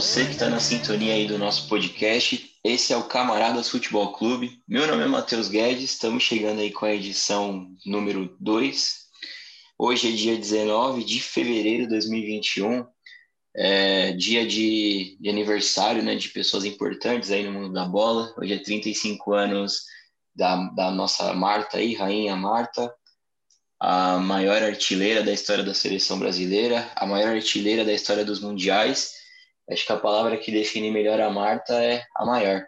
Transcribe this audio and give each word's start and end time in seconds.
você 0.00 0.24
que 0.26 0.30
está 0.30 0.48
na 0.48 0.60
sintonia 0.60 1.12
aí 1.12 1.26
do 1.26 1.36
nosso 1.36 1.68
podcast. 1.68 2.54
Esse 2.62 2.92
é 2.92 2.96
o 2.96 3.08
Camaradas 3.08 3.68
Futebol 3.68 4.12
Clube. 4.12 4.62
Meu 4.68 4.86
nome 4.86 5.02
é 5.02 5.08
Matheus 5.08 5.48
Guedes, 5.48 5.90
estamos 5.90 6.22
chegando 6.22 6.60
aí 6.60 6.70
com 6.70 6.86
a 6.86 6.94
edição 6.94 7.68
número 7.84 8.36
2. 8.38 8.96
Hoje 9.76 10.08
é 10.08 10.12
dia 10.12 10.36
19 10.36 11.02
de 11.02 11.20
fevereiro 11.20 11.82
de 11.82 11.88
2021, 11.88 12.86
é 13.56 14.12
dia 14.12 14.46
de, 14.46 15.18
de 15.20 15.28
aniversário 15.28 16.00
né, 16.00 16.14
de 16.14 16.28
pessoas 16.28 16.64
importantes 16.64 17.32
aí 17.32 17.42
no 17.42 17.50
mundo 17.50 17.72
da 17.72 17.84
bola. 17.84 18.32
Hoje 18.38 18.52
é 18.52 18.58
35 18.58 19.34
anos 19.34 19.82
da, 20.32 20.54
da 20.76 20.92
nossa 20.92 21.34
Marta 21.34 21.78
aí, 21.78 21.96
Rainha 21.96 22.36
Marta, 22.36 22.94
a 23.80 24.18
maior 24.18 24.62
artilheira 24.62 25.24
da 25.24 25.32
história 25.32 25.64
da 25.64 25.74
seleção 25.74 26.20
brasileira, 26.20 26.88
a 26.94 27.04
maior 27.04 27.34
artilheira 27.34 27.84
da 27.84 27.92
história 27.92 28.24
dos 28.24 28.38
mundiais. 28.38 29.17
Acho 29.70 29.86
que 29.86 29.92
a 29.92 29.98
palavra 29.98 30.36
que 30.36 30.50
define 30.50 30.90
melhor 30.90 31.20
a 31.20 31.30
Marta 31.30 31.74
é 31.74 32.04
a 32.16 32.24
maior. 32.24 32.66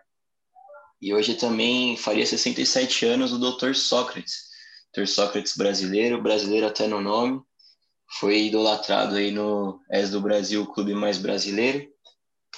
E 1.01 1.15
hoje 1.15 1.35
também 1.35 1.97
faria 1.97 2.27
67 2.27 3.07
anos 3.07 3.33
o 3.33 3.39
Dr. 3.39 3.75
Sócrates, 3.75 4.51
Dr. 4.95 5.07
Sócrates 5.07 5.57
brasileiro, 5.57 6.23
brasileiro 6.23 6.67
até 6.67 6.87
no 6.87 7.01
nome, 7.01 7.41
foi 8.19 8.47
idolatrado 8.47 9.17
aí 9.17 9.31
no 9.31 9.81
És 9.91 10.11
do 10.11 10.21
Brasil, 10.21 10.63
o 10.63 10.67
clube 10.67 10.95
mais 10.95 11.17
brasileiro, 11.17 11.89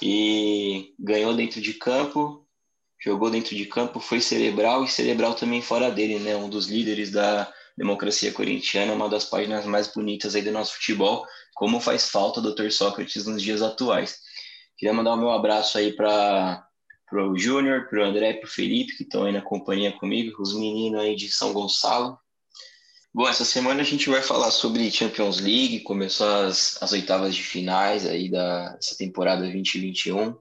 e 0.01 0.93
ganhou 0.99 1.33
dentro 1.33 1.61
de 1.61 1.73
campo, 1.75 2.45
jogou 3.01 3.29
dentro 3.29 3.55
de 3.55 3.65
campo, 3.65 3.99
foi 3.99 4.19
cerebral 4.19 4.83
e 4.83 4.89
cerebral 4.89 5.35
também 5.35 5.61
fora 5.61 5.91
dele, 5.91 6.19
né? 6.19 6.35
Um 6.35 6.49
dos 6.49 6.67
líderes 6.67 7.11
da 7.11 7.51
democracia 7.77 8.31
corintiana, 8.31 8.93
uma 8.93 9.07
das 9.07 9.25
páginas 9.25 9.65
mais 9.65 9.87
bonitas 9.87 10.35
aí 10.35 10.41
do 10.41 10.51
nosso 10.51 10.73
futebol, 10.73 11.25
como 11.53 11.79
faz 11.79 12.09
falta 12.09 12.39
o 12.39 12.53
Dr. 12.53 12.69
Sócrates 12.71 13.25
nos 13.25 13.41
dias 13.41 13.61
atuais. 13.61 14.22
Queria 14.77 14.93
mandar 14.93 15.13
o 15.13 15.17
meu 15.17 15.31
abraço 15.31 15.77
aí 15.77 15.93
para 15.93 16.67
o 17.11 17.37
Júnior, 17.37 17.87
para 17.87 17.99
o 17.99 18.03
André 18.03 18.33
para 18.33 18.47
o 18.47 18.51
Felipe, 18.51 18.97
que 18.97 19.03
estão 19.03 19.25
aí 19.25 19.31
na 19.31 19.41
companhia 19.41 19.91
comigo, 19.91 20.41
os 20.41 20.53
meninos 20.53 21.01
aí 21.01 21.15
de 21.15 21.29
São 21.29 21.53
Gonçalo. 21.53 22.17
Bom, 23.13 23.27
essa 23.27 23.45
semana 23.45 23.81
a 23.81 23.85
gente 23.85 24.09
vai 24.09 24.23
falar 24.23 24.49
sobre 24.49 24.89
Champions 24.89 25.39
League, 25.39 25.81
começou 25.81 26.27
as, 26.27 26.81
as 26.81 26.91
oitavas 26.93 27.35
de 27.35 27.43
finais 27.43 28.07
aí 28.07 28.29
da, 28.29 28.69
dessa 28.69 28.97
temporada 28.97 29.43
2021. 29.43 30.35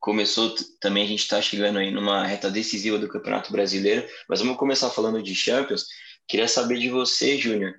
Começou 0.00 0.52
também, 0.80 1.04
a 1.04 1.06
gente 1.06 1.20
está 1.20 1.40
chegando 1.40 1.78
aí 1.78 1.92
numa 1.92 2.26
reta 2.26 2.50
decisiva 2.50 2.98
do 2.98 3.08
Campeonato 3.08 3.52
Brasileiro, 3.52 4.04
mas 4.28 4.40
vamos 4.40 4.56
começar 4.56 4.90
falando 4.90 5.22
de 5.22 5.32
Champions. 5.32 5.86
Queria 6.26 6.48
saber 6.48 6.78
de 6.78 6.90
você, 6.90 7.38
Júnior, 7.38 7.74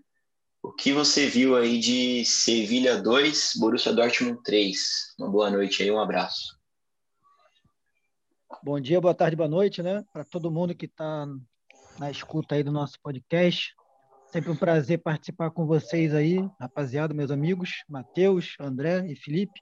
o 0.62 0.72
que 0.74 0.92
você 0.92 1.28
viu 1.28 1.56
aí 1.56 1.80
de 1.80 2.26
Sevilha 2.26 3.02
2, 3.02 3.54
Borussia 3.60 3.94
Dortmund 3.94 4.42
3? 4.44 5.16
Uma 5.18 5.30
boa 5.30 5.50
noite 5.50 5.82
aí, 5.84 5.92
um 5.92 6.00
abraço. 6.00 6.58
Bom 8.62 8.80
dia, 8.80 9.00
boa 9.00 9.14
tarde, 9.14 9.38
boa 9.38 9.48
noite, 9.48 9.82
né? 9.82 10.04
Para 10.12 10.26
todo 10.26 10.52
mundo 10.52 10.76
que 10.76 10.86
está 10.86 11.26
na 11.98 12.12
escuta 12.12 12.56
aí 12.56 12.64
do 12.64 12.72
nosso 12.72 13.00
podcast. 13.02 13.74
Sempre 14.32 14.52
um 14.52 14.56
prazer 14.56 15.02
participar 15.02 15.50
com 15.52 15.66
vocês 15.66 16.14
aí, 16.14 16.38
rapaziada, 16.60 17.14
meus 17.14 17.32
amigos, 17.32 17.84
Matheus, 17.88 18.56
André 18.60 19.08
e 19.08 19.16
Felipe. 19.16 19.62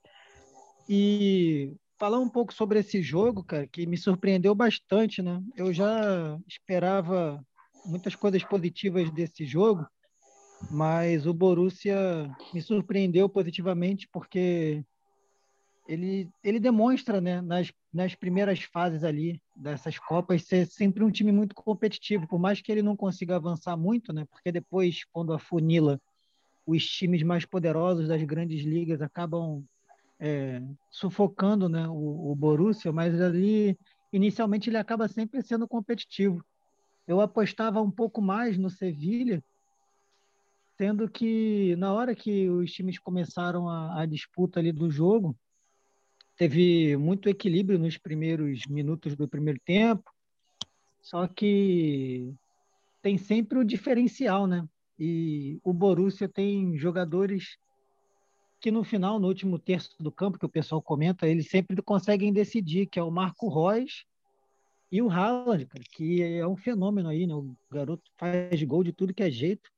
E 0.89 1.73
falar 1.99 2.19
um 2.19 2.29
pouco 2.29 2.53
sobre 2.53 2.79
esse 2.79 3.03
jogo, 3.03 3.43
cara, 3.43 3.67
que 3.67 3.85
me 3.85 3.97
surpreendeu 3.97 4.55
bastante, 4.55 5.21
né? 5.21 5.41
Eu 5.55 5.71
já 5.71 6.39
esperava 6.47 7.39
muitas 7.85 8.15
coisas 8.15 8.43
positivas 8.43 9.11
desse 9.11 9.45
jogo, 9.45 9.85
mas 10.69 11.25
o 11.25 11.33
Borussia 11.33 12.29
me 12.53 12.61
surpreendeu 12.61 13.29
positivamente 13.29 14.07
porque 14.11 14.83
ele, 15.87 16.29
ele 16.43 16.59
demonstra, 16.59 17.21
né, 17.21 17.41
nas, 17.41 17.71
nas 17.93 18.13
primeiras 18.13 18.61
fases 18.61 19.03
ali 19.03 19.41
dessas 19.55 19.97
Copas, 19.97 20.43
ser 20.43 20.67
sempre 20.67 21.03
um 21.03 21.09
time 21.09 21.31
muito 21.31 21.55
competitivo, 21.55 22.27
por 22.27 22.39
mais 22.39 22.61
que 22.61 22.71
ele 22.71 22.81
não 22.81 22.95
consiga 22.95 23.37
avançar 23.37 23.77
muito, 23.77 24.11
né, 24.11 24.25
porque 24.29 24.51
depois, 24.51 25.05
quando 25.11 25.33
afunila, 25.33 25.99
os 26.65 26.85
times 26.85 27.23
mais 27.23 27.45
poderosos 27.45 28.09
das 28.09 28.21
grandes 28.23 28.61
ligas 28.65 29.01
acabam 29.01 29.63
é, 30.19 30.61
sufocando 30.91 31.69
né, 31.69 31.87
o, 31.87 32.31
o 32.31 32.35
Borussia, 32.35 32.91
mas 32.91 33.19
ali, 33.21 33.77
inicialmente, 34.11 34.69
ele 34.69 34.77
acaba 34.77 35.07
sempre 35.07 35.41
sendo 35.41 35.65
competitivo. 35.67 36.43
Eu 37.07 37.21
apostava 37.21 37.81
um 37.81 37.89
pouco 37.89 38.21
mais 38.21 38.57
no 38.57 38.69
Sevilha, 38.69 39.41
sendo 40.77 41.09
que 41.09 41.75
na 41.77 41.91
hora 41.91 42.13
que 42.13 42.47
os 42.49 42.71
times 42.71 42.99
começaram 42.99 43.67
a, 43.67 44.01
a 44.01 44.05
disputa 44.05 44.59
ali 44.59 44.71
do 44.71 44.91
jogo, 44.91 45.35
teve 46.35 46.95
muito 46.95 47.27
equilíbrio 47.27 47.79
nos 47.79 47.97
primeiros 47.97 48.61
minutos 48.69 49.15
do 49.15 49.27
primeiro 49.27 49.59
tempo, 49.65 50.09
só 51.01 51.27
que 51.27 52.31
tem 53.01 53.17
sempre 53.17 53.57
o 53.57 53.65
diferencial, 53.65 54.45
né? 54.45 54.67
E 54.99 55.59
o 55.63 55.73
Borussia 55.73 56.29
tem 56.29 56.77
jogadores 56.77 57.57
que 58.59 58.69
no 58.69 58.83
final, 58.83 59.19
no 59.19 59.27
último 59.27 59.57
terço 59.57 59.95
do 59.99 60.11
campo, 60.11 60.37
que 60.37 60.45
o 60.45 60.49
pessoal 60.49 60.81
comenta, 60.81 61.27
eles 61.27 61.49
sempre 61.49 61.81
conseguem 61.81 62.33
decidir, 62.33 62.87
que 62.87 62.99
é 62.99 63.03
o 63.03 63.11
Marco 63.11 63.47
Reus 63.49 64.05
e 64.91 65.01
o 65.01 65.09
Haaland, 65.09 65.67
que 65.91 66.21
é 66.21 66.47
um 66.47 66.55
fenômeno 66.55 67.09
aí, 67.09 67.25
né? 67.25 67.33
O 67.33 67.55
garoto 67.71 68.11
faz 68.15 68.61
gol 68.63 68.83
de 68.83 68.91
tudo 68.91 69.13
que 69.13 69.23
é 69.23 69.31
jeito. 69.31 69.69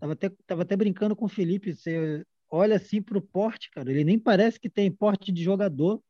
Tava 0.00 0.12
até, 0.12 0.30
tava 0.46 0.62
até 0.62 0.76
brincando 0.76 1.16
com 1.16 1.24
o 1.24 1.28
Felipe. 1.28 1.74
Você 1.74 2.24
olha 2.50 2.76
assim 2.76 3.02
pro 3.02 3.20
porte, 3.20 3.70
cara. 3.70 3.90
Ele 3.90 4.04
nem 4.04 4.18
parece 4.18 4.60
que 4.60 4.68
tem 4.68 4.90
porte 4.90 5.32
de 5.32 5.42
jogador. 5.42 6.02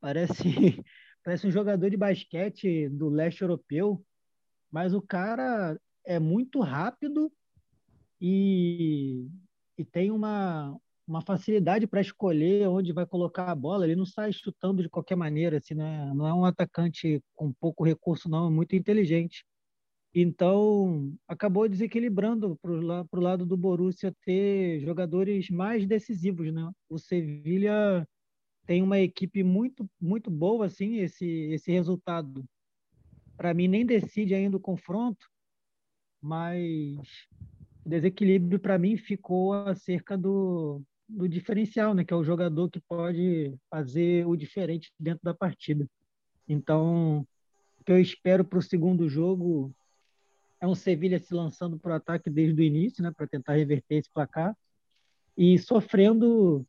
Parece, 0.00 0.42
parece 1.24 1.46
um 1.46 1.50
jogador 1.50 1.88
de 1.90 1.96
basquete 1.96 2.88
do 2.88 3.08
leste 3.08 3.42
europeu. 3.42 4.04
Mas 4.70 4.94
o 4.94 5.02
cara 5.02 5.78
é 6.04 6.18
muito 6.18 6.60
rápido 6.60 7.30
e, 8.20 9.26
e 9.76 9.84
tem 9.84 10.10
uma, 10.10 10.76
uma 11.06 11.20
facilidade 11.20 11.86
para 11.86 12.00
escolher 12.00 12.68
onde 12.68 12.92
vai 12.92 13.06
colocar 13.06 13.50
a 13.50 13.54
bola. 13.54 13.84
Ele 13.84 13.96
não 13.96 14.06
sai 14.06 14.32
chutando 14.32 14.82
de 14.82 14.88
qualquer 14.88 15.16
maneira, 15.16 15.58
assim, 15.58 15.74
né? 15.74 16.12
não 16.14 16.26
é 16.26 16.32
um 16.32 16.44
atacante 16.44 17.22
com 17.34 17.52
pouco 17.52 17.84
recurso, 17.84 18.28
não, 18.28 18.46
é 18.46 18.50
muito 18.50 18.76
inteligente. 18.76 19.44
Então, 20.14 21.14
acabou 21.28 21.68
desequilibrando 21.68 22.58
para 22.60 22.72
o 22.72 23.20
lado 23.20 23.46
do 23.46 23.56
Borussia 23.56 24.12
ter 24.24 24.80
jogadores 24.80 25.48
mais 25.50 25.86
decisivos. 25.86 26.52
Né? 26.52 26.68
O 26.88 26.98
Sevilha 26.98 28.06
tem 28.66 28.82
uma 28.82 28.98
equipe 28.98 29.44
muito, 29.44 29.88
muito 30.00 30.30
boa, 30.30 30.66
assim, 30.66 30.96
esse, 30.98 31.26
esse 31.52 31.70
resultado. 31.70 32.44
Para 33.36 33.54
mim, 33.54 33.68
nem 33.68 33.86
decide 33.86 34.34
ainda 34.34 34.56
o 34.56 34.60
confronto, 34.60 35.26
mas 36.20 36.98
o 37.84 37.88
desequilíbrio 37.88 38.58
para 38.58 38.78
mim 38.78 38.96
ficou 38.96 39.52
acerca 39.52 40.18
do, 40.18 40.82
do 41.08 41.28
diferencial, 41.28 41.94
né? 41.94 42.04
Que 42.04 42.12
é 42.12 42.16
o 42.16 42.24
jogador 42.24 42.68
que 42.68 42.80
pode 42.80 43.54
fazer 43.70 44.26
o 44.26 44.36
diferente 44.36 44.92
dentro 44.98 45.20
da 45.22 45.32
partida. 45.32 45.86
Então, 46.48 47.26
o 47.80 47.84
que 47.84 47.92
eu 47.92 48.00
espero 48.00 48.44
para 48.44 48.58
o 48.58 48.62
segundo 48.62 49.08
jogo 49.08 49.72
é 50.60 50.66
um 50.66 50.74
Sevilha 50.74 51.18
se 51.18 51.32
lançando 51.34 51.78
para 51.78 51.92
o 51.92 51.94
ataque 51.94 52.28
desde 52.28 52.60
o 52.60 52.64
início, 52.64 53.02
né? 53.02 53.10
Para 53.10 53.26
tentar 53.26 53.54
reverter 53.54 53.96
esse 53.96 54.10
placar 54.10 54.56
e 55.36 55.58
sofrendo 55.58 56.66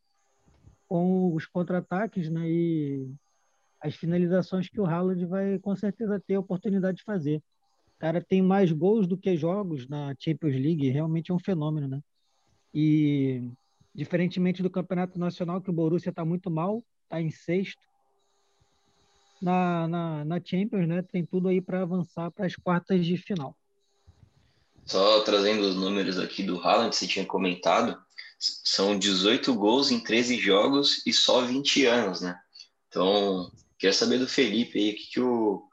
com 0.87 1.33
os 1.33 1.45
contra-ataques, 1.45 2.29
né? 2.29 2.49
E 2.49 3.11
as 3.79 3.95
finalizações 3.95 4.69
que 4.69 4.79
o 4.79 4.85
Haaland 4.85 5.25
vai 5.25 5.59
com 5.59 5.75
certeza 5.75 6.19
ter 6.19 6.35
a 6.35 6.39
oportunidade 6.39 6.97
de 6.97 7.03
fazer. 7.03 7.37
O 7.95 7.99
cara 7.99 8.21
tem 8.21 8.41
mais 8.41 8.71
gols 8.71 9.07
do 9.07 9.17
que 9.17 9.35
jogos 9.35 9.87
na 9.87 10.15
Champions 10.19 10.55
League, 10.55 10.89
realmente 10.89 11.31
é 11.31 11.33
um 11.33 11.39
fenômeno, 11.39 11.87
né? 11.87 12.01
E 12.73 13.51
Diferentemente 13.93 14.63
do 14.63 14.69
Campeonato 14.69 15.19
Nacional, 15.19 15.61
que 15.61 15.69
o 15.69 15.73
Borussia 15.73 16.11
está 16.11 16.23
muito 16.23 16.49
mal, 16.49 16.83
está 17.03 17.21
em 17.21 17.29
sexto. 17.29 17.81
Na, 19.41 19.87
na, 19.87 20.25
na 20.25 20.39
Champions, 20.43 20.87
né, 20.87 21.01
tem 21.01 21.25
tudo 21.25 21.49
aí 21.49 21.59
para 21.59 21.81
avançar 21.81 22.31
para 22.31 22.45
as 22.45 22.55
quartas 22.55 23.05
de 23.05 23.17
final. 23.17 23.57
Só 24.85 25.21
trazendo 25.21 25.61
os 25.61 25.75
números 25.75 26.17
aqui 26.17 26.43
do 26.43 26.59
Haaland, 26.59 26.95
você 26.95 27.07
tinha 27.07 27.25
comentado, 27.25 27.97
são 28.37 28.97
18 28.97 29.53
gols 29.53 29.91
em 29.91 29.99
13 29.99 30.37
jogos 30.37 31.05
e 31.05 31.13
só 31.13 31.41
20 31.41 31.85
anos, 31.85 32.21
né? 32.21 32.37
Então, 32.87 33.51
queria 33.79 33.93
saber 33.93 34.17
do 34.17 34.27
Felipe 34.27 34.79
aí, 34.79 34.91
o 34.91 34.95
que, 34.95 35.11
que 35.11 35.19
o, 35.19 35.63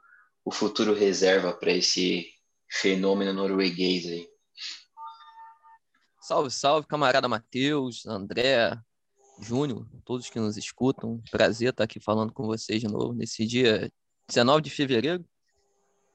o 0.45 0.51
futuro 0.51 0.93
reserva 0.93 1.53
para 1.53 1.71
esse 1.71 2.27
fenômeno 2.69 3.33
norueguês 3.33 4.05
aí. 4.05 4.27
Salve, 6.21 6.51
salve, 6.51 6.87
camarada 6.87 7.27
Matheus, 7.27 8.05
André, 8.05 8.77
Júnior, 9.41 9.87
todos 10.05 10.29
que 10.29 10.39
nos 10.39 10.57
escutam. 10.57 11.21
Prazer 11.31 11.69
estar 11.69 11.85
aqui 11.85 11.99
falando 11.99 12.31
com 12.31 12.45
vocês 12.45 12.79
de 12.79 12.87
novo 12.87 13.13
nesse 13.13 13.47
dia 13.47 13.91
19 14.27 14.61
de 14.61 14.69
fevereiro. 14.69 15.25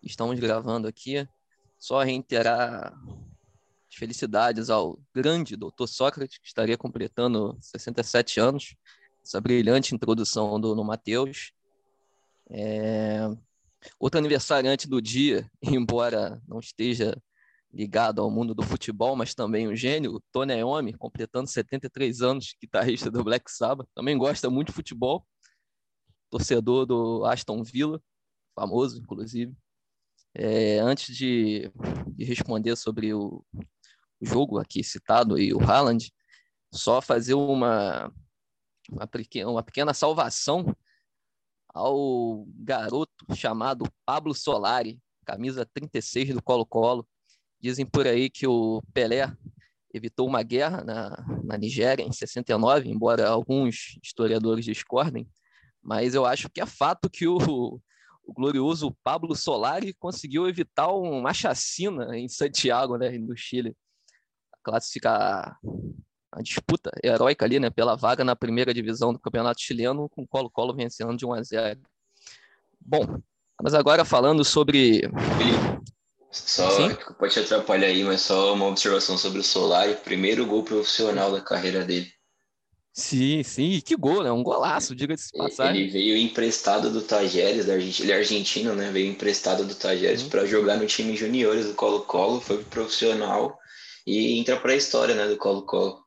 Estamos 0.02 0.38
gravando 0.38 0.86
aqui. 0.86 1.26
Só 1.78 2.02
reiterar 2.02 2.94
felicidades 3.90 4.70
ao 4.70 4.98
grande 5.14 5.56
doutor 5.56 5.86
Sócrates, 5.86 6.38
que 6.38 6.46
estaria 6.46 6.76
completando 6.76 7.56
67 7.60 8.40
anos. 8.40 8.76
Essa 9.24 9.40
brilhante 9.40 9.94
introdução 9.94 10.60
do 10.60 10.74
no 10.74 10.84
Matheus. 10.84 11.52
É... 12.50 13.20
Outro 13.98 14.18
aniversariante 14.18 14.88
do 14.88 15.00
dia, 15.00 15.50
embora 15.62 16.42
não 16.46 16.58
esteja 16.58 17.16
ligado 17.72 18.22
ao 18.22 18.30
mundo 18.30 18.54
do 18.54 18.62
futebol, 18.62 19.16
mas 19.16 19.34
também 19.34 19.66
um 19.66 19.74
gênio, 19.74 20.22
Tony 20.30 20.54
Iommi, 20.54 20.94
completando 20.94 21.50
73 21.50 22.22
anos, 22.22 22.54
guitarrista 22.60 23.10
do 23.10 23.24
Black 23.24 23.50
Sabbath, 23.50 23.88
também 23.94 24.16
gosta 24.16 24.48
muito 24.48 24.68
de 24.68 24.74
futebol, 24.74 25.26
torcedor 26.30 26.86
do 26.86 27.24
Aston 27.24 27.64
Villa, 27.64 28.00
famoso, 28.54 29.00
inclusive. 29.00 29.52
É, 30.34 30.80
antes 30.80 31.16
de, 31.16 31.70
de, 32.08 32.24
responder 32.24 32.74
sobre 32.76 33.14
o, 33.14 33.44
o, 34.20 34.26
jogo 34.26 34.58
aqui 34.58 34.82
citado 34.82 35.38
e 35.38 35.54
o 35.54 35.60
Haaland, 35.60 36.12
só 36.72 37.00
fazer 37.00 37.34
uma, 37.34 38.12
uma, 38.90 39.06
pequena, 39.06 39.50
uma 39.50 39.62
pequena 39.62 39.94
salvação 39.94 40.74
ao 41.72 42.44
garoto 42.56 43.24
chamado 43.36 43.84
Pablo 44.04 44.34
Solari, 44.34 45.00
camisa 45.24 45.64
36 45.72 46.34
do 46.34 46.42
Colo-Colo. 46.42 47.06
Dizem 47.60 47.86
por 47.86 48.06
aí 48.06 48.28
que 48.28 48.46
o 48.46 48.82
Pelé 48.92 49.32
evitou 49.92 50.26
uma 50.26 50.42
guerra 50.42 50.82
na, 50.82 51.24
na 51.44 51.56
Nigéria 51.56 52.02
em 52.02 52.12
69, 52.12 52.88
embora 52.88 53.28
alguns 53.28 53.96
historiadores 54.02 54.64
discordem, 54.64 55.28
mas 55.80 56.14
eu 56.14 56.26
acho 56.26 56.48
que 56.50 56.60
é 56.60 56.66
fato 56.66 57.08
que 57.08 57.28
o, 57.28 57.80
o 58.26 58.32
glorioso 58.32 58.96
Pablo 59.02 59.34
Solari 59.34 59.92
conseguiu 59.94 60.48
evitar 60.48 60.88
uma 60.88 61.32
chacina 61.34 62.16
em 62.16 62.28
Santiago, 62.28 62.96
né, 62.96 63.10
no 63.18 63.36
Chile. 63.36 63.76
Classificar 64.62 65.58
a 66.32 66.42
disputa 66.42 66.90
heróica 67.02 67.44
ali, 67.44 67.60
né, 67.60 67.70
pela 67.70 67.94
vaga 67.94 68.24
na 68.24 68.34
primeira 68.34 68.74
divisão 68.74 69.12
do 69.12 69.18
Campeonato 69.18 69.60
Chileno, 69.60 70.08
com 70.08 70.26
Colo-Colo 70.26 70.74
vencendo 70.74 71.16
de 71.16 71.24
1 71.26 71.32
a 71.34 71.42
0. 71.42 71.80
Bom, 72.80 73.20
mas 73.62 73.74
agora 73.74 74.04
falando 74.04 74.44
sobre 74.44 75.02
só 76.30 76.68
Sim? 76.70 76.96
pode 77.16 77.32
te 77.32 77.40
atrapalhar 77.40 77.86
aí, 77.86 78.02
mas 78.02 78.22
só 78.22 78.52
uma 78.54 78.66
observação 78.66 79.16
sobre 79.16 79.38
o 79.38 79.44
Solari, 79.44 79.94
primeiro 79.96 80.44
gol 80.44 80.64
profissional 80.64 81.30
da 81.30 81.40
carreira 81.40 81.84
dele. 81.84 82.12
Sim, 82.96 83.42
sim, 83.42 83.72
e 83.72 83.82
que 83.82 83.96
gol, 83.96 84.22
né? 84.22 84.30
Um 84.30 84.44
golaço, 84.44 84.94
diga-se 84.94 85.32
de 85.32 85.38
passagem. 85.38 85.82
Ele 85.82 85.90
veio 85.90 86.16
emprestado 86.16 86.92
do 86.92 87.02
Tajeres, 87.02 87.66
da 87.66 87.72
Argentina, 87.74 88.06
ele 88.06 88.12
é 88.12 88.16
argentino, 88.16 88.74
né? 88.76 88.92
Veio 88.92 89.10
emprestado 89.10 89.64
do 89.64 89.74
Tajeres 89.74 90.22
uhum. 90.22 90.28
para 90.28 90.46
jogar 90.46 90.76
no 90.76 90.86
time 90.86 91.16
juniores 91.16 91.66
do 91.66 91.74
Colo-Colo, 91.74 92.40
foi 92.40 92.62
profissional 92.62 93.58
e 94.06 94.38
entra 94.38 94.56
para 94.56 94.72
a 94.72 94.76
história, 94.76 95.12
né, 95.12 95.26
do 95.26 95.36
Colo-Colo. 95.36 96.04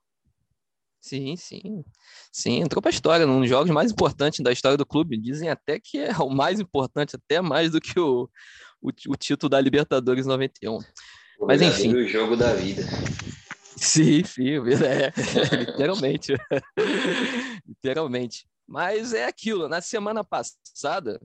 Sim, 1.01 1.35
sim. 1.35 1.83
Sim, 2.31 2.61
entrou 2.61 2.81
para 2.81 2.89
a 2.89 2.93
história, 2.93 3.27
um 3.27 3.41
dos 3.41 3.49
jogos 3.49 3.69
mais 3.69 3.91
importantes 3.91 4.39
da 4.39 4.53
história 4.53 4.77
do 4.77 4.85
clube. 4.85 5.19
Dizem 5.19 5.49
até 5.49 5.81
que 5.81 5.99
é 5.99 6.15
o 6.19 6.29
mais 6.29 6.57
importante, 6.57 7.17
até 7.17 7.41
mais 7.41 7.71
do 7.71 7.81
que 7.81 7.99
o, 7.99 8.29
o, 8.81 8.89
o 9.09 9.15
título 9.17 9.49
da 9.49 9.59
Libertadores 9.59 10.25
91. 10.25 10.77
O 11.39 11.45
Mas 11.47 11.61
enfim. 11.61 11.93
O 11.93 12.07
jogo 12.07 12.37
da 12.37 12.53
vida. 12.53 12.83
Sim, 13.77 14.24
sim, 14.25 14.50
é, 14.83 15.13
literalmente. 15.65 16.33
literalmente. 17.65 18.47
Mas 18.68 19.13
é 19.13 19.25
aquilo, 19.25 19.69
na 19.69 19.81
semana 19.81 20.24
passada, 20.24 21.21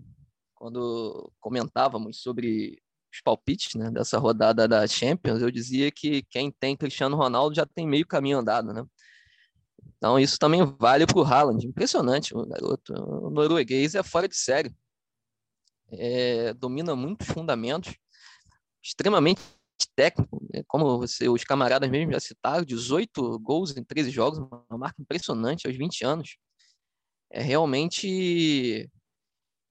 quando 0.54 1.32
comentávamos 1.40 2.22
sobre 2.22 2.81
os 3.12 3.20
palpites 3.20 3.75
né, 3.75 3.90
dessa 3.90 4.19
rodada 4.19 4.69
da 4.69 4.87
Champions, 4.87 5.43
eu 5.43 5.50
dizia 5.50 5.90
que 5.90 6.22
quem 6.31 6.50
tem 6.50 6.76
Cristiano 6.76 7.16
Ronaldo 7.16 7.54
já 7.56 7.66
tem 7.66 7.87
meio 7.87 8.06
caminho 8.06 8.38
andado, 8.38 8.72
né? 8.72 8.84
Então 9.96 10.19
isso 10.19 10.38
também 10.38 10.64
vale 10.78 11.06
para 11.06 11.19
o 11.19 11.25
Haaland. 11.25 11.66
Impressionante, 11.66 12.37
o 12.37 12.46
garoto. 12.46 12.93
O 12.94 13.31
norueguês 13.31 13.94
é 13.94 14.02
fora 14.02 14.28
de 14.28 14.37
série. 14.37 14.75
É, 15.90 16.55
domina 16.55 16.96
muitos 16.96 17.26
fundamentos, 17.26 17.94
extremamente 18.82 19.40
técnico, 19.94 20.40
né? 20.52 20.62
como 20.66 20.98
você, 20.98 21.28
os 21.28 21.44
camaradas 21.44 21.90
mesmo 21.90 22.12
já 22.12 22.20
citaram, 22.20 22.64
18 22.64 23.38
gols 23.40 23.76
em 23.76 23.84
13 23.84 24.10
jogos, 24.10 24.38
uma 24.38 24.78
marca 24.78 25.00
impressionante 25.00 25.66
aos 25.66 25.76
20 25.76 26.04
anos. 26.04 26.36
É 27.30 27.42
realmente 27.42 28.90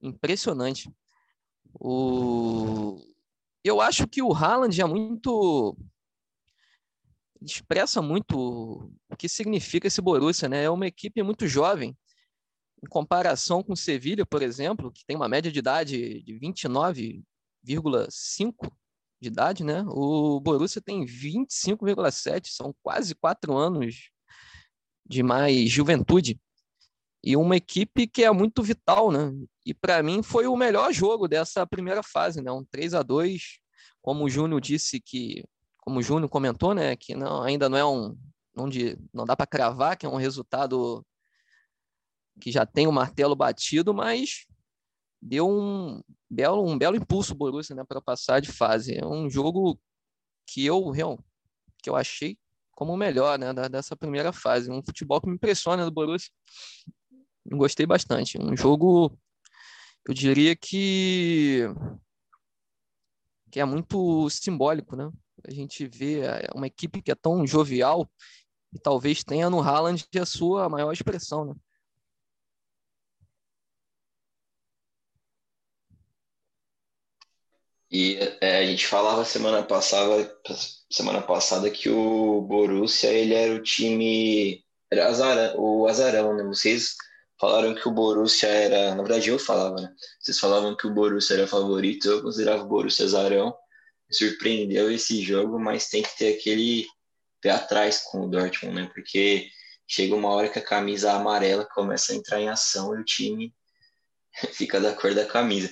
impressionante. 0.01 0.91
O... 1.73 2.99
Eu 3.63 3.79
acho 3.79 4.07
que 4.07 4.21
o 4.21 4.33
Haaland 4.33 4.81
é 4.81 4.85
muito 4.85 5.77
expressa 7.41 8.01
muito 8.01 8.91
o 9.09 9.15
que 9.17 9.27
significa 9.27 9.87
esse 9.87 10.01
Borussia, 10.01 10.47
né? 10.47 10.63
É 10.63 10.69
uma 10.69 10.85
equipe 10.85 11.23
muito 11.23 11.47
jovem, 11.47 11.97
em 12.83 12.87
comparação 12.87 13.63
com 13.63 13.73
o 13.73 13.77
Sevilha, 13.77 14.25
por 14.25 14.41
exemplo, 14.41 14.91
que 14.91 15.05
tem 15.05 15.15
uma 15.15 15.27
média 15.27 15.51
de 15.51 15.59
idade 15.59 16.23
de 16.23 16.39
29,5 16.39 18.71
de 19.21 19.27
idade, 19.27 19.63
né? 19.63 19.85
O 19.87 20.39
Borussia 20.39 20.81
tem 20.81 21.05
25,7, 21.05 22.47
são 22.47 22.75
quase 22.81 23.13
quatro 23.13 23.55
anos 23.55 24.09
de 25.05 25.21
mais 25.21 25.69
juventude. 25.69 26.39
E 27.23 27.37
uma 27.37 27.55
equipe 27.55 28.07
que 28.07 28.23
é 28.23 28.31
muito 28.31 28.63
vital, 28.63 29.11
né? 29.11 29.31
E 29.63 29.75
para 29.75 30.01
mim 30.01 30.23
foi 30.23 30.47
o 30.47 30.57
melhor 30.57 30.91
jogo 30.91 31.27
dessa 31.27 31.67
primeira 31.67 32.01
fase, 32.01 32.41
né? 32.41 32.51
Um 32.51 32.65
3 32.65 32.95
a 32.95 33.03
2 33.03 33.59
como 34.01 34.23
o 34.23 34.29
Júnior 34.29 34.59
disse 34.59 34.99
que, 34.99 35.43
como 35.77 35.99
o 35.99 36.01
Júnior 36.01 36.27
comentou, 36.27 36.73
né? 36.73 36.95
Que 36.95 37.15
não, 37.15 37.43
ainda 37.43 37.69
não 37.69 37.77
é 37.77 37.85
um, 37.85 38.17
não, 38.55 38.67
de, 38.67 38.97
não 39.13 39.25
dá 39.25 39.35
para 39.35 39.45
cravar 39.45 39.95
que 39.95 40.07
é 40.07 40.09
um 40.09 40.15
resultado 40.15 41.05
que 42.39 42.51
já 42.51 42.65
tem 42.65 42.87
o 42.87 42.91
martelo 42.91 43.35
batido, 43.35 43.93
mas 43.93 44.47
deu 45.21 45.47
um 45.47 46.01
belo, 46.29 46.65
um 46.65 46.77
belo 46.77 46.95
impulso 46.95 47.35
Borussia 47.35 47.75
né, 47.75 47.83
para 47.83 48.01
passar 48.01 48.39
de 48.39 48.51
fase. 48.51 48.97
É 48.97 49.05
um 49.05 49.29
jogo 49.29 49.79
que 50.47 50.65
eu, 50.65 50.91
que 51.81 51.89
eu 51.89 51.95
achei 51.95 52.37
como 52.71 52.93
o 52.93 52.97
melhor 52.97 53.37
né, 53.37 53.53
dessa 53.69 53.95
primeira 53.95 54.33
fase. 54.33 54.71
Um 54.71 54.83
futebol 54.83 55.21
que 55.21 55.27
me 55.27 55.35
impressiona 55.35 55.85
do 55.85 55.91
Borussia. 55.91 56.31
Gostei 57.45 57.85
bastante. 57.85 58.39
Um 58.39 58.57
jogo, 58.57 59.15
eu 60.07 60.13
diria 60.13 60.55
que, 60.55 61.65
que 63.51 63.59
é 63.59 63.65
muito 63.65 64.29
simbólico, 64.29 64.95
né? 64.95 65.11
A 65.43 65.51
gente 65.51 65.87
vê 65.87 66.21
é, 66.21 66.47
uma 66.55 66.67
equipe 66.67 67.01
que 67.01 67.11
é 67.11 67.15
tão 67.15 67.45
jovial 67.45 68.09
e 68.73 68.79
talvez 68.79 69.23
tenha 69.23 69.49
no 69.49 69.59
Haaland 69.59 70.07
a 70.19 70.25
sua 70.25 70.69
maior 70.69 70.91
expressão, 70.91 71.45
né? 71.45 71.55
E 77.91 78.17
é, 78.39 78.59
a 78.59 78.65
gente 78.65 78.87
falava 78.87 79.25
semana 79.25 79.63
passada, 79.63 80.33
semana 80.89 81.21
passada 81.21 81.69
que 81.69 81.89
o 81.89 82.41
Borussia 82.41 83.09
ele 83.11 83.33
era 83.33 83.53
o 83.53 83.61
time 83.61 84.63
era 84.89 85.07
azarão, 85.07 85.55
o 85.57 85.87
azarão, 85.87 86.35
né? 86.35 86.43
Vocês 86.43 86.95
falaram 87.39 87.75
que 87.75 87.87
o 87.87 87.91
Borussia 87.91 88.47
era, 88.47 88.95
na 88.95 89.01
verdade 89.03 89.29
eu 89.29 89.37
falava, 89.39 89.75
né? 89.75 89.93
Vocês 90.19 90.39
falavam 90.39 90.75
que 90.75 90.87
o 90.87 90.93
Borussia 90.93 91.35
era 91.35 91.47
favorito, 91.47 92.07
eu 92.07 92.21
considerava 92.21 92.63
o 92.63 92.67
Borussia 92.67 93.05
azarão. 93.05 93.55
Surpreendeu 94.11 94.91
esse 94.91 95.21
jogo, 95.21 95.59
mas 95.59 95.89
tem 95.89 96.03
que 96.03 96.17
ter 96.17 96.37
aquele 96.37 96.85
pé 97.41 97.51
atrás 97.51 97.99
com 97.99 98.21
o 98.25 98.29
Dortmund, 98.29 98.75
né? 98.75 98.91
Porque 98.93 99.49
chega 99.87 100.15
uma 100.15 100.29
hora 100.29 100.49
que 100.49 100.59
a 100.59 100.63
camisa 100.63 101.13
amarela 101.13 101.65
começa 101.65 102.13
a 102.13 102.15
entrar 102.15 102.39
em 102.39 102.49
ação 102.49 102.95
e 102.95 103.01
o 103.01 103.05
time 103.05 103.53
fica 104.53 104.79
da 104.79 104.93
cor 104.93 105.13
da 105.13 105.25
camisa. 105.25 105.69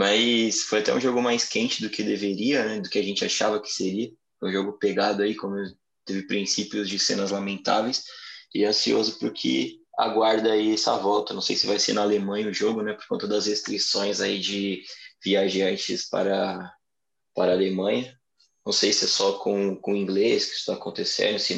Mas 0.00 0.62
foi 0.62 0.78
até 0.78 0.94
um 0.94 1.00
jogo 1.00 1.20
mais 1.20 1.44
quente 1.44 1.82
do 1.82 1.90
que 1.90 2.02
deveria, 2.02 2.64
né? 2.64 2.80
Do 2.80 2.88
que 2.88 2.98
a 2.98 3.02
gente 3.02 3.22
achava 3.22 3.60
que 3.60 3.70
seria. 3.70 4.10
Foi 4.38 4.48
um 4.48 4.52
jogo 4.52 4.78
pegado 4.78 5.22
aí, 5.22 5.34
como 5.34 5.56
teve 6.06 6.26
princípios 6.26 6.88
de 6.88 6.98
cenas 6.98 7.30
lamentáveis. 7.30 8.04
E 8.54 8.64
ansioso 8.64 9.18
porque 9.18 9.76
aguarda 9.98 10.52
aí 10.52 10.72
essa 10.72 10.96
volta. 10.96 11.34
Não 11.34 11.42
sei 11.42 11.54
se 11.54 11.66
vai 11.66 11.78
ser 11.78 11.92
na 11.92 12.00
Alemanha 12.00 12.48
o 12.48 12.54
jogo, 12.54 12.80
né? 12.80 12.94
Por 12.94 13.06
conta 13.08 13.28
das 13.28 13.44
restrições 13.44 14.22
aí 14.22 14.38
de 14.38 14.82
viajantes 15.22 16.08
para, 16.08 16.72
para 17.34 17.50
a 17.50 17.54
Alemanha. 17.54 18.18
Não 18.64 18.72
sei 18.72 18.94
se 18.94 19.04
é 19.04 19.08
só 19.08 19.34
com, 19.34 19.76
com 19.76 19.94
inglês 19.94 20.46
que 20.46 20.52
isso 20.52 20.60
está 20.60 20.72
acontecendo, 20.72 21.38
se 21.38 21.54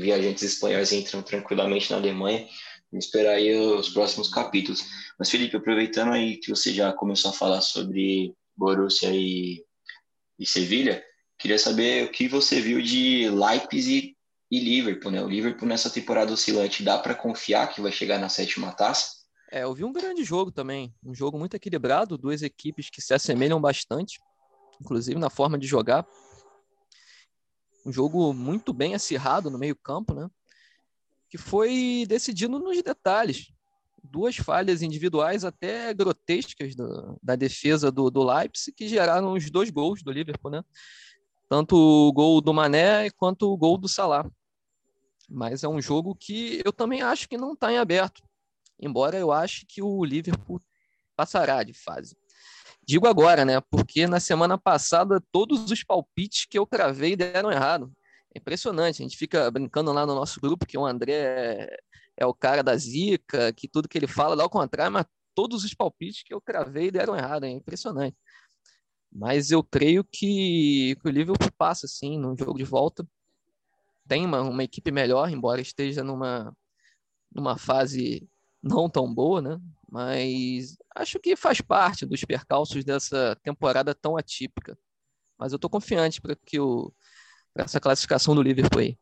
viajantes 0.00 0.42
espanhóis 0.42 0.90
entram 0.90 1.22
tranquilamente 1.22 1.92
na 1.92 1.98
Alemanha. 1.98 2.48
Esperar 2.98 3.34
aí 3.34 3.54
os 3.54 3.88
próximos 3.90 4.28
capítulos. 4.28 4.84
Mas, 5.18 5.30
Felipe, 5.30 5.56
aproveitando 5.56 6.12
aí 6.12 6.36
que 6.36 6.50
você 6.50 6.72
já 6.72 6.92
começou 6.92 7.30
a 7.30 7.34
falar 7.34 7.60
sobre 7.60 8.34
Borussia 8.56 9.10
e, 9.12 9.64
e 10.38 10.46
Sevilha, 10.46 11.04
queria 11.38 11.58
saber 11.58 12.04
o 12.04 12.10
que 12.10 12.28
você 12.28 12.60
viu 12.60 12.80
de 12.80 13.28
Leipzig 13.30 14.16
e 14.50 14.60
Liverpool, 14.60 15.10
né? 15.10 15.22
O 15.22 15.28
Liverpool 15.28 15.68
nessa 15.68 15.90
temporada 15.90 16.32
oscilante, 16.32 16.82
dá 16.82 16.98
para 16.98 17.14
confiar 17.14 17.68
que 17.68 17.80
vai 17.80 17.90
chegar 17.90 18.18
na 18.18 18.28
sétima 18.28 18.72
taça? 18.72 19.16
É, 19.50 19.62
eu 19.62 19.74
vi 19.74 19.84
um 19.84 19.92
grande 19.92 20.24
jogo 20.24 20.50
também, 20.50 20.94
um 21.04 21.14
jogo 21.14 21.38
muito 21.38 21.54
equilibrado, 21.54 22.18
duas 22.18 22.42
equipes 22.42 22.90
que 22.90 23.00
se 23.00 23.14
assemelham 23.14 23.60
bastante, 23.60 24.20
inclusive 24.80 25.18
na 25.18 25.30
forma 25.30 25.58
de 25.58 25.66
jogar. 25.66 26.06
um 27.84 27.92
jogo 27.92 28.32
muito 28.32 28.72
bem 28.72 28.94
acirrado 28.94 29.48
no 29.50 29.58
meio-campo, 29.58 30.12
né? 30.12 30.28
Que 31.28 31.38
foi 31.38 32.04
decidido 32.08 32.58
nos 32.58 32.82
detalhes. 32.82 33.52
Duas 34.02 34.36
falhas 34.36 34.82
individuais 34.82 35.44
até 35.44 35.92
grotescas 35.92 36.74
do, 36.74 37.18
da 37.22 37.34
defesa 37.34 37.90
do, 37.90 38.10
do 38.10 38.22
Leipzig 38.22 38.72
que 38.72 38.88
geraram 38.88 39.32
os 39.32 39.50
dois 39.50 39.70
gols 39.70 40.02
do 40.02 40.12
Liverpool, 40.12 40.50
né? 40.50 40.62
Tanto 41.48 41.76
o 41.76 42.12
gol 42.12 42.40
do 42.40 42.54
Mané 42.54 43.10
quanto 43.10 43.52
o 43.52 43.56
gol 43.56 43.78
do 43.78 43.88
Salah. 43.88 44.28
Mas 45.28 45.64
é 45.64 45.68
um 45.68 45.80
jogo 45.80 46.14
que 46.14 46.62
eu 46.64 46.72
também 46.72 47.02
acho 47.02 47.28
que 47.28 47.36
não 47.36 47.52
está 47.52 47.72
em 47.72 47.78
aberto. 47.78 48.22
Embora 48.80 49.18
eu 49.18 49.32
ache 49.32 49.66
que 49.66 49.82
o 49.82 50.04
Liverpool 50.04 50.60
passará 51.16 51.62
de 51.62 51.72
fase. 51.72 52.16
Digo 52.86 53.08
agora, 53.08 53.44
né? 53.44 53.60
Porque 53.60 54.06
na 54.06 54.20
semana 54.20 54.56
passada 54.56 55.20
todos 55.32 55.70
os 55.70 55.82
palpites 55.82 56.46
que 56.48 56.58
eu 56.58 56.66
cravei 56.66 57.16
deram 57.16 57.50
errado. 57.50 57.92
É 58.36 58.38
impressionante. 58.38 59.02
A 59.02 59.04
gente 59.04 59.16
fica 59.16 59.50
brincando 59.50 59.92
lá 59.92 60.04
no 60.04 60.14
nosso 60.14 60.38
grupo 60.40 60.66
que 60.66 60.76
o 60.76 60.84
André 60.84 61.12
é, 61.14 61.76
é 62.18 62.26
o 62.26 62.34
cara 62.34 62.62
da 62.62 62.76
zica, 62.76 63.50
que 63.54 63.66
tudo 63.66 63.88
que 63.88 63.96
ele 63.96 64.06
fala 64.06 64.36
dá 64.36 64.42
ao 64.42 64.50
contrário, 64.50 64.92
mas 64.92 65.06
todos 65.34 65.64
os 65.64 65.72
palpites 65.72 66.22
que 66.22 66.34
eu 66.34 66.40
cravei 66.40 66.90
deram 66.90 67.16
errado. 67.16 67.44
É 67.44 67.48
impressionante. 67.50 68.16
Mas 69.10 69.50
eu 69.50 69.64
creio 69.64 70.04
que, 70.04 70.96
o 71.02 71.08
Liverpool 71.08 71.50
passa, 71.56 71.88
sim, 71.88 72.18
no 72.18 72.36
jogo 72.36 72.58
de 72.58 72.64
volta. 72.64 73.08
Tem 74.06 74.26
uma, 74.26 74.42
uma 74.42 74.64
equipe 74.64 74.90
melhor, 74.90 75.30
embora 75.30 75.60
esteja 75.60 76.04
numa, 76.04 76.54
numa 77.32 77.56
fase 77.56 78.28
não 78.62 78.90
tão 78.90 79.12
boa, 79.12 79.40
né? 79.40 79.58
Mas 79.90 80.76
acho 80.94 81.18
que 81.18 81.36
faz 81.36 81.62
parte 81.62 82.04
dos 82.04 82.22
percalços 82.22 82.84
dessa 82.84 83.34
temporada 83.42 83.94
tão 83.94 84.16
atípica. 84.16 84.78
Mas 85.38 85.52
eu 85.52 85.56
estou 85.56 85.70
confiante 85.70 86.20
para 86.20 86.36
que 86.36 86.60
o 86.60 86.92
essa 87.56 87.80
classificação 87.80 88.34
do 88.34 88.42
Liverpool 88.42 88.80
aí. 88.80 88.98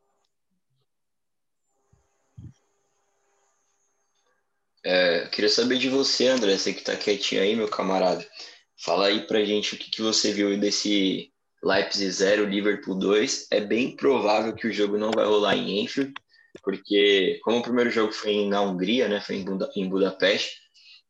É, 4.83 5.27
queria 5.29 5.49
saber 5.49 5.79
de 5.79 5.89
você, 5.89 6.27
André, 6.27 6.57
você 6.57 6.71
que 6.71 6.79
está 6.79 6.95
quietinho 6.95 7.41
aí, 7.41 7.55
meu 7.55 7.67
camarada. 7.67 8.25
Fala 8.77 9.07
aí 9.07 9.25
pra 9.25 9.43
gente 9.43 9.73
o 9.73 9.77
que, 9.77 9.89
que 9.89 10.01
você 10.01 10.31
viu 10.31 10.59
desse 10.59 11.31
Leipzig 11.63 12.11
0, 12.11 12.45
Liverpool 12.45 12.93
2. 12.93 13.47
É 13.49 13.59
bem 13.59 13.95
provável 13.95 14.53
que 14.53 14.67
o 14.67 14.71
jogo 14.71 14.97
não 14.97 15.09
vai 15.09 15.25
rolar 15.25 15.55
em 15.55 15.83
Enfield, 15.83 16.13
porque 16.61 17.39
como 17.43 17.57
o 17.57 17.63
primeiro 17.63 17.89
jogo 17.89 18.11
foi 18.11 18.47
na 18.47 18.61
Hungria, 18.61 19.07
né, 19.07 19.19
foi 19.19 19.37
em, 19.37 19.43
Buda, 19.43 19.71
em 19.75 19.89
Budapeste, 19.89 20.61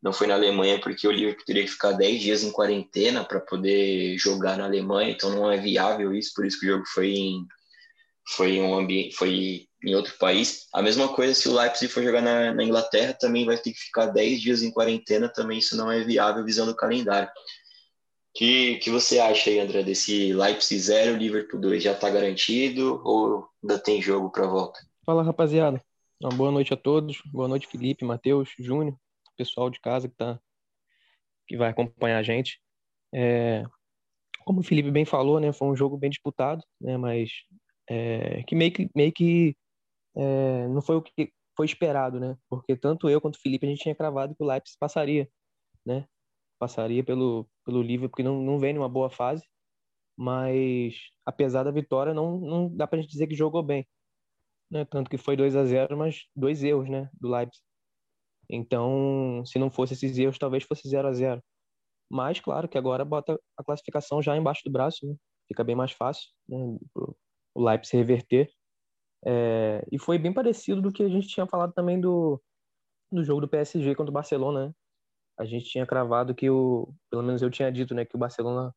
não 0.05 0.13
foi 0.13 0.27
na 0.27 0.35
Alemanha 0.35 0.79
porque 0.79 1.07
o 1.07 1.11
Liverpool 1.11 1.43
teria 1.43 1.63
que 1.63 1.71
ficar 1.71 1.91
10 1.93 2.21
dias 2.21 2.43
em 2.43 2.51
quarentena 2.51 3.23
para 3.23 3.39
poder 3.39 4.15
jogar 4.19 4.55
na 4.55 4.65
Alemanha, 4.65 5.09
então 5.09 5.31
não 5.31 5.51
é 5.51 5.57
viável 5.57 6.13
isso, 6.13 6.31
por 6.35 6.45
isso 6.45 6.59
que 6.59 6.67
o 6.67 6.73
jogo 6.73 6.85
foi 6.85 7.11
em, 7.11 7.47
foi 8.35 8.51
em 8.51 8.61
um 8.61 8.77
ambiente, 8.77 9.15
foi 9.15 9.67
em 9.83 9.95
outro 9.95 10.15
país. 10.19 10.67
A 10.71 10.83
mesma 10.83 11.07
coisa 11.07 11.33
se 11.33 11.49
o 11.49 11.55
Leipzig 11.55 11.91
for 11.91 12.03
jogar 12.03 12.21
na, 12.21 12.53
na, 12.53 12.63
Inglaterra, 12.63 13.17
também 13.19 13.47
vai 13.47 13.57
ter 13.57 13.71
que 13.71 13.79
ficar 13.79 14.05
10 14.05 14.41
dias 14.41 14.61
em 14.61 14.69
quarentena, 14.69 15.27
também 15.27 15.57
isso 15.57 15.75
não 15.75 15.91
é 15.91 16.03
viável 16.03 16.45
visando 16.45 16.71
o 16.71 16.75
calendário. 16.75 17.27
Que 18.35 18.75
que 18.75 18.91
você 18.91 19.17
acha 19.17 19.49
aí, 19.49 19.59
André, 19.59 19.81
desse 19.81 20.33
Leipzig 20.33 20.79
0, 20.81 21.17
Liverpool 21.17 21.59
2? 21.59 21.81
Já 21.81 21.93
está 21.93 22.11
garantido 22.11 23.01
ou 23.03 23.47
ainda 23.63 23.79
tem 23.79 23.99
jogo 24.03 24.29
para 24.29 24.45
volta? 24.45 24.77
Fala, 25.03 25.23
rapaziada. 25.23 25.81
Uma 26.21 26.31
boa 26.31 26.51
noite 26.51 26.71
a 26.75 26.77
todos. 26.77 27.23
Boa 27.25 27.47
noite, 27.47 27.65
Felipe, 27.65 28.05
Matheus, 28.05 28.49
Júnior, 28.59 28.95
pessoal 29.35 29.69
de 29.69 29.79
casa 29.79 30.09
que, 30.09 30.15
tá, 30.15 30.39
que 31.47 31.57
vai 31.57 31.69
acompanhar 31.69 32.19
a 32.19 32.23
gente. 32.23 32.59
É, 33.13 33.63
como 34.45 34.61
o 34.61 34.63
Felipe 34.63 34.91
bem 34.91 35.05
falou, 35.05 35.39
né, 35.39 35.51
foi 35.53 35.67
um 35.67 35.75
jogo 35.75 35.97
bem 35.97 36.09
disputado, 36.09 36.63
né, 36.79 36.97
mas 36.97 37.31
é, 37.89 38.43
que 38.43 38.55
meio 38.55 38.71
que, 38.71 38.89
meio 38.95 39.11
que 39.13 39.55
é, 40.15 40.67
não 40.67 40.81
foi 40.81 40.97
o 40.97 41.01
que 41.01 41.31
foi 41.55 41.65
esperado, 41.65 42.19
né, 42.19 42.37
porque 42.49 42.75
tanto 42.75 43.09
eu 43.09 43.21
quanto 43.21 43.35
o 43.35 43.41
Felipe 43.41 43.65
a 43.65 43.69
gente 43.69 43.83
tinha 43.83 43.95
cravado 43.95 44.35
que 44.35 44.43
o 44.43 44.47
Leipzig 44.47 44.77
passaria, 44.79 45.29
né, 45.85 46.07
passaria 46.59 47.03
pelo, 47.03 47.49
pelo 47.65 47.81
Liverpool, 47.81 48.09
porque 48.09 48.23
não, 48.23 48.41
não 48.41 48.59
vem 48.59 48.73
numa 48.73 48.89
boa 48.89 49.09
fase, 49.09 49.43
mas 50.17 50.95
apesar 51.25 51.63
da 51.63 51.71
vitória, 51.71 52.13
não, 52.13 52.39
não 52.39 52.75
dá 52.75 52.87
pra 52.87 52.99
gente 52.99 53.11
dizer 53.11 53.27
que 53.27 53.35
jogou 53.35 53.63
bem 53.63 53.87
né? 54.69 54.85
Tanto 54.85 55.09
que 55.09 55.17
foi 55.17 55.35
2 55.35 55.55
a 55.55 55.65
0 55.65 55.97
mas 55.97 56.25
dois 56.35 56.63
erros, 56.63 56.89
né? 56.89 57.09
Do 57.19 57.29
Leipzig. 57.29 57.63
Então, 58.49 59.43
se 59.45 59.59
não 59.59 59.69
fosse 59.71 59.93
esses 59.93 60.17
erros, 60.17 60.37
talvez 60.37 60.63
fosse 60.63 60.87
0 60.87 61.07
a 61.07 61.13
0 61.13 61.43
Mas, 62.09 62.39
claro, 62.39 62.67
que 62.67 62.77
agora 62.77 63.05
bota 63.05 63.39
a 63.57 63.63
classificação 63.63 64.21
já 64.21 64.35
embaixo 64.37 64.61
do 64.65 64.71
braço, 64.71 65.05
né? 65.05 65.15
Fica 65.47 65.63
bem 65.63 65.75
mais 65.75 65.91
fácil, 65.91 66.29
né? 66.47 66.57
O 67.53 67.63
Leipzig 67.63 67.97
reverter. 67.97 68.51
É, 69.25 69.85
e 69.91 69.97
foi 69.99 70.17
bem 70.19 70.33
parecido 70.33 70.81
do 70.81 70.91
que 70.91 71.03
a 71.03 71.09
gente 71.09 71.27
tinha 71.27 71.47
falado 71.47 71.73
também 71.73 71.99
do, 71.99 72.41
do 73.11 73.23
jogo 73.23 73.41
do 73.41 73.47
PSG 73.47 73.95
contra 73.95 74.11
o 74.11 74.13
Barcelona, 74.13 74.67
né? 74.67 74.73
A 75.37 75.45
gente 75.45 75.65
tinha 75.65 75.85
cravado 75.85 76.33
que 76.35 76.49
o, 76.49 76.93
pelo 77.09 77.23
menos 77.23 77.41
eu 77.41 77.49
tinha 77.49 77.71
dito, 77.71 77.93
né, 77.93 78.05
que 78.05 78.15
o 78.15 78.19
Barcelona 78.19 78.73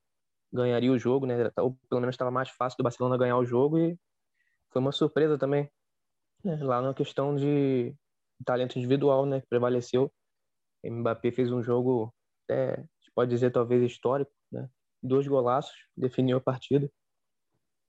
ganharia 0.52 0.90
o 0.90 0.98
jogo, 0.98 1.26
né? 1.26 1.50
Ou 1.58 1.78
pelo 1.88 2.00
menos 2.00 2.14
estava 2.14 2.30
mais 2.30 2.48
fácil 2.50 2.78
do 2.78 2.84
Barcelona 2.84 3.18
ganhar 3.18 3.36
o 3.36 3.44
jogo 3.44 3.78
e 3.78 3.98
foi 4.70 4.80
uma 4.80 4.92
surpresa 4.92 5.38
também 5.38 5.70
é, 6.44 6.56
lá 6.64 6.80
na 6.80 6.94
questão 6.94 7.34
de 7.34 7.94
talento 8.44 8.78
individual, 8.78 9.26
né, 9.26 9.40
que 9.40 9.46
prevaleceu. 9.46 10.12
Mbappé 10.84 11.30
fez 11.32 11.50
um 11.52 11.62
jogo, 11.62 12.14
é, 12.50 12.82
pode 13.14 13.30
dizer 13.30 13.50
talvez 13.50 13.82
histórico, 13.82 14.30
né? 14.50 14.68
Dois 15.02 15.26
golaços, 15.26 15.76
definiu 15.96 16.38
a 16.38 16.40
partida. 16.40 16.90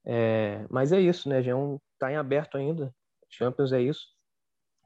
É, 0.04 0.66
mas 0.70 0.92
é 0.92 1.00
isso, 1.00 1.28
né? 1.28 1.42
Já 1.42 1.52
está 1.92 2.12
em 2.12 2.16
aberto 2.16 2.56
ainda. 2.56 2.94
Champions 3.28 3.72
é 3.72 3.80
isso. 3.80 4.08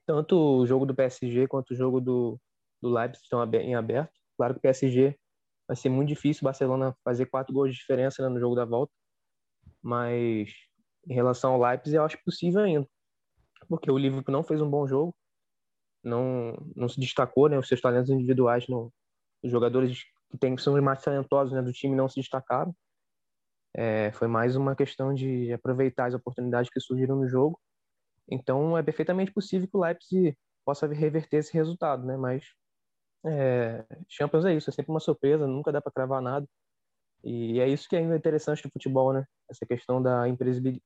Tanto 0.07 0.37
o 0.37 0.67
jogo 0.67 0.85
do 0.85 0.95
PSG 0.95 1.47
quanto 1.49 1.71
o 1.71 1.77
jogo 1.77 2.01
do, 2.01 2.39
do 2.81 2.91
Leipzig 2.91 3.25
estão 3.25 3.43
em 3.55 3.75
aberto. 3.75 4.13
Claro 4.37 4.55
que 4.55 4.59
o 4.59 4.63
PSG 4.63 5.19
vai 5.67 5.77
ser 5.77 5.89
muito 5.89 6.09
difícil 6.09 6.43
o 6.43 6.45
Barcelona 6.45 6.95
fazer 7.03 7.27
quatro 7.27 7.55
gols 7.55 7.71
de 7.71 7.77
diferença 7.77 8.23
né, 8.23 8.29
no 8.29 8.39
jogo 8.39 8.55
da 8.55 8.67
volta. 8.67 8.93
Mas 9.83 10.51
em 11.09 11.15
relação 11.15 11.55
ao 11.55 11.61
Leipzig, 11.61 11.97
eu 11.97 12.05
acho 12.05 12.23
possível 12.23 12.63
ainda 12.63 12.87
porque 13.69 13.91
o 13.91 13.99
Liverpool 13.99 14.33
não 14.33 14.43
fez 14.43 14.61
um 14.61 14.69
bom 14.69 14.87
jogo, 14.87 15.15
não, 16.05 16.55
não 16.77 16.89
se 16.89 17.01
destacou, 17.01 17.49
né? 17.49 17.59
Os 17.59 17.69
seus 17.69 17.81
talentos 17.81 18.11
individuais, 18.11 18.67
no, 18.69 18.93
os 19.43 19.51
jogadores 19.51 20.05
que, 20.31 20.39
tem, 20.39 20.57
que 20.57 20.63
são 20.63 20.75
os 20.75 20.83
mais 20.83 21.03
talentosos 21.03 21.53
né, 21.53 21.63
do 21.63 21.73
time 21.73 21.97
não 21.97 22.09
se 22.09 22.21
destacaram. 22.21 22.75
É, 23.77 24.13
foi 24.13 24.29
mais 24.29 24.57
uma 24.57 24.77
questão 24.77 25.13
de 25.13 25.53
aproveitar 25.53 26.07
as 26.07 26.15
oportunidades 26.15 26.71
que 26.71 26.81
surgiram 26.81 27.17
no 27.17 27.29
jogo. 27.29 27.61
Então, 28.29 28.79
é 28.79 28.83
perfeitamente 28.83 29.33
possível 29.33 29.69
que 29.69 29.77
o 29.77 29.81
Leipzig 29.81 30.37
possa 30.65 30.87
reverter 30.87 31.39
esse 31.39 31.53
resultado, 31.53 32.07
né? 32.07 32.17
Mas 32.17 32.45
é, 33.27 33.85
Champions 34.09 34.45
é 34.45 34.55
isso, 34.55 34.71
é 34.71 34.73
sempre 34.73 34.91
uma 34.91 35.01
surpresa, 35.01 35.47
nunca 35.47 35.73
dá 35.73 35.81
para 35.81 35.93
cravar 35.93 36.23
nada. 36.23 36.47
E 37.25 37.59
é 37.61 37.69
isso 37.69 37.89
que 37.89 37.97
é 37.97 38.01
interessante 38.01 38.63
do 38.63 38.71
futebol, 38.71 39.13
né? 39.13 39.25
Essa 39.51 39.67
questão 39.67 40.03
da 40.03 40.27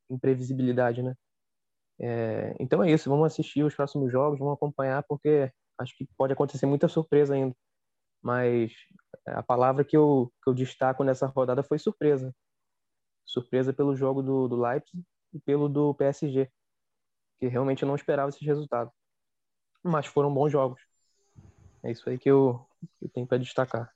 imprevisibilidade, 0.08 1.02
né? 1.02 1.14
É, 2.00 2.54
então 2.60 2.82
é 2.82 2.90
isso, 2.90 3.10
vamos 3.10 3.26
assistir 3.26 3.64
os 3.64 3.74
próximos 3.74 4.10
jogos, 4.12 4.38
vamos 4.38 4.54
acompanhar, 4.54 5.02
porque 5.02 5.52
acho 5.78 5.96
que 5.96 6.06
pode 6.16 6.32
acontecer 6.32 6.66
muita 6.66 6.88
surpresa 6.88 7.34
ainda. 7.34 7.54
Mas 8.22 8.72
a 9.26 9.42
palavra 9.42 9.84
que 9.84 9.96
eu, 9.96 10.32
que 10.42 10.50
eu 10.50 10.54
destaco 10.54 11.04
nessa 11.04 11.26
rodada 11.26 11.62
foi 11.62 11.78
surpresa. 11.78 12.34
Surpresa 13.24 13.72
pelo 13.72 13.94
jogo 13.94 14.22
do, 14.22 14.48
do 14.48 14.60
Leipzig 14.60 15.04
e 15.32 15.38
pelo 15.40 15.68
do 15.68 15.94
PSG, 15.94 16.50
que 17.38 17.46
realmente 17.46 17.82
eu 17.82 17.88
não 17.88 17.96
esperava 17.96 18.30
esse 18.30 18.44
resultado. 18.44 18.90
Mas 19.82 20.06
foram 20.06 20.32
bons 20.32 20.50
jogos. 20.50 20.80
É 21.82 21.90
isso 21.90 22.08
aí 22.08 22.18
que 22.18 22.30
eu, 22.30 22.66
que 22.98 23.06
eu 23.06 23.08
tenho 23.08 23.26
para 23.26 23.38
destacar. 23.38 23.94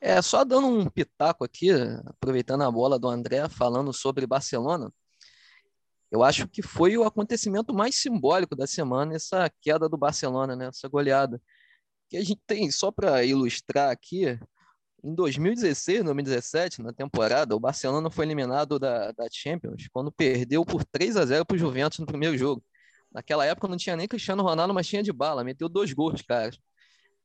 É, 0.00 0.20
só 0.20 0.44
dando 0.44 0.66
um 0.66 0.88
pitaco 0.88 1.44
aqui, 1.44 1.70
aproveitando 2.06 2.62
a 2.62 2.70
bola 2.70 2.98
do 2.98 3.08
André, 3.08 3.48
falando 3.48 3.92
sobre 3.92 4.26
Barcelona. 4.26 4.92
Eu 6.10 6.22
acho 6.24 6.48
que 6.48 6.62
foi 6.62 6.96
o 6.96 7.04
acontecimento 7.04 7.72
mais 7.72 7.94
simbólico 7.96 8.56
da 8.56 8.66
semana, 8.66 9.14
essa 9.14 9.50
queda 9.60 9.88
do 9.88 9.96
Barcelona, 9.96 10.56
né? 10.56 10.66
essa 10.66 10.88
goleada. 10.88 11.40
Que 12.08 12.16
a 12.16 12.24
gente 12.24 12.40
tem, 12.46 12.70
só 12.70 12.90
para 12.90 13.24
ilustrar 13.24 13.90
aqui, 13.90 14.38
em 15.04 15.14
2016, 15.14 16.04
2017, 16.04 16.82
na 16.82 16.92
temporada, 16.92 17.54
o 17.54 17.60
Barcelona 17.60 18.10
foi 18.10 18.26
eliminado 18.26 18.78
da, 18.78 19.12
da 19.12 19.26
Champions 19.30 19.88
quando 19.92 20.10
perdeu 20.12 20.64
por 20.64 20.84
3 20.84 21.16
a 21.16 21.24
0 21.24 21.46
para 21.46 21.54
o 21.54 21.58
Juventus 21.58 21.98
no 22.00 22.06
primeiro 22.06 22.36
jogo. 22.36 22.62
Naquela 23.12 23.46
época 23.46 23.68
não 23.68 23.76
tinha 23.76 23.96
nem 23.96 24.08
Cristiano 24.08 24.42
Ronaldo, 24.42 24.74
mas 24.74 24.86
tinha 24.88 25.02
de 25.02 25.12
bala, 25.12 25.44
meteu 25.44 25.68
dois 25.68 25.92
gols, 25.92 26.22
cara. 26.22 26.50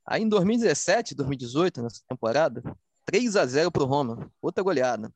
Aí 0.06 0.22
em 0.22 0.30
2017, 0.30 1.16
2018, 1.16 1.82
nessa 1.82 2.02
temporada, 2.08 2.62
3 3.06 3.36
a 3.36 3.46
0 3.46 3.72
para 3.72 3.84
o 3.84 3.86
Roma, 3.86 4.32
outra 4.42 4.64
goleada 4.64 5.12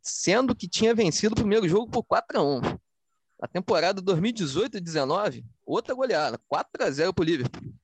sendo 0.00 0.54
que 0.54 0.68
tinha 0.68 0.94
vencido 0.94 1.32
o 1.32 1.36
primeiro 1.36 1.68
jogo 1.68 1.90
por 1.90 2.02
4 2.02 2.38
a 2.38 2.42
1 2.42 2.60
A 3.40 3.48
temporada 3.48 4.00
2018 4.00 4.76
e 4.76 4.80
19, 4.80 5.44
outra 5.64 5.94
goleada, 5.94 6.38
4 6.48 6.84
a 6.84 6.90
0 6.90 7.14
para 7.14 7.22
o 7.22 7.24
Liverpool. 7.24 7.74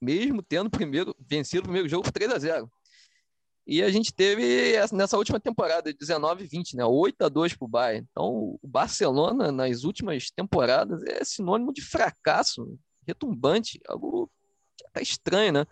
Mesmo 0.00 0.42
tendo 0.42 0.70
primeiro, 0.70 1.14
vencido 1.18 1.60
o 1.60 1.64
primeiro 1.64 1.88
jogo 1.88 2.04
por 2.04 2.12
3 2.12 2.32
a 2.32 2.38
0 2.38 2.70
E 3.66 3.82
a 3.82 3.90
gente 3.90 4.12
teve 4.12 4.74
nessa 4.92 5.16
última 5.16 5.40
temporada, 5.40 5.92
19 5.92 6.46
20, 6.46 6.76
né? 6.76 6.84
8 6.84 7.24
a 7.24 7.28
2 7.28 7.54
para 7.54 7.64
o 7.64 7.68
Bayern. 7.68 8.06
Então, 8.10 8.58
o 8.62 8.68
Barcelona, 8.68 9.50
nas 9.50 9.84
últimas 9.84 10.30
temporadas, 10.30 11.02
é 11.04 11.24
sinônimo 11.24 11.72
de 11.72 11.80
fracasso 11.80 12.78
retumbante, 13.06 13.80
algo 13.86 14.30
que 14.76 14.84
tá 14.92 15.00
estranho, 15.00 15.52
né? 15.52 15.66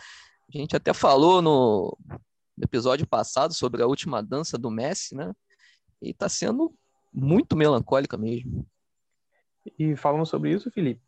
A 0.55 0.59
gente 0.59 0.77
até 0.77 0.93
falou 0.93 1.41
no 1.41 1.97
episódio 2.63 3.07
passado 3.07 3.53
sobre 3.53 3.83
a 3.83 3.87
última 3.87 4.23
dança 4.23 4.57
do 4.57 4.71
Messi, 4.71 5.15
né? 5.15 5.33
E 6.01 6.11
está 6.11 6.29
sendo 6.29 6.73
muito 7.13 7.57
melancólica 7.57 8.17
mesmo. 8.17 8.67
E 9.79 9.97
falando 9.97 10.27
sobre 10.27 10.53
isso, 10.53 10.71
Felipe, 10.71 11.03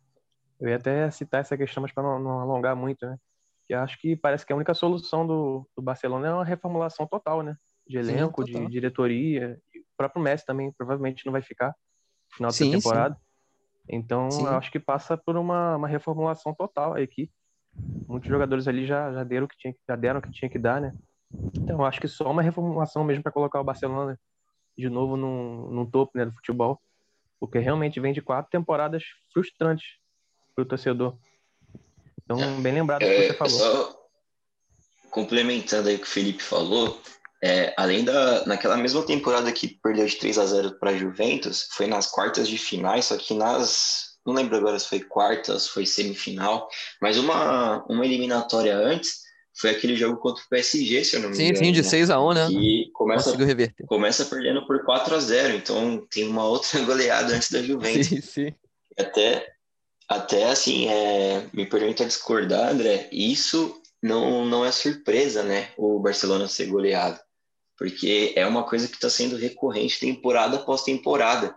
eu 0.59 0.69
ia 0.69 0.75
até 0.75 1.09
citar 1.11 1.41
essa 1.41 1.57
questão, 1.57 1.81
mas 1.81 1.91
para 1.91 2.03
não, 2.03 2.19
não, 2.19 2.39
alongar 2.39 2.75
muito, 2.75 3.05
né? 3.05 3.17
Que 3.65 3.73
acho 3.73 3.99
que 3.99 4.15
parece 4.15 4.45
que 4.45 4.53
a 4.53 4.55
única 4.55 4.73
solução 4.73 5.25
do, 5.25 5.67
do 5.75 5.81
Barcelona 5.81 6.27
é 6.27 6.33
uma 6.33 6.45
reformulação 6.45 7.07
total, 7.07 7.41
né? 7.41 7.57
De 7.87 7.97
elenco, 7.97 8.45
Sim, 8.45 8.51
de 8.51 8.67
diretoria. 8.67 9.59
E 9.73 9.79
o 9.79 9.83
próprio 9.97 10.21
Messi 10.21 10.45
também 10.45 10.71
provavelmente 10.77 11.25
não 11.25 11.33
vai 11.33 11.41
ficar 11.41 11.73
no 12.39 12.51
final 12.51 12.51
da 12.51 12.77
temporada. 12.77 13.15
Sim. 13.15 13.21
Então, 13.89 14.31
sim. 14.31 14.43
eu 14.43 14.55
acho 14.55 14.71
que 14.71 14.79
passa 14.79 15.17
por 15.17 15.37
uma, 15.37 15.75
uma 15.75 15.87
reformulação 15.87 16.53
total 16.53 16.93
a 16.93 17.01
equipe. 17.01 17.31
Muitos 18.07 18.29
jogadores 18.29 18.67
ali 18.67 18.85
já, 18.85 19.11
já, 19.11 19.23
deram 19.23 19.45
o 19.45 19.49
que 19.49 19.57
tinha, 19.57 19.75
já 19.87 19.95
deram 19.95 20.19
o 20.19 20.23
que 20.23 20.31
tinha 20.31 20.49
que 20.49 20.57
dar, 20.57 20.79
né? 20.79 20.93
Então, 21.63 21.79
eu 21.79 21.85
acho 21.85 21.99
que 21.99 22.07
só 22.07 22.29
uma 22.29 22.41
reformulação 22.41 23.03
mesmo 23.03 23.23
para 23.23 23.31
colocar 23.31 23.59
o 23.59 23.63
Barcelona 23.63 24.19
de 24.77 24.89
novo 24.89 25.15
no, 25.15 25.71
no 25.71 25.89
topo 25.89 26.17
né, 26.17 26.25
do 26.25 26.33
futebol. 26.33 26.79
Porque 27.39 27.59
realmente 27.59 27.99
vem 27.99 28.13
de 28.13 28.21
quatro 28.21 28.49
temporadas 28.49 29.03
frustrantes 29.31 29.85
para 30.53 30.63
o 30.63 30.65
torcedor. 30.65 31.17
Então, 32.23 32.61
bem 32.61 32.73
lembrado 32.73 33.01
do 33.01 33.07
que 33.07 33.27
você 33.27 33.31
é, 33.31 33.33
falou. 33.33 33.59
Só 33.59 34.05
complementando 35.15 35.87
aí 35.87 35.95
o 35.95 35.99
que 35.99 36.05
o 36.05 36.09
Felipe 36.09 36.43
falou, 36.43 37.01
é, 37.41 37.73
além 37.77 38.03
da 38.03 38.45
naquela 38.45 38.75
mesma 38.75 39.05
temporada 39.05 39.49
que 39.51 39.79
perdeu 39.81 40.05
de 40.05 40.17
3 40.17 40.37
a 40.37 40.45
0 40.45 40.77
para 40.77 40.91
a 40.91 40.97
Juventus, 40.97 41.69
foi 41.71 41.87
nas 41.87 42.07
quartas 42.11 42.49
de 42.49 42.57
finais, 42.57 43.05
só 43.05 43.17
que 43.17 43.33
nas 43.33 44.15
não 44.25 44.33
lembro 44.33 44.57
agora 44.57 44.77
se 44.77 44.89
foi 44.89 44.99
quartas, 44.99 45.67
foi 45.67 45.85
semifinal, 45.85 46.67
mas 47.01 47.17
uma 47.17 47.85
uma 47.87 48.05
eliminatória 48.05 48.75
antes 48.75 49.24
foi 49.55 49.69
aquele 49.69 49.95
jogo 49.95 50.17
contra 50.17 50.43
o 50.43 50.49
PSG, 50.49 51.03
se 51.03 51.15
eu 51.15 51.21
não 51.21 51.29
me 51.29 51.35
engano. 51.35 51.57
Sim, 51.57 51.65
sim, 51.65 51.71
de 51.71 51.83
6 51.83 52.09
né? 52.09 52.15
a 52.15 52.21
1, 52.21 52.33
né? 52.33 52.47
E 52.51 52.91
começa, 52.93 53.37
começa 53.87 54.25
perdendo 54.25 54.67
por 54.67 54.83
4 54.83 55.15
a 55.15 55.19
0 55.19 55.55
então 55.55 56.05
tem 56.09 56.27
uma 56.27 56.45
outra 56.45 56.79
goleada 56.83 57.33
antes 57.33 57.49
da 57.49 57.61
Juventus. 57.61 58.07
Sim, 58.07 58.21
sim. 58.21 58.53
Até, 58.97 59.53
até 60.09 60.49
assim, 60.49 60.89
é, 60.89 61.47
me 61.53 61.65
permita 61.65 62.05
discordar, 62.05 62.69
André, 62.71 63.07
isso 63.11 63.81
não, 64.03 64.45
não 64.45 64.65
é 64.65 64.71
surpresa, 64.71 65.41
né? 65.41 65.69
O 65.77 65.99
Barcelona 65.99 66.47
ser 66.47 66.65
goleado. 66.67 67.19
Porque 67.77 68.33
é 68.35 68.45
uma 68.45 68.63
coisa 68.63 68.87
que 68.87 68.95
está 68.95 69.09
sendo 69.09 69.37
recorrente 69.37 69.99
temporada 69.99 70.57
após 70.57 70.83
temporada. 70.83 71.55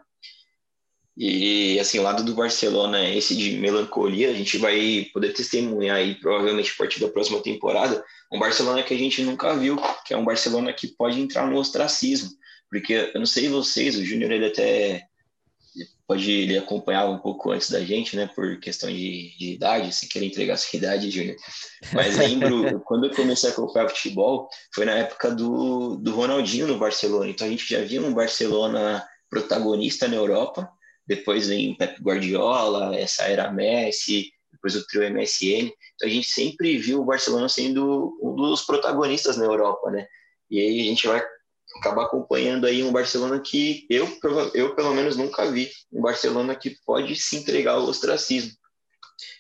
E, 1.21 1.81
assim, 1.81 1.99
o 1.99 2.03
lado 2.03 2.23
do 2.23 2.33
Barcelona 2.33 3.03
esse 3.11 3.37
de 3.37 3.59
melancolia, 3.59 4.31
a 4.31 4.35
gente 4.35 4.57
vai 4.57 5.09
poder 5.13 5.33
testemunhar 5.33 5.97
aí, 5.97 6.15
provavelmente, 6.15 6.71
a 6.73 6.79
partir 6.79 7.01
da 7.01 7.09
próxima 7.09 7.43
temporada, 7.43 8.05
um 8.33 8.39
Barcelona 8.39 8.85
que 8.85 8.95
a 8.95 8.99
gente 8.99 9.21
nunca 9.23 9.57
viu, 9.57 9.77
que 10.07 10.15
é 10.15 10.17
um 10.17 10.25
Barcelona 10.25 10.73
que 10.73 10.87
pode 10.87 11.21
entrar 11.21 11.51
no 11.51 11.59
ostracismo. 11.59 12.31
Porque, 12.71 13.11
eu 13.13 13.19
não 13.19 13.27
sei 13.27 13.49
vocês, 13.49 13.97
o 13.97 14.05
Júnior, 14.05 14.31
ele 14.31 14.47
até 14.47 15.09
pode 16.07 16.31
ele 16.31 16.57
acompanhar 16.57 17.07
um 17.07 17.19
pouco 17.19 17.51
antes 17.51 17.69
da 17.69 17.81
gente, 17.81 18.17
né, 18.17 18.31
por 18.33 18.61
questão 18.61 18.89
de, 18.89 19.37
de 19.37 19.55
idade, 19.55 19.93
se 19.93 20.09
quer 20.09 20.23
entregar 20.23 20.55
a 20.55 20.57
sua 20.57 20.77
idade, 20.77 21.11
Júnior. 21.11 21.37
Mas 21.93 22.17
lembro, 22.17 22.79
quando 22.87 23.07
eu 23.07 23.15
comecei 23.15 23.51
a 23.51 23.53
acompanhar 23.53 23.89
futebol, 23.89 24.49
foi 24.73 24.85
na 24.85 24.93
época 24.93 25.33
do, 25.33 25.97
do 25.97 26.15
Ronaldinho 26.15 26.69
no 26.69 26.79
Barcelona. 26.79 27.29
Então 27.29 27.47
a 27.47 27.51
gente 27.51 27.69
já 27.69 27.81
via 27.81 28.01
um 28.01 28.15
Barcelona 28.15 29.05
protagonista 29.29 30.07
na 30.07 30.15
Europa, 30.15 30.71
depois 31.09 31.49
vem 31.49 31.75
Pep 31.75 32.01
Guardiola, 32.03 32.95
essa 32.95 33.25
era 33.25 33.51
Messi, 33.51 34.31
depois 34.53 34.77
o 34.77 34.87
trio 34.87 35.11
MSN. 35.11 35.73
Então 35.95 36.07
a 36.07 36.09
gente 36.09 36.27
sempre 36.27 36.77
viu 36.77 37.01
o 37.01 37.05
Barcelona 37.05 37.49
sendo 37.49 38.17
um 38.23 38.35
dos 38.37 38.63
protagonistas 38.63 39.39
na 39.39 39.47
Europa, 39.47 39.91
né? 39.91 40.07
E 40.51 40.61
aí 40.61 40.81
a 40.81 40.85
gente 40.85 41.07
vai 41.07 41.25
acabar 41.79 42.05
acompanhando 42.05 42.67
aí 42.67 42.83
um 42.83 42.93
Barcelona 42.93 43.41
que 43.41 43.87
eu, 43.89 44.07
eu 44.55 44.75
pelo 44.75 44.93
menos 44.95 45.17
nunca 45.17 45.51
vi, 45.51 45.71
um 45.91 46.03
Barcelona 46.03 46.55
que 46.55 46.77
pode 46.85 47.17
se 47.17 47.37
entregar 47.37 47.73
ao 47.73 47.85
ostracismo. 47.85 48.53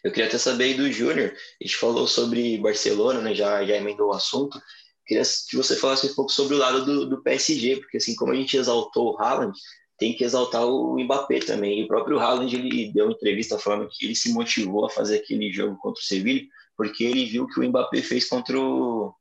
Eu 0.03 0.11
queria 0.11 0.27
até 0.27 0.39
saber 0.39 0.65
aí 0.65 0.75
do 0.75 0.91
Júnior, 0.91 1.33
a 1.33 1.65
gente 1.65 1.77
falou 1.77 2.07
sobre 2.07 2.59
Barcelona, 2.59 3.21
né, 3.21 3.35
já, 3.35 3.65
já 3.65 3.77
emendou 3.77 4.09
o 4.09 4.13
assunto, 4.13 4.61
queria 5.07 5.23
que 5.23 5.57
você 5.57 5.77
falasse 5.77 6.07
um 6.07 6.15
pouco 6.15 6.31
sobre 6.31 6.55
o 6.55 6.59
lado 6.59 6.85
do, 6.85 7.07
do 7.07 7.23
PSG, 7.23 7.77
porque 7.77 7.97
assim 7.97 8.15
como 8.15 8.33
a 8.33 8.37
gente 8.37 8.57
exaltou 8.57 9.13
o 9.13 9.19
Haaland, 9.19 9.59
tem 9.99 10.15
que 10.15 10.25
exaltar 10.25 10.65
o 10.65 10.99
Mbappé 10.99 11.41
também. 11.41 11.81
E 11.81 11.85
o 11.85 11.89
próprio 11.89 12.19
Haaland 12.19 12.55
ele 12.55 12.93
deu 12.93 13.07
uma 13.07 13.13
entrevista 13.13 13.59
falando 13.59 13.89
que 13.91 14.07
ele 14.07 14.15
se 14.15 14.33
motivou 14.33 14.87
a 14.87 14.91
fazer 14.91 15.17
aquele 15.19 15.53
jogo 15.53 15.77
contra 15.77 16.01
o 16.01 16.05
Sevilla 16.05 16.47
porque 16.79 17.03
ele 17.03 17.27
viu 17.27 17.49
que 17.49 17.59
o 17.59 17.69
Mbappé 17.69 18.01
fez 18.01 18.29
contra 18.29 18.57
o, 18.57 19.13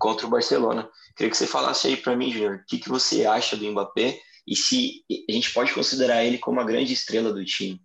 contra 0.00 0.26
o 0.26 0.30
Barcelona. 0.30 0.90
Queria 1.14 1.30
que 1.30 1.36
você 1.36 1.46
falasse 1.46 1.88
aí 1.88 1.96
para 1.96 2.16
mim, 2.16 2.32
Júnior, 2.32 2.56
o 2.56 2.64
que, 2.66 2.78
que 2.78 2.88
você 2.88 3.26
acha 3.26 3.54
do 3.54 3.70
Mbappé 3.70 4.18
e 4.46 4.56
se 4.56 5.04
a 5.28 5.32
gente 5.32 5.52
pode 5.52 5.74
considerar 5.74 6.24
ele 6.24 6.38
como 6.38 6.58
a 6.58 6.64
grande 6.64 6.94
estrela 6.94 7.34
do 7.34 7.44
time. 7.44 7.82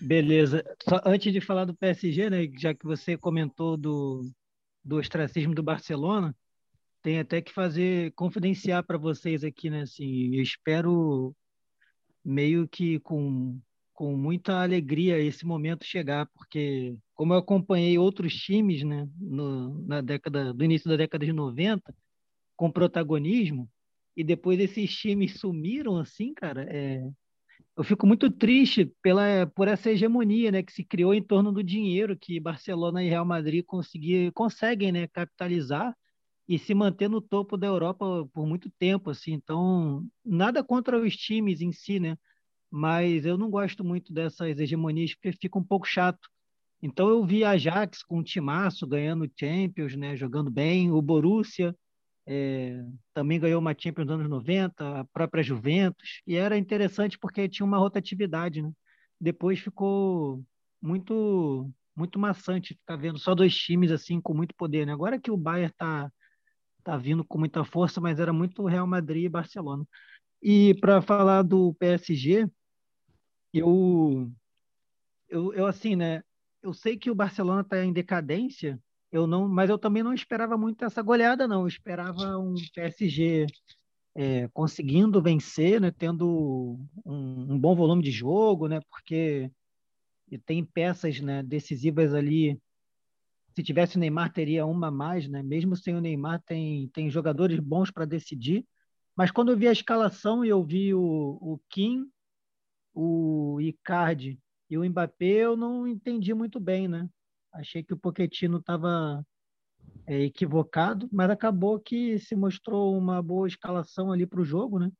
Beleza. 0.00 0.64
Só 0.88 1.00
antes 1.04 1.30
de 1.30 1.40
falar 1.42 1.66
do 1.66 1.76
PSG, 1.76 2.30
né, 2.30 2.48
já 2.58 2.72
que 2.72 2.86
você 2.86 3.18
comentou 3.18 3.76
do, 3.76 4.30
do 4.82 4.96
ostracismo 4.96 5.54
do 5.54 5.62
Barcelona, 5.62 6.34
tem 7.06 7.20
até 7.20 7.40
que 7.40 7.52
fazer, 7.52 8.10
confidenciar 8.16 8.82
para 8.84 8.98
vocês 8.98 9.44
aqui, 9.44 9.70
né? 9.70 9.82
Assim, 9.82 10.34
eu 10.34 10.42
espero 10.42 11.32
meio 12.24 12.66
que 12.66 12.98
com, 12.98 13.60
com 13.94 14.16
muita 14.16 14.60
alegria 14.60 15.16
esse 15.16 15.46
momento 15.46 15.84
chegar, 15.84 16.26
porque 16.34 16.96
como 17.14 17.32
eu 17.32 17.38
acompanhei 17.38 17.96
outros 17.96 18.34
times, 18.34 18.82
né, 18.82 19.08
no, 19.20 19.86
na 19.86 20.00
década, 20.00 20.52
do 20.52 20.64
início 20.64 20.90
da 20.90 20.96
década 20.96 21.24
de 21.24 21.32
90, 21.32 21.94
com 22.56 22.72
protagonismo, 22.72 23.70
e 24.16 24.24
depois 24.24 24.58
esses 24.58 24.92
times 24.92 25.38
sumiram 25.38 25.98
assim, 25.98 26.34
cara, 26.34 26.66
é, 26.68 27.08
eu 27.76 27.84
fico 27.84 28.04
muito 28.04 28.28
triste 28.32 28.92
pela, 29.00 29.46
por 29.54 29.68
essa 29.68 29.92
hegemonia 29.92 30.50
né, 30.50 30.60
que 30.60 30.72
se 30.72 30.82
criou 30.82 31.14
em 31.14 31.22
torno 31.22 31.52
do 31.52 31.62
dinheiro 31.62 32.18
que 32.18 32.40
Barcelona 32.40 33.00
e 33.04 33.08
Real 33.08 33.24
Madrid 33.24 33.64
conseguir, 33.64 34.32
conseguem 34.32 34.90
né, 34.90 35.06
capitalizar 35.06 35.96
e 36.48 36.58
se 36.58 36.74
manter 36.74 37.08
no 37.08 37.20
topo 37.20 37.56
da 37.56 37.66
Europa 37.66 38.28
por 38.32 38.46
muito 38.46 38.70
tempo, 38.78 39.10
assim. 39.10 39.32
Então, 39.32 40.06
nada 40.24 40.62
contra 40.64 41.00
os 41.00 41.16
times 41.16 41.60
em 41.60 41.72
si, 41.72 41.98
né? 42.00 42.16
Mas 42.70 43.26
eu 43.26 43.38
não 43.38 43.50
gosto 43.50 43.84
muito 43.84 44.12
dessas 44.12 44.58
hegemonias 44.58 45.14
porque 45.14 45.32
fica 45.32 45.58
um 45.58 45.64
pouco 45.64 45.86
chato. 45.86 46.28
Então 46.82 47.08
eu 47.08 47.24
vi 47.24 47.44
a 47.44 47.50
Ajax 47.50 48.02
com 48.02 48.18
o 48.18 48.24
timaço 48.24 48.86
ganhando 48.86 49.30
Champions, 49.38 49.96
né, 49.96 50.16
jogando 50.16 50.50
bem, 50.50 50.90
o 50.92 51.00
Borussia 51.00 51.74
é, 52.26 52.84
também 53.14 53.38
ganhou 53.40 53.60
uma 53.60 53.74
Champions 53.76 54.06
nos 54.06 54.14
anos 54.16 54.28
90, 54.28 55.00
a 55.00 55.04
própria 55.06 55.42
Juventus, 55.42 56.22
e 56.26 56.36
era 56.36 56.58
interessante 56.58 57.18
porque 57.18 57.48
tinha 57.48 57.64
uma 57.64 57.78
rotatividade, 57.78 58.62
né? 58.62 58.72
Depois 59.20 59.60
ficou 59.60 60.44
muito 60.82 61.70
muito 61.94 62.18
maçante 62.18 62.74
ficar 62.74 62.96
vendo 62.96 63.18
só 63.18 63.34
dois 63.34 63.56
times 63.56 63.90
assim 63.90 64.20
com 64.20 64.34
muito 64.34 64.54
poder, 64.54 64.86
né? 64.86 64.92
Agora 64.92 65.18
que 65.20 65.30
o 65.30 65.36
Bayern 65.36 65.70
está 65.72 66.12
tá 66.86 66.96
vindo 66.96 67.24
com 67.24 67.36
muita 67.36 67.64
força, 67.64 68.00
mas 68.00 68.20
era 68.20 68.32
muito 68.32 68.64
Real 68.64 68.86
Madrid 68.86 69.24
e 69.24 69.28
Barcelona. 69.28 69.84
E 70.40 70.72
para 70.80 71.02
falar 71.02 71.42
do 71.42 71.74
PSG, 71.74 72.48
eu, 73.52 74.30
eu, 75.28 75.52
eu 75.52 75.66
assim, 75.66 75.96
né? 75.96 76.22
Eu 76.62 76.72
sei 76.72 76.96
que 76.96 77.10
o 77.10 77.14
Barcelona 77.14 77.62
está 77.62 77.84
em 77.84 77.92
decadência, 77.92 78.80
eu 79.10 79.26
não, 79.26 79.48
mas 79.48 79.68
eu 79.68 79.78
também 79.78 80.04
não 80.04 80.14
esperava 80.14 80.56
muito 80.56 80.84
essa 80.84 81.02
goleada, 81.02 81.48
não. 81.48 81.62
Eu 81.62 81.66
esperava 81.66 82.38
um 82.38 82.54
PSG 82.72 83.46
é, 84.14 84.46
conseguindo 84.52 85.20
vencer, 85.20 85.80
né? 85.80 85.90
Tendo 85.90 86.78
um, 87.04 87.54
um 87.54 87.58
bom 87.58 87.74
volume 87.74 88.02
de 88.02 88.12
jogo, 88.12 88.68
né? 88.68 88.78
Porque 88.88 89.50
tem 90.44 90.64
peças 90.64 91.20
né, 91.20 91.42
decisivas 91.42 92.14
ali 92.14 92.60
se 93.56 93.62
tivesse 93.62 93.96
o 93.96 93.98
Neymar, 93.98 94.30
teria 94.34 94.66
uma 94.66 94.88
a 94.88 94.90
mais, 94.90 95.26
né? 95.26 95.42
Mesmo 95.42 95.74
sem 95.74 95.96
o 95.96 96.00
Neymar, 96.00 96.42
tem, 96.42 96.88
tem 96.88 97.08
jogadores 97.08 97.58
bons 97.58 97.90
para 97.90 98.04
decidir. 98.04 98.66
Mas 99.16 99.30
quando 99.30 99.50
eu 99.50 99.56
vi 99.56 99.66
a 99.66 99.72
escalação 99.72 100.44
e 100.44 100.50
eu 100.50 100.62
vi 100.62 100.92
o, 100.92 101.00
o 101.00 101.58
Kim, 101.70 102.06
o 102.92 103.58
Icardi 103.58 104.38
e 104.68 104.76
o 104.76 104.84
Mbappé, 104.84 105.44
eu 105.46 105.56
não 105.56 105.88
entendi 105.88 106.34
muito 106.34 106.60
bem, 106.60 106.86
né? 106.86 107.08
Achei 107.50 107.82
que 107.82 107.94
o 107.94 107.96
Pochettino 107.96 108.58
estava 108.58 109.24
é, 110.06 110.20
equivocado, 110.24 111.08
mas 111.10 111.30
acabou 111.30 111.80
que 111.80 112.18
se 112.18 112.36
mostrou 112.36 112.94
uma 112.94 113.22
boa 113.22 113.48
escalação 113.48 114.12
ali 114.12 114.26
para 114.26 114.40
o 114.40 114.44
jogo, 114.44 114.78
né? 114.78 114.92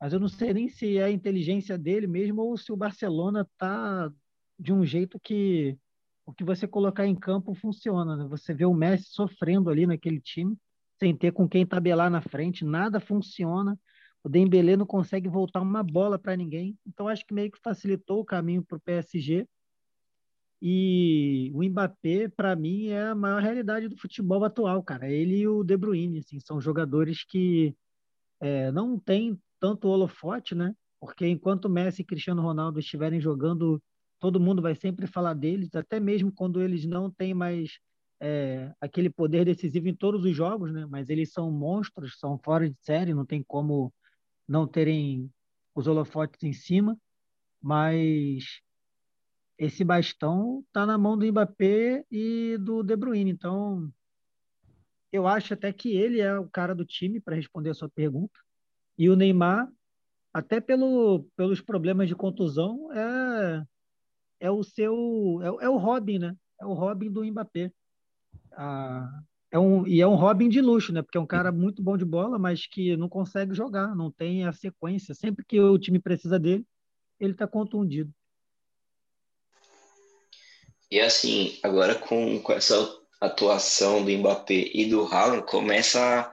Mas 0.00 0.14
eu 0.14 0.20
não 0.20 0.28
sei 0.28 0.54
nem 0.54 0.70
se 0.70 0.96
é 0.96 1.04
a 1.04 1.10
inteligência 1.10 1.76
dele 1.76 2.06
mesmo 2.06 2.40
ou 2.40 2.56
se 2.56 2.72
o 2.72 2.76
Barcelona 2.76 3.46
tá 3.58 4.10
de 4.58 4.72
um 4.72 4.86
jeito 4.86 5.20
que 5.20 5.78
o 6.30 6.32
que 6.32 6.44
você 6.44 6.66
colocar 6.66 7.06
em 7.06 7.14
campo 7.14 7.54
funciona. 7.54 8.16
Né? 8.16 8.24
Você 8.28 8.54
vê 8.54 8.64
o 8.64 8.72
Messi 8.72 9.08
sofrendo 9.10 9.68
ali 9.68 9.86
naquele 9.86 10.20
time. 10.20 10.56
sem 10.98 11.16
ter 11.16 11.32
com 11.32 11.48
quem 11.48 11.66
tabelar 11.66 12.10
na 12.10 12.20
frente, 12.20 12.64
nada 12.64 13.00
funciona. 13.00 13.78
O 14.22 14.28
Dembélé 14.28 14.76
não 14.76 14.84
consegue 14.84 15.30
voltar 15.30 15.62
uma 15.62 15.82
bola 15.82 16.18
para 16.18 16.36
ninguém. 16.36 16.78
Então 16.86 17.08
acho 17.08 17.26
que 17.26 17.32
meio 17.34 17.50
que 17.50 17.58
facilitou 17.58 18.20
o 18.20 18.24
caminho 18.24 18.62
para 18.62 18.76
o 18.76 18.80
PSG. 18.80 19.46
E 20.62 21.50
o 21.54 21.64
Mbappé, 21.64 22.28
para 22.28 22.54
mim, 22.54 22.88
é 22.88 23.08
a 23.08 23.14
maior 23.14 23.40
realidade 23.40 23.88
do 23.88 23.96
futebol 23.96 24.44
atual, 24.44 24.82
cara. 24.82 25.10
Ele 25.10 25.38
e 25.38 25.48
o 25.48 25.64
De 25.64 25.74
Bruyne, 25.74 26.18
assim, 26.18 26.38
são 26.38 26.60
jogadores 26.60 27.24
que 27.24 27.74
é, 28.38 28.70
não 28.70 28.98
têm 28.98 29.40
tanto 29.58 29.88
holofote, 29.88 30.54
né? 30.54 30.74
Porque 31.00 31.26
enquanto 31.26 31.70
Messi 31.70 32.02
e 32.02 32.04
Cristiano 32.04 32.42
Ronaldo 32.42 32.78
estiverem 32.78 33.22
jogando, 33.22 33.82
todo 34.20 34.38
mundo 34.38 34.62
vai 34.62 34.74
sempre 34.74 35.06
falar 35.06 35.34
deles, 35.34 35.74
até 35.74 35.98
mesmo 35.98 36.30
quando 36.30 36.62
eles 36.62 36.84
não 36.84 37.10
têm 37.10 37.34
mais 37.34 37.80
é, 38.20 38.72
aquele 38.80 39.08
poder 39.08 39.44
decisivo 39.46 39.88
em 39.88 39.94
todos 39.94 40.24
os 40.24 40.36
jogos, 40.36 40.72
né? 40.72 40.86
Mas 40.86 41.08
eles 41.08 41.32
são 41.32 41.50
monstros, 41.50 42.18
são 42.18 42.38
fora 42.38 42.68
de 42.68 42.76
série, 42.82 43.14
não 43.14 43.24
tem 43.24 43.42
como 43.42 43.92
não 44.46 44.66
terem 44.66 45.32
os 45.74 45.86
holofotes 45.86 46.42
em 46.42 46.52
cima. 46.52 46.98
Mas 47.62 48.60
esse 49.58 49.82
bastão 49.82 50.62
está 50.66 50.84
na 50.84 50.98
mão 50.98 51.16
do 51.16 51.26
Mbappé 51.26 52.04
e 52.10 52.58
do 52.58 52.82
De 52.82 52.96
Bruyne. 52.96 53.30
Então, 53.30 53.90
eu 55.10 55.26
acho 55.26 55.54
até 55.54 55.72
que 55.72 55.96
ele 55.96 56.20
é 56.20 56.38
o 56.38 56.48
cara 56.48 56.74
do 56.74 56.84
time 56.84 57.20
para 57.20 57.36
responder 57.36 57.70
a 57.70 57.74
sua 57.74 57.88
pergunta. 57.88 58.38
E 58.98 59.08
o 59.08 59.16
Neymar, 59.16 59.68
até 60.32 60.60
pelo, 60.60 61.26
pelos 61.36 61.60
problemas 61.60 62.08
de 62.08 62.14
contusão, 62.14 62.92
é, 62.92 63.64
é 64.40 64.50
o 64.50 64.62
seu 64.62 65.40
é, 65.42 65.66
é 65.66 65.68
o 65.68 65.76
Robin, 65.76 66.18
né? 66.18 66.36
É 66.60 66.66
o 66.66 66.72
Robin 66.72 67.10
do 67.10 67.24
Mbappé. 67.24 67.70
Ah, 68.52 69.22
é 69.50 69.58
um, 69.58 69.86
e 69.86 70.00
é 70.00 70.06
um 70.06 70.14
Robin 70.14 70.48
de 70.48 70.60
luxo, 70.60 70.92
né? 70.92 71.02
Porque 71.02 71.18
é 71.18 71.20
um 71.20 71.26
cara 71.26 71.52
muito 71.52 71.82
bom 71.82 71.96
de 71.96 72.04
bola, 72.04 72.38
mas 72.38 72.66
que 72.66 72.96
não 72.96 73.08
consegue 73.08 73.54
jogar, 73.54 73.94
não 73.94 74.10
tem 74.10 74.44
a 74.44 74.52
sequência. 74.52 75.14
Sempre 75.14 75.44
que 75.44 75.60
o 75.60 75.78
time 75.78 75.98
precisa 75.98 76.38
dele, 76.38 76.64
ele 77.18 77.32
está 77.32 77.46
contundido. 77.46 78.12
E 80.90 81.00
assim, 81.00 81.58
agora 81.62 81.94
com, 81.94 82.40
com 82.40 82.52
essa 82.52 82.74
atuação 83.20 84.04
do 84.04 84.10
Mbappé 84.10 84.70
e 84.72 84.86
do 84.88 85.04
Haaland, 85.04 85.46
começa 85.46 86.32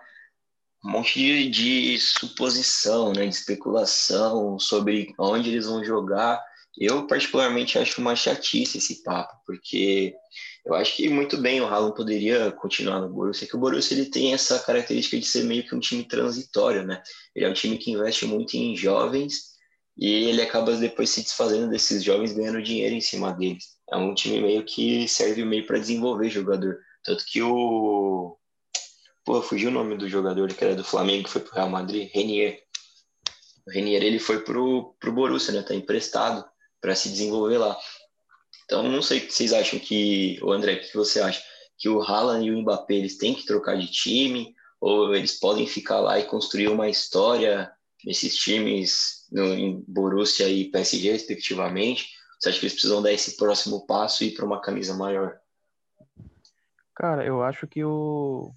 um 0.84 0.92
monte 0.92 1.20
de, 1.20 1.50
de 1.50 2.00
suposição, 2.00 3.12
né, 3.14 3.26
de 3.28 3.36
especulação 3.36 4.58
sobre 4.58 5.14
onde 5.18 5.50
eles 5.50 5.66
vão 5.66 5.84
jogar. 5.84 6.42
Eu, 6.80 7.08
particularmente, 7.08 7.80
acho 7.80 8.00
uma 8.00 8.16
chatice 8.16 8.78
esse 8.78 9.02
papo, 9.02 9.34
porque 9.48 10.14
eu 10.64 10.76
acho 10.76 10.96
que 10.96 11.10
muito 11.10 11.36
bem 11.38 11.60
o 11.60 11.66
Haaland 11.66 11.96
poderia 11.96 12.52
continuar 12.52 13.02
no 13.02 13.10
Borussia, 13.10 13.48
que 13.48 13.56
o 13.56 13.60
Borussia 13.60 13.98
ele 13.98 14.06
tem 14.06 14.34
essa 14.34 14.60
característica 14.60 15.18
de 15.18 15.26
ser 15.26 15.44
meio 15.44 15.66
que 15.66 15.74
um 15.74 15.80
time 15.80 16.04
transitório, 16.04 16.86
né? 16.86 17.02
Ele 17.36 17.46
é 17.46 17.50
um 17.50 17.54
time 17.54 17.80
que 17.80 17.90
investe 17.90 18.28
muito 18.28 18.56
em 18.56 18.76
jovens 18.76 19.58
e 19.98 20.26
ele 20.26 20.40
acaba 20.40 20.76
depois 20.76 21.10
se 21.10 21.24
desfazendo 21.24 21.68
desses 21.68 22.04
jovens 22.04 22.34
ganhando 22.34 22.62
dinheiro 22.62 22.94
em 22.94 23.02
cima 23.02 23.34
deles. 23.34 23.78
É 23.92 23.98
um 23.98 24.14
time 24.14 24.40
meio 24.40 24.64
que 24.64 25.08
serve 25.08 25.44
meio 25.44 25.66
para 25.66 25.80
desenvolver 25.80 26.30
jogador. 26.30 26.78
Tanto 27.04 27.26
que 27.26 27.42
o. 27.42 28.38
Pô, 29.26 29.42
fugiu 29.42 29.70
o 29.70 29.74
nome 29.74 29.98
do 29.98 30.08
jogador 30.08 30.54
que 30.54 30.64
era 30.64 30.76
do 30.76 30.84
Flamengo, 30.84 31.24
que 31.24 31.32
foi 31.32 31.42
pro 31.42 31.56
Real 31.56 31.70
Madrid, 31.70 32.10
Renier. 32.14 32.60
O 33.66 33.72
Renier 33.72 34.04
ele 34.04 34.20
foi 34.20 34.44
pro, 34.44 34.96
pro 35.00 35.12
Borussia, 35.12 35.54
né? 35.54 35.64
Tá 35.64 35.74
emprestado 35.74 36.46
para 36.88 36.96
se 36.96 37.10
desenvolver 37.10 37.58
lá. 37.58 37.78
Então, 38.64 38.82
não 38.82 39.02
sei 39.02 39.18
o 39.18 39.22
que 39.28 39.34
vocês 39.34 39.52
acham 39.52 39.78
que. 39.78 40.40
O 40.42 40.54
André, 40.54 40.76
o 40.76 40.80
que 40.80 40.96
você 40.96 41.20
acha? 41.20 41.44
Que 41.78 41.90
o 41.90 42.02
Haaland 42.02 42.48
e 42.48 42.52
o 42.52 42.62
Mbappé 42.62 42.96
eles 42.96 43.18
têm 43.18 43.36
que 43.36 43.46
trocar 43.46 43.78
de 43.78 43.88
time? 43.88 44.56
Ou 44.80 45.14
eles 45.14 45.38
podem 45.38 45.68
ficar 45.68 46.00
lá 46.00 46.18
e 46.18 46.24
construir 46.24 46.70
uma 46.70 46.88
história 46.88 47.70
nesses 48.06 48.38
times 48.38 49.26
no, 49.30 49.54
em 49.54 49.84
Borussia 49.86 50.48
e 50.48 50.72
PSG, 50.72 51.12
respectivamente? 51.12 52.08
Você 52.40 52.50
acha 52.50 52.60
que 52.60 52.66
eles 52.66 52.74
precisam 52.74 53.02
dar 53.02 53.12
esse 53.12 53.36
próximo 53.36 53.86
passo 53.86 54.24
e 54.24 54.28
ir 54.28 54.32
para 54.32 54.46
uma 54.46 54.62
camisa 54.62 54.96
maior? 54.96 55.38
Cara, 56.96 57.26
eu 57.26 57.44
acho 57.44 57.68
que 57.68 57.84
o. 57.84 58.50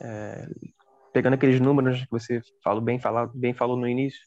É, 0.00 0.46
pegando 1.12 1.34
aqueles 1.34 1.60
números 1.60 2.04
que 2.04 2.10
você 2.12 2.40
falou 2.62 2.80
bem, 2.80 3.00
falou, 3.00 3.28
bem 3.34 3.52
falou 3.52 3.76
no 3.76 3.88
início, 3.88 4.20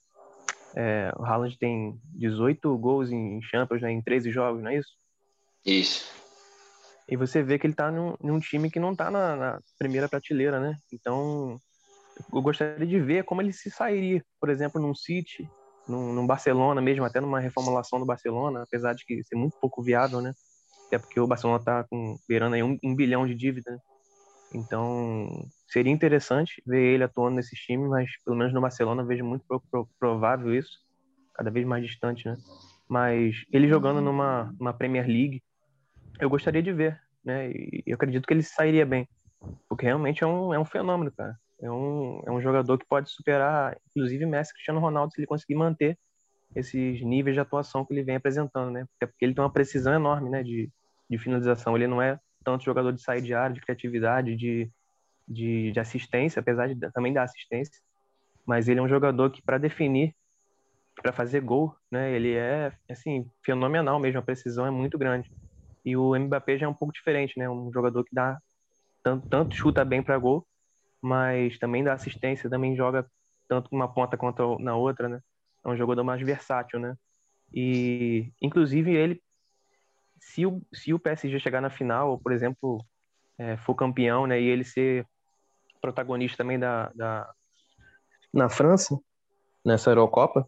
é, 0.76 1.12
o 1.18 1.24
Haaland 1.24 1.58
tem 1.58 2.00
18 2.16 2.78
gols 2.78 3.12
em 3.12 3.42
Champions, 3.42 3.82
né, 3.82 3.92
em 3.92 4.02
13 4.02 4.32
jogos, 4.32 4.62
não 4.62 4.72
é 4.72 4.78
isso? 4.78 4.92
Isso. 5.66 6.20
E 7.08 7.18
você 7.18 7.42
vê 7.42 7.58
que 7.58 7.66
ele 7.66 7.74
está 7.74 7.92
num, 7.92 8.16
num, 8.22 8.40
time 8.40 8.70
que 8.70 8.80
não 8.80 8.92
está 8.92 9.10
na, 9.10 9.36
na, 9.36 9.60
primeira 9.80 10.08
prateleira, 10.08 10.60
né? 10.60 10.78
Então, 10.94 11.60
eu 12.32 12.42
gostaria 12.42 12.86
de 12.86 13.00
ver 13.00 13.24
como 13.24 13.42
ele 13.42 13.52
se 13.52 13.72
sairia, 13.72 14.24
por 14.40 14.50
exemplo, 14.50 14.80
num 14.80 14.94
City, 14.94 15.50
num, 15.88 16.14
num, 16.14 16.28
Barcelona 16.28 16.80
mesmo, 16.82 17.04
até 17.04 17.20
numa 17.20 17.40
reformulação 17.40 18.00
do 18.00 18.06
Barcelona, 18.06 18.62
apesar 18.62 18.94
de 18.94 19.04
que 19.06 19.24
ser 19.24 19.36
muito 19.36 19.58
pouco 19.60 19.82
viável, 19.82 20.22
né? 20.22 20.34
Até 20.86 21.00
porque 21.00 21.20
o 21.20 21.26
Barcelona 21.26 21.60
está 21.60 21.84
com, 21.84 22.16
beirando 22.28 22.56
aí 22.56 22.62
um, 22.62 22.78
um, 22.84 22.96
bilhão 22.96 23.26
de 23.26 23.34
dívida. 23.34 23.72
Né? 23.72 23.80
Então, 24.54 25.46
seria 25.68 25.92
interessante 25.92 26.62
ver 26.66 26.96
ele 26.96 27.04
atuando 27.04 27.36
nesses 27.36 27.60
times, 27.60 27.88
mas 27.88 28.10
pelo 28.24 28.36
menos 28.36 28.54
no 28.54 28.62
Barcelona 28.62 29.04
vejo 29.04 29.24
muito 29.24 29.46
pro, 29.48 29.62
pro, 29.72 29.90
provável 30.00 30.54
isso, 30.54 30.80
cada 31.36 31.52
vez 31.52 31.66
mais 31.66 31.86
distante, 31.86 32.28
né? 32.28 32.36
Mas 32.88 33.46
ele 33.52 33.68
jogando 33.68 34.02
numa, 34.02 34.54
numa 34.60 34.74
Premier 34.74 35.06
League, 35.06 35.44
eu 36.20 36.30
gostaria 36.30 36.64
de 36.64 36.74
ver, 36.74 37.00
né? 37.24 37.52
E 37.52 37.84
eu 37.86 37.96
acredito 37.96 38.26
que 38.26 38.34
ele 38.34 38.42
sairia 38.42 38.86
bem, 38.86 39.08
porque 39.68 39.86
realmente 39.86 40.24
é 40.24 40.28
um, 40.28 40.54
é 40.54 40.60
um 40.60 40.66
fenômeno, 40.66 41.12
cara. 41.12 41.38
É 41.62 41.70
um, 41.70 42.22
é 42.26 42.32
um 42.32 42.42
jogador 42.42 42.78
que 42.78 42.88
pode 42.88 43.12
superar, 43.12 43.78
inclusive, 43.90 44.26
Messi 44.26 44.54
Cristiano 44.54 44.80
Ronaldo, 44.80 45.14
se 45.14 45.20
ele 45.20 45.28
conseguir 45.28 45.56
manter 45.56 45.98
esses 46.56 47.02
níveis 47.04 47.36
de 47.36 47.40
atuação 47.40 47.86
que 47.86 47.94
ele 47.94 48.04
vem 48.04 48.16
apresentando, 48.16 48.72
né? 48.72 48.86
Porque 49.00 49.26
ele 49.26 49.36
tem 49.36 49.44
uma 49.44 49.52
precisão 49.52 49.94
enorme, 49.94 50.30
né, 50.30 50.42
de, 50.42 50.72
de 51.10 51.18
finalização. 51.18 51.76
Ele 51.76 51.86
não 51.86 52.02
é 52.02 52.20
tanto 52.52 52.66
jogador 52.66 52.92
de 52.92 53.02
sair 53.02 53.22
de 53.22 53.34
área, 53.34 53.54
de 53.54 53.62
criatividade, 53.62 54.36
de, 54.36 54.70
de, 55.28 55.72
de 55.72 55.80
assistência, 55.80 56.40
apesar 56.40 56.68
de 56.68 56.92
também 56.92 57.14
dar 57.14 57.24
assistência, 57.24 57.74
mas 58.46 58.68
ele 58.68 58.80
é 58.80 58.84
um 58.84 58.90
jogador 58.90 59.30
que, 59.30 59.42
para 59.42 59.58
definir, 59.58 60.16
para 61.02 61.14
fazer 61.14 61.42
gol, 61.42 61.76
né, 61.92 62.12
ele 62.12 62.34
é, 62.34 62.74
assim, 62.90 63.30
fenomenal 63.46 64.00
mesmo, 64.00 64.20
a 64.20 64.24
precisão 64.24 64.66
é 64.66 64.72
muito 64.72 64.98
grande. 64.98 65.32
E 65.86 65.96
o 65.96 66.18
Mbappé 66.18 66.58
já 66.58 66.66
é 66.66 66.70
um 66.70 66.74
pouco 66.74 66.94
diferente, 66.94 67.38
né, 67.38 67.50
um 67.50 67.72
jogador 67.72 68.04
que 68.04 68.14
dá 68.14 68.38
tanto, 69.04 69.30
tanto 69.30 69.56
chuta 69.56 69.86
bem 69.86 70.02
para 70.02 70.18
gol, 70.18 70.46
mas 71.02 71.58
também 71.60 71.84
dá 71.84 71.94
assistência, 71.94 72.50
também 72.50 72.76
joga 72.76 73.06
tanto 73.48 73.70
uma 73.72 73.88
ponta 73.88 74.18
quanto 74.18 74.60
na 74.60 74.76
outra, 74.76 75.08
né? 75.08 75.22
É 75.64 75.70
um 75.70 75.78
jogador 75.78 76.04
mais 76.04 76.22
versátil, 76.22 76.80
né? 76.80 76.96
E, 77.54 78.32
inclusive, 78.42 78.94
ele, 78.94 79.22
se 80.20 80.46
o, 80.46 80.62
se 80.74 80.94
o 80.94 81.00
PSG 81.00 81.40
chegar 81.40 81.62
na 81.62 81.70
final, 81.70 82.12
ou, 82.12 82.18
por 82.18 82.32
exemplo, 82.32 82.84
é, 83.38 83.58
for 83.58 83.76
campeão, 83.76 84.28
né, 84.28 84.40
e 84.40 84.46
ele 84.48 84.64
ser 84.64 85.06
protagonista 85.82 86.38
também 86.38 86.60
da, 86.60 86.92
da 86.94 87.34
na 88.34 88.50
França, 88.50 89.00
nessa 89.66 89.90
Eurocopa, 89.90 90.48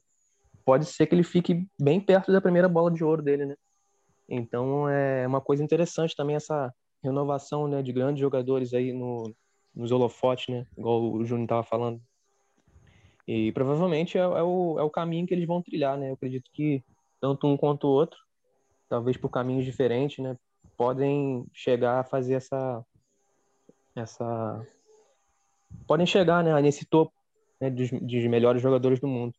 pode 0.64 0.86
ser 0.86 1.08
que 1.08 1.16
ele 1.16 1.24
fique 1.24 1.68
bem 1.80 2.00
perto 2.00 2.32
da 2.32 2.42
primeira 2.42 2.70
bola 2.70 2.92
de 2.92 3.04
ouro 3.04 3.22
dele, 3.22 3.46
né? 3.46 3.56
Então 4.30 4.88
é 4.88 5.28
uma 5.28 5.42
coisa 5.42 5.64
interessante 5.64 6.16
também 6.16 6.36
essa 6.36 6.74
renovação, 7.04 7.68
né, 7.68 7.82
de 7.82 7.92
grandes 7.92 8.22
jogadores 8.22 8.74
aí 8.74 8.94
no, 8.94 9.34
nos 9.76 9.92
holofotes, 9.92 10.48
né? 10.50 10.66
Igual 10.78 11.12
o 11.12 11.26
Júnior 11.26 11.46
estava 11.46 11.64
falando. 11.64 12.02
E 13.28 13.52
provavelmente 13.52 14.18
é, 14.18 14.22
é, 14.22 14.44
o, 14.44 14.80
é 14.80 14.84
o 14.84 14.90
caminho 14.90 15.26
que 15.26 15.34
eles 15.34 15.48
vão 15.48 15.62
trilhar, 15.62 15.98
né? 15.98 16.10
Eu 16.10 16.14
acredito 16.14 16.50
que 16.54 16.84
tanto 17.20 17.48
um 17.48 17.58
quanto 17.58 17.88
o 17.88 17.92
outro, 17.92 18.20
talvez 18.92 19.16
por 19.16 19.30
caminhos 19.30 19.64
diferentes, 19.64 20.22
né? 20.22 20.36
Podem 20.76 21.46
chegar 21.54 22.02
a 22.02 22.04
fazer 22.04 22.34
essa. 22.34 22.86
essa 23.96 24.68
podem 25.88 26.06
chegar 26.06 26.44
né, 26.44 26.62
nesse 26.62 26.86
topo 26.86 27.14
né, 27.62 27.70
dos, 27.70 27.90
dos 27.90 28.28
melhores 28.28 28.62
jogadores 28.62 29.00
do 29.00 29.08
mundo. 29.08 29.34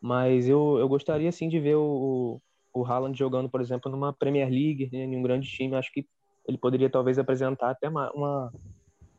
Mas 0.00 0.48
eu, 0.48 0.78
eu 0.78 0.88
gostaria 0.88 1.32
sim 1.32 1.48
de 1.48 1.58
ver 1.58 1.74
o, 1.74 2.40
o 2.72 2.84
Haaland 2.84 3.18
jogando, 3.18 3.50
por 3.50 3.60
exemplo, 3.60 3.90
numa 3.90 4.12
Premier 4.12 4.48
League, 4.48 4.88
né, 4.92 5.00
em 5.00 5.16
um 5.16 5.22
grande 5.22 5.48
time. 5.48 5.74
Acho 5.74 5.92
que 5.92 6.06
ele 6.46 6.56
poderia 6.56 6.88
talvez 6.88 7.18
apresentar 7.18 7.70
até 7.70 7.88
uma, 7.88 8.12
uma 8.12 8.52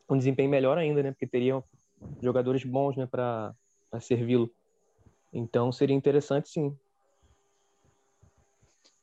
um 0.08 0.16
desempenho 0.16 0.48
melhor 0.48 0.78
ainda, 0.78 1.02
né? 1.02 1.10
Porque 1.10 1.26
teriam 1.26 1.62
jogadores 2.22 2.64
bons, 2.64 2.96
né, 2.96 3.04
para 3.04 3.54
servi-lo. 4.00 4.50
Então 5.34 5.70
seria 5.70 5.94
interessante, 5.94 6.48
sim. 6.48 6.74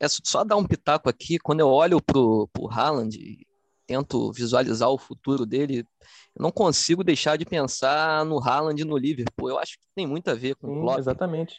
É 0.03 0.07
só 0.09 0.43
dar 0.43 0.57
um 0.57 0.67
pitaco 0.67 1.07
aqui. 1.07 1.39
Quando 1.39 1.61
eu 1.61 1.69
olho 1.69 2.01
pro, 2.01 2.49
pro 2.51 2.69
Haaland 2.69 3.17
e 3.17 3.47
tento 3.87 4.33
visualizar 4.33 4.89
o 4.89 4.97
futuro 4.97 5.45
dele, 5.45 5.87
eu 6.35 6.43
não 6.43 6.51
consigo 6.51 7.05
deixar 7.05 7.37
de 7.37 7.45
pensar 7.45 8.25
no 8.25 8.37
Haaland 8.37 8.81
e 8.81 8.85
no 8.85 8.97
Liverpool. 8.97 9.47
Eu 9.47 9.57
acho 9.57 9.79
que 9.79 9.85
tem 9.95 10.05
muito 10.05 10.27
a 10.29 10.33
ver 10.33 10.55
com 10.55 10.67
sim, 10.67 10.77
o 10.77 10.81
Klopp. 10.81 10.99
Exatamente. 10.99 11.55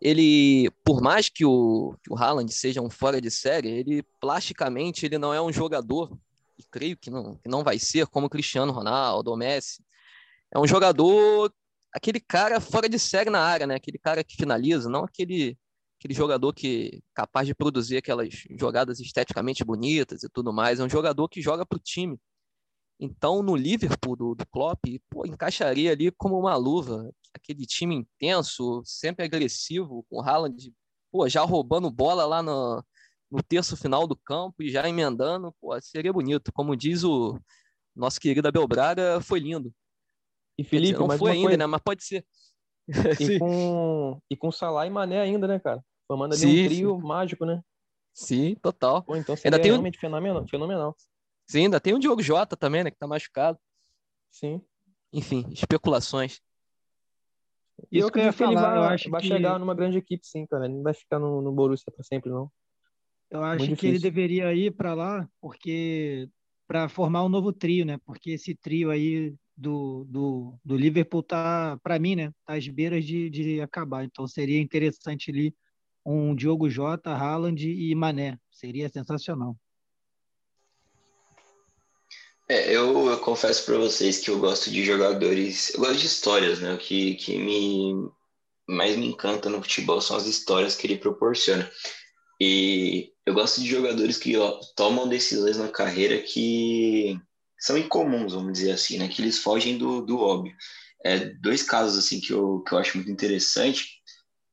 Ele, 0.00 0.68
por 0.84 1.00
mais 1.00 1.28
que 1.28 1.44
o, 1.44 1.96
que 2.02 2.12
o 2.12 2.16
Haaland 2.16 2.52
seja 2.52 2.82
um 2.82 2.90
fora 2.90 3.20
de 3.20 3.30
série, 3.30 3.68
ele 3.68 4.02
plasticamente 4.20 5.06
ele 5.06 5.16
não 5.16 5.32
é 5.32 5.40
um 5.40 5.52
jogador 5.52 6.10
e 6.58 6.64
creio 6.64 6.96
que 6.96 7.08
não, 7.08 7.36
que 7.36 7.48
não 7.48 7.62
vai 7.62 7.78
ser 7.78 8.08
como 8.08 8.28
Cristiano 8.28 8.72
Ronaldo 8.72 9.30
ou 9.30 9.36
Messi. 9.36 9.80
é 10.52 10.58
um 10.58 10.66
jogador, 10.66 11.52
aquele 11.92 12.18
cara 12.18 12.60
fora 12.60 12.88
de 12.88 12.98
série 12.98 13.30
na 13.30 13.42
área, 13.42 13.64
né? 13.64 13.76
Aquele 13.76 13.98
cara 13.98 14.24
que 14.24 14.36
finaliza, 14.36 14.90
não 14.90 15.04
aquele 15.04 15.56
aquele 16.06 16.14
jogador 16.14 16.52
que 16.52 16.90
é 16.94 16.98
capaz 17.12 17.46
de 17.46 17.54
produzir 17.54 17.96
aquelas 17.96 18.28
jogadas 18.58 19.00
esteticamente 19.00 19.64
bonitas 19.64 20.22
e 20.22 20.28
tudo 20.28 20.52
mais. 20.52 20.78
É 20.78 20.84
um 20.84 20.88
jogador 20.88 21.28
que 21.28 21.42
joga 21.42 21.66
para 21.66 21.76
o 21.76 21.80
time. 21.80 22.18
Então, 22.98 23.42
no 23.42 23.56
Liverpool 23.56 24.16
do, 24.16 24.34
do 24.34 24.46
Klopp, 24.46 24.84
pô, 25.10 25.26
encaixaria 25.26 25.90
ali 25.90 26.10
como 26.12 26.38
uma 26.38 26.56
luva. 26.56 27.10
Aquele 27.34 27.66
time 27.66 27.96
intenso, 27.96 28.82
sempre 28.84 29.24
agressivo, 29.24 30.06
com 30.08 30.18
o 30.18 30.22
Haaland 30.22 30.72
pô, 31.10 31.28
já 31.28 31.42
roubando 31.42 31.90
bola 31.90 32.24
lá 32.24 32.42
no, 32.42 32.82
no 33.30 33.42
terço 33.42 33.76
final 33.76 34.06
do 34.06 34.16
campo 34.16 34.62
e 34.62 34.70
já 34.70 34.88
emendando. 34.88 35.52
Pô, 35.60 35.78
seria 35.80 36.12
bonito. 36.12 36.52
Como 36.52 36.76
diz 36.76 37.02
o 37.02 37.38
nosso 37.94 38.20
querido 38.20 38.48
Abel 38.48 38.66
Braga, 38.66 39.20
foi 39.20 39.40
lindo. 39.40 39.74
E 40.56 40.64
Felipe, 40.64 40.94
dizer, 40.94 41.08
não 41.08 41.18
foi 41.18 41.32
ainda, 41.32 41.48
coisa... 41.48 41.58
né? 41.58 41.66
Mas 41.66 41.80
pode 41.84 42.04
ser. 42.04 42.24
E 43.20 43.38
com, 43.40 44.22
e 44.30 44.36
com 44.36 44.52
Salah 44.52 44.86
e 44.86 44.90
Mané 44.90 45.20
ainda, 45.20 45.48
né, 45.48 45.58
cara? 45.58 45.82
Formando 46.06 46.32
ali 46.32 46.40
sim, 46.40 46.64
um 46.64 46.66
trio 46.66 47.00
sim. 47.00 47.06
mágico, 47.06 47.44
né? 47.44 47.62
Sim, 48.12 48.54
total. 48.56 49.02
Pô, 49.02 49.16
então 49.16 49.34
ainda 49.44 49.58
tem 49.58 49.70
realmente 49.70 49.98
um... 49.98 50.00
fenomenal, 50.00 50.46
fenomenal. 50.48 50.96
Sim, 51.46 51.64
ainda 51.64 51.80
tem 51.80 51.94
o 51.94 51.98
Diogo 51.98 52.22
Jota 52.22 52.56
também, 52.56 52.82
né? 52.82 52.90
Que 52.90 52.98
tá 52.98 53.06
machucado. 53.06 53.58
Sim. 54.30 54.60
Enfim, 55.12 55.46
especulações. 55.52 56.40
E 57.90 57.98
eu 57.98 58.08
acredito 58.08 58.36
que 58.36 58.42
ele 58.42 58.54
vai, 58.54 58.76
eu 58.76 58.82
acho 58.82 59.10
vai 59.10 59.20
que... 59.20 59.28
chegar 59.28 59.58
numa 59.58 59.74
grande 59.74 59.98
equipe, 59.98 60.26
sim, 60.26 60.46
cara. 60.46 60.64
Ele 60.64 60.74
não 60.74 60.82
vai 60.82 60.94
ficar 60.94 61.18
no, 61.18 61.42
no 61.42 61.52
Borussia 61.52 61.92
para 61.92 62.02
sempre, 62.02 62.30
não. 62.30 62.50
Eu 63.30 63.42
acho 63.42 63.66
Muito 63.66 63.80
que 63.80 63.86
difícil. 63.86 63.90
ele 63.90 63.98
deveria 63.98 64.54
ir 64.54 64.70
para 64.72 64.94
lá 64.94 65.28
porque 65.40 66.28
para 66.66 66.88
formar 66.88 67.24
um 67.24 67.28
novo 67.28 67.52
trio, 67.52 67.84
né? 67.84 67.98
Porque 68.04 68.30
esse 68.30 68.54
trio 68.54 68.90
aí 68.90 69.34
do, 69.56 70.04
do, 70.08 70.58
do 70.64 70.76
Liverpool 70.76 71.22
tá, 71.22 71.78
para 71.82 71.98
mim, 71.98 72.16
né? 72.16 72.32
Tá 72.44 72.54
às 72.54 72.66
beiras 72.66 73.04
de, 73.04 73.30
de 73.30 73.60
acabar. 73.60 74.04
Então 74.04 74.26
seria 74.26 74.60
interessante 74.60 75.30
ali 75.30 75.54
um 76.06 76.34
Diogo 76.36 76.70
Jota, 76.70 77.10
Haaland 77.10 77.68
e 77.68 77.94
Mané. 77.94 78.38
Seria 78.50 78.88
sensacional. 78.88 79.56
É, 82.48 82.72
eu, 82.72 83.08
eu 83.08 83.18
confesso 83.18 83.66
para 83.66 83.76
vocês 83.76 84.20
que 84.20 84.30
eu 84.30 84.38
gosto 84.38 84.70
de 84.70 84.84
jogadores, 84.84 85.74
eu 85.74 85.80
gosto 85.80 85.98
de 85.98 86.06
histórias, 86.06 86.60
né? 86.60 86.72
O 86.72 86.78
que, 86.78 87.16
que 87.16 87.36
me 87.36 88.08
mais 88.68 88.96
me 88.96 89.06
encanta 89.06 89.48
no 89.50 89.62
futebol 89.62 90.00
são 90.00 90.16
as 90.16 90.26
histórias 90.26 90.76
que 90.76 90.86
ele 90.86 90.96
proporciona. 90.96 91.68
E 92.40 93.12
eu 93.24 93.34
gosto 93.34 93.60
de 93.60 93.66
jogadores 93.66 94.16
que 94.16 94.36
ó, 94.36 94.60
tomam 94.76 95.08
decisões 95.08 95.56
na 95.56 95.68
carreira 95.68 96.22
que 96.22 97.18
são 97.58 97.76
incomuns, 97.76 98.32
vamos 98.32 98.52
dizer 98.52 98.72
assim, 98.72 98.98
né? 98.98 99.08
Que 99.08 99.22
eles 99.22 99.38
fogem 99.38 99.76
do, 99.76 100.00
do 100.02 100.20
óbvio. 100.20 100.54
É, 101.04 101.30
dois 101.40 101.64
casos 101.64 101.98
assim 101.98 102.20
que 102.20 102.32
eu, 102.32 102.60
que 102.60 102.72
eu 102.72 102.78
acho 102.78 102.96
muito 102.96 103.10
interessante 103.10 103.95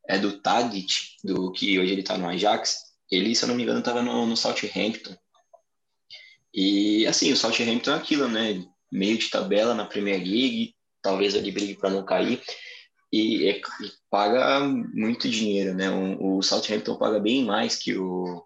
é 0.07 0.17
do 0.17 0.39
Tadic, 0.39 1.17
do 1.23 1.51
que 1.51 1.79
hoje 1.79 1.91
ele 1.91 2.01
está 2.01 2.17
no 2.17 2.27
Ajax. 2.27 2.77
Ele, 3.11 3.35
se 3.35 3.43
eu 3.43 3.47
não 3.49 3.55
me 3.55 3.63
engano, 3.63 3.79
estava 3.79 4.01
no, 4.01 4.25
no 4.25 4.35
Southampton 4.35 5.15
e 6.53 7.07
assim, 7.07 7.31
o 7.33 7.37
Southampton 7.37 7.91
é 7.91 7.95
aquilo, 7.95 8.27
né? 8.27 8.63
Meio 8.91 9.17
de 9.17 9.29
tabela 9.29 9.73
na 9.73 9.85
Premier 9.85 10.19
League, 10.19 10.75
talvez 11.01 11.35
ali 11.35 11.51
brigue 11.51 11.75
para 11.75 11.89
não 11.89 12.05
cair. 12.05 12.41
E, 13.11 13.49
e, 13.49 13.61
paga 14.09 14.59
muito 14.93 15.27
dinheiro, 15.29 15.73
né? 15.73 15.89
O, 15.89 16.37
o 16.37 16.43
Southampton 16.43 16.95
paga 16.95 17.19
bem 17.19 17.43
mais 17.43 17.75
que 17.75 17.97
o, 17.97 18.43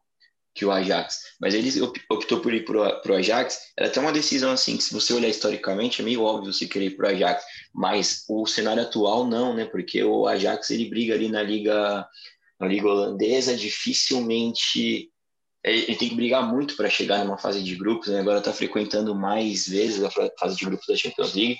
que 0.58 0.65
o 0.65 0.72
Ajax. 0.72 1.20
Mas 1.39 1.54
ele 1.54 1.70
optou 2.10 2.39
por 2.39 2.54
ir 2.54 2.65
para 2.65 3.12
o 3.12 3.15
Ajax. 3.15 3.60
Era 3.78 3.88
até 3.88 4.00
uma 4.00 4.12
decisão 4.12 4.52
assim, 4.52 4.76
que 4.76 4.84
se 4.84 4.93
você 4.93 5.13
olhar 5.13 5.30
historicamente, 5.30 6.02
é 6.02 6.06
meio 6.06 6.24
óbvio 6.24 6.52
você 6.52 6.65
querer 6.65 6.88
ir 6.88 6.98
para 6.98 7.08
o 7.08 7.12
Ajax. 7.12 7.43
Mas 7.74 8.26
o 8.28 8.46
cenário 8.48 8.82
atual 8.82 9.26
não, 9.26 9.54
né? 9.54 9.65
Porque 9.65 10.04
o 10.04 10.28
Ajax 10.28 10.72
ele 10.72 10.89
briga 10.89 11.13
ali 11.13 11.30
na 11.30 11.43
liga, 11.43 12.08
na 12.60 12.67
liga 12.67 12.88
holandesa, 12.88 13.56
dificilmente 13.56 15.12
ele 15.63 15.96
tem 15.96 16.10
que 16.10 16.15
brigar 16.15 16.48
muito 16.48 16.76
para 16.76 16.89
chegar 16.89 17.26
numa 17.26 17.38
fase 17.38 17.62
de 17.62 17.76
grupos, 17.76 18.08
né? 18.08 18.20
agora 18.20 18.39
está 18.39 18.54
frequentando 18.54 19.13
mais 19.13 19.67
vezes 19.67 20.02
a 20.02 20.10
fase 20.39 20.56
de 20.56 20.63
grupos 20.63 20.88
da 20.88 20.96
Champions 20.96 21.34
League. 21.34 21.58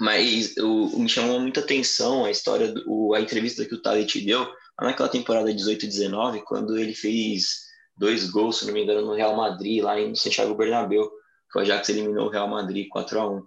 Mas 0.00 0.56
o, 0.56 0.98
me 0.98 1.08
chamou 1.08 1.38
muita 1.38 1.60
atenção 1.60 2.24
a 2.24 2.30
história, 2.30 2.72
do, 2.72 3.14
a 3.14 3.20
entrevista 3.20 3.64
que 3.64 3.74
o 3.74 3.80
Tadic 3.80 4.20
deu 4.22 4.50
naquela 4.80 5.08
temporada 5.08 5.52
18-19, 5.52 6.42
quando 6.42 6.76
ele 6.76 6.94
fez 6.94 7.63
dois 7.96 8.28
gols, 8.30 8.58
se 8.58 8.66
não 8.66 8.72
me 8.72 8.82
engano, 8.82 9.06
no 9.06 9.14
Real 9.14 9.36
Madrid, 9.36 9.82
lá 9.82 10.00
em 10.00 10.14
Santiago 10.14 10.54
Bernabéu, 10.54 11.10
que 11.50 11.58
o 11.58 11.60
Ajax 11.60 11.88
eliminou 11.88 12.26
o 12.26 12.30
Real 12.30 12.48
Madrid 12.48 12.88
4 12.88 13.20
a 13.20 13.30
1 13.30 13.42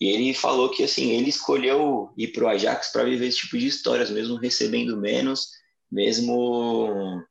E 0.00 0.08
ele 0.08 0.34
falou 0.34 0.70
que 0.70 0.84
assim 0.84 1.10
ele 1.10 1.30
escolheu 1.30 2.12
ir 2.16 2.28
para 2.28 2.44
o 2.44 2.48
Ajax 2.48 2.92
para 2.92 3.04
viver 3.04 3.26
esse 3.26 3.38
tipo 3.38 3.58
de 3.58 3.66
histórias, 3.66 4.10
mesmo 4.10 4.36
recebendo 4.36 4.96
menos, 4.96 5.48
mesmo 5.90 7.22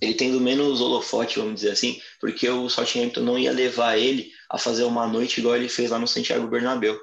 ele 0.00 0.14
tendo 0.14 0.40
menos 0.40 0.80
holofote, 0.80 1.38
vamos 1.38 1.56
dizer 1.56 1.70
assim, 1.70 2.00
porque 2.20 2.48
o 2.48 2.68
Southampton 2.68 3.20
não 3.20 3.38
ia 3.38 3.52
levar 3.52 3.96
ele 3.96 4.30
a 4.50 4.58
fazer 4.58 4.84
uma 4.84 5.06
noite 5.06 5.40
igual 5.40 5.56
ele 5.56 5.68
fez 5.68 5.90
lá 5.90 5.98
no 5.98 6.06
Santiago 6.06 6.46
Bernabéu. 6.46 6.98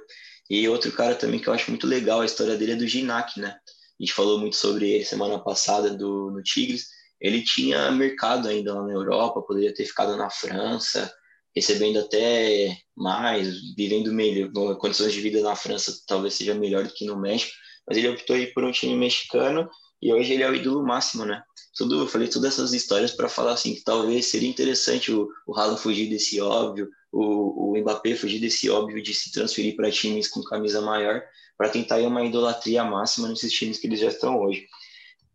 E 0.50 0.68
outro 0.68 0.92
cara 0.92 1.16
também 1.16 1.40
que 1.40 1.48
eu 1.48 1.54
acho 1.54 1.72
muito 1.72 1.88
legal, 1.88 2.22
a 2.22 2.26
história 2.26 2.58
dele 2.58 2.74
é 2.74 2.76
do 2.76 2.88
Ginac, 2.88 3.40
né? 3.40 3.50
A 3.50 4.04
gente 4.04 4.14
falou 4.14 4.40
muito 4.40 4.56
sobre 4.56 4.90
ele 4.90 5.06
semana 5.06 5.40
passada 5.40 5.90
do, 5.92 6.32
no 6.32 6.44
Tigres. 6.44 6.88
Ele 7.21 7.43
tinha 7.43 7.91
mercado 7.91 8.47
ainda 8.47 8.73
lá 8.73 8.84
na 8.84 8.93
Europa, 8.93 9.43
poderia 9.43 9.73
ter 9.73 9.86
ficado 9.86 10.17
na 10.17 10.29
França, 10.29 11.13
recebendo 11.55 11.99
até 11.99 12.75
mais, 12.95 13.47
vivendo 13.75 14.12
melhor, 14.12 14.75
condições 14.77 15.13
de 15.13 15.21
vida 15.21 15.41
na 15.41 15.55
França 15.55 15.93
talvez 16.07 16.34
seja 16.34 16.55
melhor 16.55 16.84
do 16.84 16.93
que 16.93 17.05
no 17.05 17.19
México, 17.19 17.51
mas 17.88 17.97
ele 17.97 18.10
optou 18.10 18.36
ir 18.36 18.53
por 18.53 18.63
um 18.63 18.71
time 18.71 18.95
mexicano 18.95 19.69
e 20.01 20.12
hoje 20.12 20.34
ele 20.34 20.43
é 20.43 20.49
o 20.49 20.55
ídolo 20.55 20.84
máximo, 20.84 21.25
né? 21.25 21.43
Tudo, 21.77 22.01
eu 22.01 22.07
falei 22.07 22.27
todas 22.27 22.53
essas 22.53 22.73
histórias 22.73 23.12
para 23.12 23.29
falar 23.29 23.53
assim 23.53 23.75
que 23.75 23.84
talvez 23.84 24.25
seria 24.27 24.49
interessante 24.49 25.12
o, 25.12 25.29
o 25.45 25.55
Haaland 25.55 25.79
fugir 25.79 26.10
desse 26.10 26.41
óbvio, 26.41 26.89
o, 27.12 27.71
o 27.71 27.77
Mbappé 27.77 28.15
fugir 28.15 28.39
desse 28.39 28.69
óbvio 28.69 29.01
de 29.01 29.13
se 29.13 29.31
transferir 29.31 29.75
para 29.75 29.91
times 29.91 30.27
com 30.27 30.41
camisa 30.41 30.81
maior, 30.81 31.21
para 31.57 31.69
tentar 31.69 31.99
ir 31.99 32.07
uma 32.07 32.23
idolatria 32.23 32.84
máxima 32.84 33.27
nesses 33.27 33.53
times 33.53 33.77
que 33.77 33.88
eles 33.88 33.99
já 33.99 34.07
estão 34.07 34.39
hoje. 34.39 34.65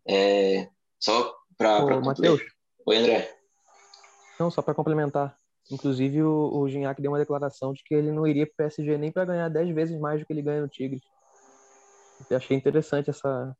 É, 0.07 0.67
só 0.99 1.36
para 1.57 1.99
Matheus. 2.01 2.41
Oi, 2.85 2.97
André. 2.97 3.33
Não, 4.39 4.51
só 4.51 4.61
para 4.61 4.73
complementar. 4.73 5.35
Inclusive, 5.71 6.23
o, 6.23 6.59
o 6.59 6.69
Gignac 6.69 7.01
deu 7.01 7.11
uma 7.11 7.17
declaração 7.17 7.73
de 7.73 7.83
que 7.83 7.93
ele 7.93 8.11
não 8.11 8.25
iria 8.25 8.45
para 8.45 8.53
o 8.53 8.57
PSG 8.57 8.97
nem 8.97 9.11
para 9.11 9.25
ganhar 9.25 9.49
10 9.49 9.75
vezes 9.75 9.99
mais 9.99 10.19
do 10.19 10.25
que 10.25 10.31
ele 10.31 10.41
ganha 10.41 10.61
no 10.61 10.69
Tigres. 10.69 11.01
Eu 12.29 12.37
achei 12.37 12.55
interessante 12.55 13.09
essa, 13.09 13.55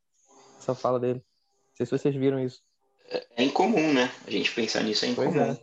essa 0.58 0.74
fala 0.74 0.98
dele. 0.98 1.18
Não 1.20 1.76
sei 1.76 1.86
se 1.86 1.92
vocês 1.92 2.14
viram 2.14 2.40
isso. 2.40 2.62
É, 3.10 3.26
é 3.36 3.42
incomum, 3.44 3.92
né? 3.92 4.10
A 4.26 4.30
gente 4.30 4.54
pensar 4.54 4.82
nisso 4.82 5.04
é 5.04 5.08
incomum. 5.08 5.38
É. 5.40 5.58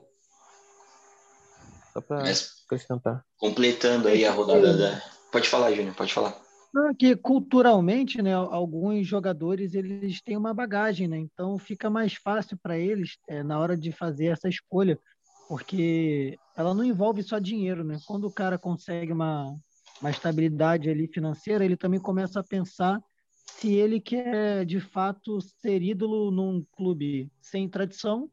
Só 1.94 2.02
para 2.02 2.24
acrescentar. 2.66 3.26
Completando 3.38 4.08
aí 4.08 4.26
a 4.26 4.32
rodada 4.32 4.78
da. 4.78 5.02
Pode 5.32 5.50
falar, 5.50 5.72
Júnior, 5.72 5.96
pode 5.96 6.14
falar. 6.14 6.45
Não, 6.76 6.94
que 6.94 7.16
culturalmente, 7.16 8.22
né, 8.22 8.34
alguns 8.34 9.08
jogadores 9.08 9.74
eles 9.74 10.22
têm 10.22 10.36
uma 10.36 10.54
bagagem, 10.54 11.08
né? 11.08 11.18
Então 11.18 11.58
fica 11.58 11.90
mais 11.90 12.16
fácil 12.16 12.58
para 12.62 12.78
eles 12.78 13.18
é, 13.30 13.42
na 13.42 13.58
hora 13.58 13.78
de 13.78 13.94
fazer 13.94 14.26
essa 14.26 14.50
escolha, 14.50 15.00
porque 15.48 16.38
ela 16.54 16.74
não 16.74 16.84
envolve 16.84 17.24
só 17.24 17.40
dinheiro, 17.40 17.82
né? 17.86 17.98
Quando 18.06 18.26
o 18.26 18.32
cara 18.32 18.60
consegue 18.60 19.14
uma, 19.14 19.56
uma 20.02 20.10
estabilidade 20.10 20.90
ali 20.90 21.08
financeira, 21.08 21.64
ele 21.64 21.78
também 21.78 21.98
começa 22.00 22.42
a 22.42 22.44
pensar 22.44 23.02
se 23.46 23.74
ele 23.74 24.02
quer 24.02 24.66
de 24.66 24.82
fato 24.82 25.40
ser 25.40 25.82
ídolo 25.82 26.30
num 26.30 26.66
clube 26.76 27.32
sem 27.40 27.70
tradição 27.70 28.30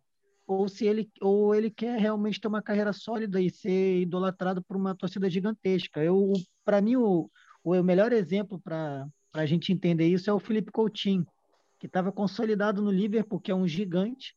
ou 0.49 0.69
se 0.69 0.85
ele 0.85 1.09
ou 1.21 1.55
ele 1.55 1.71
quer 1.71 1.97
realmente 2.01 2.41
ter 2.41 2.49
uma 2.49 2.63
carreira 2.63 2.93
sólida 2.93 3.41
e 3.41 3.49
ser 3.49 4.01
idolatrado 4.01 4.65
por 4.65 4.77
uma 4.77 4.97
torcida 4.97 5.31
gigantesca. 5.31 6.03
Eu, 6.03 6.33
para 6.65 6.81
mim, 6.81 6.97
o, 6.97 7.31
o 7.65 7.83
melhor 7.83 8.13
exemplo 8.13 8.61
para 8.61 9.07
a 9.33 9.47
gente 9.47 9.73
entender 9.73 10.07
isso 10.07 10.29
é 10.29 10.33
o 10.33 10.41
Felipe 10.41 10.73
Coutinho, 10.73 11.27
que 11.79 11.87
estava 11.87 12.13
consolidado 12.13 12.83
no 12.83 12.91
Liverpool, 12.91 13.41
que 13.41 13.51
é 13.51 13.55
um 13.55 13.67
gigante. 13.67 14.35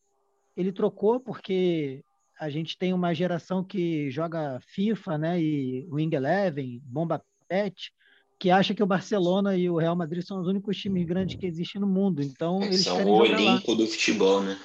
Ele 0.55 0.71
trocou 0.71 1.19
porque 1.19 2.03
a 2.39 2.49
gente 2.49 2.77
tem 2.77 2.93
uma 2.93 3.13
geração 3.13 3.63
que 3.63 4.09
joga 4.11 4.59
FIFA, 4.67 5.17
né, 5.17 5.41
e 5.41 5.87
Wing 5.89 6.15
Eleven, 6.15 6.81
Bomba 6.83 7.23
Pet, 7.47 7.91
que 8.37 8.51
acha 8.51 8.73
que 8.73 8.83
o 8.83 8.87
Barcelona 8.87 9.55
e 9.55 9.69
o 9.69 9.77
Real 9.77 9.95
Madrid 9.95 10.23
são 10.23 10.39
os 10.39 10.47
únicos 10.47 10.77
times 10.77 11.05
grandes 11.05 11.35
que 11.35 11.45
existem 11.45 11.79
no 11.79 11.87
mundo. 11.87 12.21
Então, 12.21 12.61
é, 12.61 12.65
eles 12.65 12.83
são 12.83 13.03
o 13.05 13.09
Olimpo 13.09 13.71
lá. 13.71 13.77
do 13.77 13.87
futebol, 13.87 14.43
né? 14.43 14.59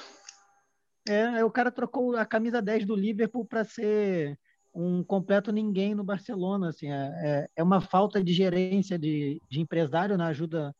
É, 1.09 1.44
o 1.44 1.51
cara 1.51 1.70
trocou 1.70 2.16
a 2.16 2.27
camisa 2.27 2.61
10 2.61 2.85
do 2.85 2.94
Liverpool 2.94 3.44
para 3.44 3.64
ser 3.64 4.38
um 4.74 5.02
completo 5.02 5.52
ninguém 5.52 5.94
no 5.94 6.04
Barcelona. 6.04 6.68
Assim, 6.68 6.90
é, 6.90 7.12
é, 7.22 7.48
é 7.56 7.62
uma 7.62 7.80
falta 7.80 8.22
de 8.22 8.33
gerência 8.33 8.98
de, 8.98 9.40
de 9.48 9.61
empresário 9.61 10.16
na 10.16 10.26
ajuda 10.26 10.74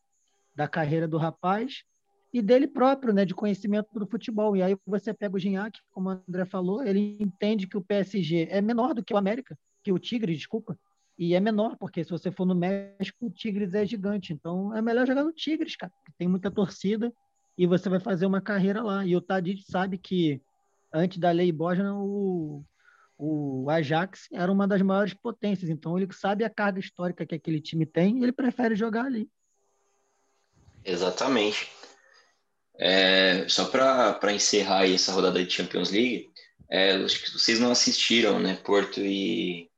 da 0.55 0.68
carreira 0.68 1.09
do 1.09 1.18
rapaz 1.18 1.85
e 2.33 2.40
dele 2.40 2.68
próprio, 2.68 3.12
né, 3.12 3.24
de 3.24 3.35
conhecimento 3.35 3.88
do 3.98 4.07
futebol. 4.07 4.57
E 4.57 4.62
aí 4.62 4.76
você 4.87 5.12
pega 5.12 5.37
o 5.37 5.38
Gignac, 5.38 5.79
como 5.90 6.09
o 6.09 6.12
André 6.12 6.44
falou, 6.44 6.83
ele 6.83 7.16
entende 7.20 7.66
que 7.66 7.76
o 7.76 7.83
PSG 7.83 8.48
é 8.50 8.61
menor 8.61 8.94
do 8.94 9.05
que 9.05 9.12
o 9.12 9.16
América, 9.16 9.59
que 9.83 9.92
o 9.92 9.98
Tigre, 9.98 10.35
desculpa, 10.35 10.79
e 11.18 11.35
é 11.35 11.40
menor, 11.40 11.76
porque 11.76 12.03
se 12.03 12.11
você 12.11 12.31
for 12.31 12.46
no 12.46 12.55
México, 12.55 13.26
o 13.26 13.31
Tigres 13.31 13.74
é 13.74 13.85
gigante. 13.85 14.33
Então 14.33 14.74
é 14.74 14.81
melhor 14.81 15.07
jogar 15.07 15.24
no 15.24 15.33
Tigres, 15.33 15.76
cara, 15.76 15.92
tem 16.16 16.29
muita 16.29 16.50
torcida 16.50 17.12
e 17.59 17.66
você 17.66 17.88
vai 17.90 18.00
fazer 18.00 18.24
uma 18.24 18.40
carreira 18.40 18.83
lá. 18.83 19.05
E 19.05 19.14
o 19.14 19.20
Tadic 19.20 19.62
sabe 19.70 19.98
que 19.98 20.40
antes 20.92 21.18
da 21.18 21.31
lei 21.31 21.53
Borja, 21.53 21.92
o, 21.92 22.64
o 23.22 23.68
Ajax 23.68 24.28
era 24.33 24.50
uma 24.50 24.66
das 24.66 24.80
maiores 24.80 25.12
potências. 25.12 25.68
Então 25.68 25.98
ele 25.98 26.11
sabe 26.11 26.42
a 26.42 26.48
carga 26.48 26.80
histórica 26.80 27.26
que 27.26 27.35
aquele 27.35 27.61
time 27.61 27.85
tem 27.85 28.18
e 28.18 28.22
ele 28.22 28.33
prefere 28.33 28.74
jogar 28.74 29.04
ali. 29.04 29.28
Exatamente. 30.83 31.70
É, 32.78 33.46
só 33.46 33.66
para 33.66 34.33
encerrar 34.33 34.88
essa 34.88 35.12
rodada 35.12 35.44
de 35.44 35.52
Champions 35.52 35.90
League, 35.90 36.30
é, 36.70 36.98
vocês 36.98 37.61
não 37.61 37.70
assistiram, 37.70 38.38
né? 38.38 38.59
Porto 38.64 39.00
e, 39.00 39.70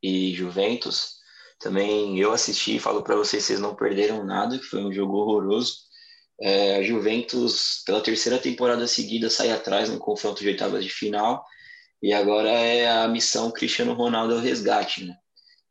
e 0.00 0.32
Juventus. 0.32 1.16
Também 1.58 2.20
eu 2.20 2.32
assisti 2.32 2.76
e 2.76 2.80
falo 2.80 3.02
para 3.02 3.16
vocês, 3.16 3.42
vocês 3.42 3.58
não 3.58 3.74
perderam 3.74 4.24
nada, 4.24 4.56
que 4.56 4.66
foi 4.66 4.84
um 4.84 4.92
jogo 4.92 5.16
horroroso. 5.16 5.78
É, 6.40 6.76
a 6.76 6.82
Juventus, 6.82 7.82
pela 7.84 8.00
terceira 8.00 8.38
temporada 8.38 8.86
seguida, 8.86 9.28
sai 9.28 9.50
atrás 9.50 9.88
no 9.88 9.98
confronto 9.98 10.40
de 10.40 10.48
oitavas 10.48 10.84
de 10.84 10.90
final. 10.90 11.44
E 12.02 12.12
agora 12.12 12.50
é 12.50 12.88
a 12.88 13.08
missão 13.08 13.50
Cristiano 13.50 13.94
Ronaldo 13.94 14.34
ao 14.34 14.40
resgate, 14.40 15.04
né? 15.04 15.14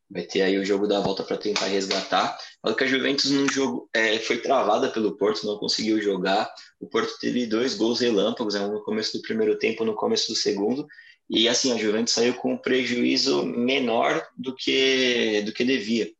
Vai 0.09 0.23
ter 0.23 0.41
aí 0.41 0.57
o 0.59 0.65
jogo 0.65 0.87
da 0.87 0.99
volta 0.99 1.23
para 1.23 1.37
tentar 1.37 1.65
resgatar. 1.65 2.37
Falo 2.61 2.75
que 2.75 2.83
a 2.83 2.87
Juventus 2.87 3.31
no 3.31 3.51
jogo 3.51 3.89
é, 3.93 4.19
foi 4.19 4.37
travada 4.37 4.89
pelo 4.89 5.17
Porto, 5.17 5.45
não 5.45 5.57
conseguiu 5.57 6.01
jogar. 6.01 6.53
O 6.79 6.87
Porto 6.87 7.17
teve 7.19 7.47
dois 7.47 7.75
gols 7.75 7.99
relâmpagos, 7.99 8.53
né, 8.53 8.65
no 8.67 8.83
começo 8.83 9.17
do 9.17 9.23
primeiro 9.23 9.57
tempo, 9.57 9.83
no 9.83 9.95
começo 9.95 10.31
do 10.31 10.35
segundo. 10.35 10.85
E 11.29 11.47
assim, 11.47 11.71
a 11.71 11.77
Juventus 11.77 12.13
saiu 12.13 12.35
com 12.35 12.53
um 12.53 12.57
prejuízo 12.57 13.43
menor 13.43 14.23
do 14.37 14.55
que 14.55 15.41
do 15.45 15.51
que 15.51 15.63
devia. 15.63 16.11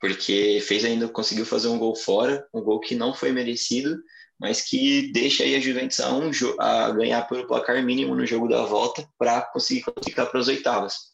Porque 0.00 0.60
fez 0.62 0.84
ainda 0.84 1.08
conseguiu 1.08 1.44
fazer 1.44 1.68
um 1.68 1.78
gol 1.78 1.96
fora, 1.96 2.46
um 2.54 2.62
gol 2.62 2.78
que 2.78 2.94
não 2.94 3.12
foi 3.12 3.32
merecido, 3.32 3.98
mas 4.38 4.60
que 4.60 5.10
deixa 5.12 5.42
aí 5.42 5.56
a 5.56 5.60
Juventus 5.60 5.98
a, 6.00 6.12
um, 6.12 6.30
a 6.60 6.90
ganhar 6.92 7.22
pelo 7.28 7.46
placar 7.46 7.82
mínimo 7.82 8.14
no 8.14 8.24
jogo 8.24 8.48
da 8.48 8.62
volta 8.64 9.08
para 9.18 9.42
conseguir 9.42 9.82
classificar 9.82 10.30
para 10.30 10.40
as 10.40 10.48
oitavas. 10.48 11.08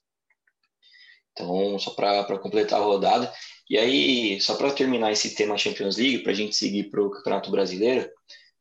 Então, 1.33 1.79
só 1.79 1.91
para 1.91 2.39
completar 2.39 2.81
a 2.81 2.85
rodada. 2.85 3.33
E 3.69 3.79
aí, 3.79 4.41
só 4.41 4.55
para 4.57 4.73
terminar 4.73 5.11
esse 5.11 5.35
tema 5.35 5.57
Champions 5.57 5.97
League, 5.97 6.19
para 6.19 6.33
a 6.33 6.35
gente 6.35 6.55
seguir 6.55 6.91
para 6.91 7.03
o 7.03 7.11
Campeonato 7.11 7.51
Brasileiro, 7.51 8.09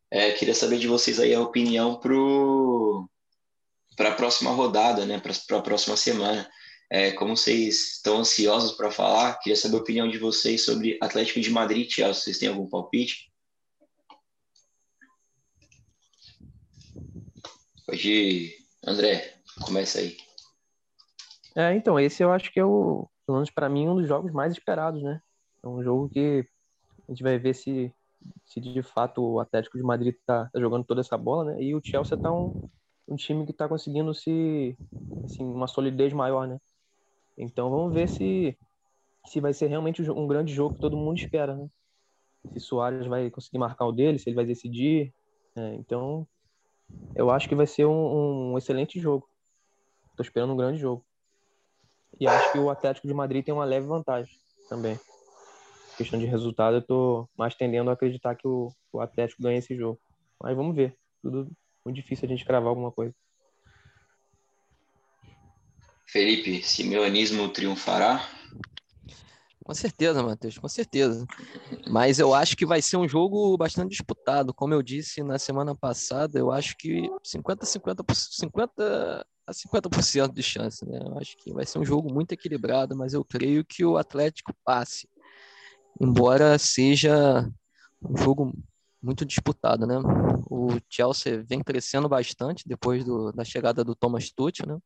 é, 0.10 0.32
queria 0.32 0.56
saber 0.56 0.80
de 0.80 0.88
vocês 0.88 1.20
aí 1.20 1.34
a 1.34 1.42
opinião 1.42 2.00
para 3.96 4.10
a 4.10 4.16
próxima 4.16 4.52
rodada, 4.52 5.06
né? 5.06 5.20
Para 5.20 5.58
a 5.58 5.62
próxima 5.62 5.98
semana. 5.98 6.50
É, 6.90 7.12
como 7.12 7.36
vocês 7.36 7.96
estão 7.96 8.20
ansiosos 8.20 8.74
para 8.74 8.92
falar, 8.92 9.40
queria 9.40 9.56
saber 9.56 9.78
a 9.78 9.80
opinião 9.80 10.10
de 10.10 10.18
vocês 10.18 10.64
sobre 10.64 10.98
Atlético 11.02 11.42
de 11.42 11.50
Madrid 11.50 11.90
Chelsea. 11.92 12.24
Vocês 12.24 12.38
têm 12.38 12.50
algum 12.50 12.70
palpite? 12.70 13.33
Pode, 17.94 18.58
André, 18.88 19.36
começa 19.64 20.00
aí. 20.00 20.18
É, 21.56 21.76
então, 21.76 22.00
esse 22.00 22.24
eu 22.24 22.32
acho 22.32 22.52
que 22.52 22.60
é 22.60 22.66
o, 22.66 23.08
pelo 23.24 23.38
menos 23.38 23.52
para 23.52 23.70
mim, 23.70 23.88
um 23.88 23.98
dos 23.98 24.08
jogos 24.08 24.32
mais 24.32 24.52
esperados, 24.52 25.04
né? 25.04 25.22
É 25.62 25.68
um 25.68 25.84
jogo 25.84 26.10
que 26.10 26.44
a 27.08 27.12
gente 27.12 27.22
vai 27.22 27.38
ver 27.38 27.54
se, 27.54 27.94
se 28.48 28.60
de 28.60 28.82
fato 28.82 29.22
o 29.22 29.40
Atlético 29.40 29.78
de 29.78 29.84
Madrid 29.84 30.16
tá, 30.26 30.50
tá 30.52 30.60
jogando 30.60 30.84
toda 30.84 31.02
essa 31.02 31.16
bola, 31.16 31.54
né? 31.54 31.62
E 31.62 31.76
o 31.76 31.82
Chelsea 31.84 32.18
tá 32.18 32.34
um, 32.34 32.68
um 33.08 33.16
time 33.16 33.46
que 33.46 33.54
tá 33.54 33.70
conseguindo 33.70 34.12
se, 34.12 34.76
assim, 35.24 35.44
uma 35.44 35.68
solidez 35.68 36.12
maior, 36.14 36.48
né? 36.48 36.58
Então 37.38 37.70
vamos 37.70 37.94
ver 37.94 38.10
se, 38.10 38.58
se 39.28 39.40
vai 39.40 39.54
ser 39.54 39.68
realmente 39.68 40.02
um 40.10 40.26
grande 40.26 40.52
jogo 40.52 40.74
que 40.74 40.82
todo 40.82 40.98
mundo 40.98 41.20
espera, 41.20 41.56
né? 41.56 41.70
Se 42.54 42.60
Soares 42.60 43.06
vai 43.06 43.30
conseguir 43.30 43.60
marcar 43.60 43.86
o 43.86 43.92
dele, 43.92 44.18
se 44.18 44.28
ele 44.30 44.36
vai 44.36 44.48
decidir. 44.48 45.14
Né? 45.56 45.76
Então, 45.76 46.28
eu 47.16 47.30
acho 47.30 47.48
que 47.48 47.56
vai 47.56 47.68
ser 47.68 47.86
um, 47.86 48.54
um 48.54 48.58
excelente 48.58 49.00
jogo. 49.00 49.30
Tô 50.16 50.24
esperando 50.24 50.54
um 50.54 50.58
grande 50.58 50.80
jogo. 50.80 51.06
E 52.20 52.28
acho 52.28 52.52
que 52.52 52.60
o 52.60 52.70
Atlético 52.70 53.08
de 53.08 53.14
Madrid 53.14 53.44
tem 53.44 53.54
uma 53.54 53.66
leve 53.66 53.88
vantagem 53.88 54.34
também. 54.70 55.00
Questão 55.98 56.20
de 56.20 56.26
resultado, 56.26 56.78
eu 56.78 56.82
tô 56.82 57.30
mais 57.38 57.56
tendendo 57.56 57.90
a 57.90 57.94
acreditar 57.94 58.36
que 58.36 58.48
o, 58.48 58.74
o 58.92 59.00
Atlético 59.00 59.42
ganha 59.42 59.60
esse 59.60 59.76
jogo. 59.76 60.00
Mas 60.42 60.56
vamos 60.56 60.76
ver. 60.76 60.98
Tudo 61.22 61.52
muito 61.86 61.96
difícil 61.96 62.26
a 62.26 62.30
gente 62.30 62.46
cravar 62.46 62.70
alguma 62.70 62.92
coisa. 62.92 63.14
Felipe, 66.06 66.62
simeonismo 66.62 67.50
triunfará? 67.50 68.22
Com 69.74 69.78
certeza, 69.80 70.22
Matheus, 70.22 70.60
com 70.60 70.68
certeza. 70.68 71.26
Mas 71.90 72.20
eu 72.20 72.32
acho 72.32 72.56
que 72.56 72.64
vai 72.64 72.80
ser 72.80 72.96
um 72.96 73.08
jogo 73.08 73.58
bastante 73.58 73.90
disputado. 73.90 74.54
Como 74.54 74.72
eu 74.72 74.84
disse 74.84 75.24
na 75.24 75.40
semana 75.40 75.76
passada, 75.76 76.38
eu 76.38 76.52
acho 76.52 76.78
que 76.78 77.10
50 77.24 77.66
50 77.66 78.04
50 78.14 79.26
a 79.48 79.52
50% 79.52 80.32
de 80.32 80.44
chance, 80.44 80.88
né? 80.88 81.00
Eu 81.04 81.18
acho 81.18 81.36
que 81.38 81.52
vai 81.52 81.66
ser 81.66 81.80
um 81.80 81.84
jogo 81.84 82.14
muito 82.14 82.34
equilibrado, 82.34 82.96
mas 82.96 83.16
eu 83.16 83.26
creio 83.26 83.66
que 83.66 83.84
o 83.84 83.98
Atlético 83.98 84.54
passe. 84.64 85.10
Embora 86.00 86.60
seja 86.60 87.50
um 88.08 88.16
jogo 88.16 88.54
muito 89.02 89.26
disputado, 89.26 89.88
né? 89.88 89.96
O 90.52 90.78
Chelsea 90.88 91.44
vem 91.50 91.64
crescendo 91.64 92.08
bastante 92.08 92.64
depois 92.68 93.04
do, 93.04 93.32
da 93.32 93.44
chegada 93.44 93.84
do 93.84 93.96
Thomas 93.96 94.30
Tuchel, 94.30 94.68
né? 94.68 94.78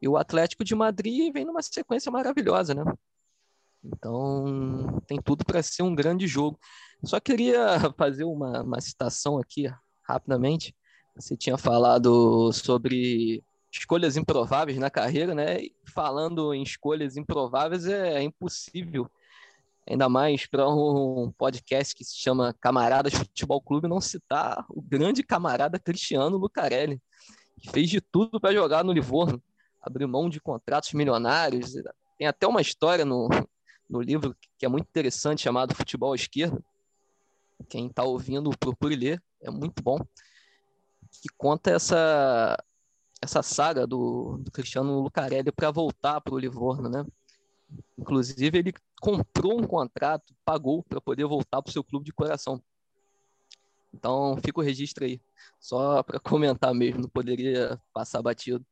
E 0.00 0.08
o 0.08 0.16
Atlético 0.16 0.64
de 0.64 0.74
Madrid 0.74 1.30
vem 1.34 1.44
numa 1.44 1.60
sequência 1.60 2.10
maravilhosa, 2.10 2.72
né? 2.72 2.82
Então, 3.86 5.00
tem 5.06 5.20
tudo 5.20 5.44
para 5.44 5.62
ser 5.62 5.82
um 5.82 5.94
grande 5.94 6.26
jogo. 6.26 6.58
Só 7.04 7.20
queria 7.20 7.78
fazer 7.96 8.24
uma, 8.24 8.62
uma 8.62 8.80
citação 8.80 9.38
aqui, 9.38 9.72
rapidamente. 10.02 10.74
Você 11.14 11.36
tinha 11.36 11.56
falado 11.56 12.52
sobre 12.52 13.42
escolhas 13.70 14.16
improváveis 14.16 14.78
na 14.78 14.90
carreira, 14.90 15.34
né? 15.34 15.60
E 15.60 15.74
falando 15.86 16.52
em 16.52 16.62
escolhas 16.62 17.16
improváveis, 17.16 17.86
é, 17.86 18.14
é 18.14 18.22
impossível, 18.22 19.10
ainda 19.88 20.08
mais 20.08 20.46
para 20.46 20.68
um 20.68 21.32
podcast 21.36 21.94
que 21.94 22.04
se 22.04 22.16
chama 22.16 22.54
Camaradas 22.60 23.14
Futebol 23.14 23.60
Clube, 23.60 23.88
não 23.88 24.00
citar 24.00 24.64
o 24.68 24.82
grande 24.82 25.22
camarada 25.22 25.78
Cristiano 25.78 26.36
Lucarelli, 26.36 27.00
que 27.60 27.70
fez 27.70 27.88
de 27.88 28.00
tudo 28.00 28.40
para 28.40 28.54
jogar 28.54 28.84
no 28.84 28.92
Livorno, 28.92 29.42
abriu 29.80 30.08
mão 30.08 30.28
de 30.28 30.40
contratos 30.40 30.92
milionários. 30.92 31.74
Tem 32.18 32.26
até 32.26 32.46
uma 32.46 32.60
história 32.60 33.04
no, 33.04 33.28
no 33.88 34.00
livro 34.00 34.36
que 34.58 34.66
é 34.66 34.68
muito 34.68 34.86
interessante, 34.86 35.42
chamado 35.42 35.74
Futebol 35.74 36.12
à 36.12 36.16
Esquerda. 36.16 36.62
Quem 37.68 37.86
está 37.86 38.02
ouvindo, 38.02 38.50
procure 38.58 38.96
ler, 38.96 39.22
é 39.40 39.50
muito 39.50 39.82
bom. 39.82 39.98
Que 41.20 41.28
conta 41.36 41.70
essa, 41.70 42.56
essa 43.22 43.42
saga 43.42 43.86
do, 43.86 44.38
do 44.38 44.50
Cristiano 44.50 45.00
Lucarelli 45.00 45.50
para 45.50 45.70
voltar 45.70 46.20
para 46.20 46.34
o 46.34 46.38
Livorno, 46.38 46.88
né? 46.88 47.04
Inclusive, 47.98 48.58
ele 48.58 48.74
comprou 49.00 49.58
um 49.58 49.66
contrato, 49.66 50.34
pagou 50.44 50.82
para 50.82 51.00
poder 51.00 51.24
voltar 51.24 51.62
para 51.62 51.70
o 51.70 51.72
seu 51.72 51.82
clube 51.82 52.04
de 52.04 52.12
coração. 52.12 52.62
Então, 53.92 54.36
fica 54.44 54.60
o 54.60 54.62
registro 54.62 55.04
aí. 55.04 55.20
Só 55.58 56.02
para 56.02 56.20
comentar 56.20 56.74
mesmo, 56.74 57.02
não 57.02 57.08
poderia 57.08 57.80
passar 57.92 58.22
batido. 58.22 58.64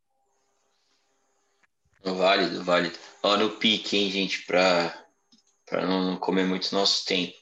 Válido, 2.05 2.62
válido. 2.62 2.98
Ó, 3.22 3.37
no 3.37 3.50
pique, 3.57 3.96
hein, 3.96 4.11
gente, 4.11 4.44
para 4.44 5.03
não 5.82 6.16
comer 6.16 6.44
muito 6.44 6.74
nosso 6.74 7.04
tempo. 7.04 7.34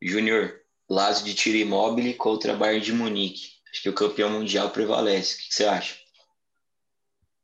Júnior, 0.00 0.60
Lazio 0.88 1.24
de 1.24 1.34
tiro 1.34 1.56
imóvel 1.58 2.14
contra 2.16 2.56
Bayern 2.56 2.84
de 2.84 2.92
Munique. 2.92 3.58
Acho 3.70 3.82
que 3.82 3.88
o 3.88 3.94
campeão 3.94 4.30
mundial 4.30 4.70
prevalece. 4.70 5.34
O 5.34 5.38
que 5.38 5.54
você 5.54 5.64
acha? 5.64 5.96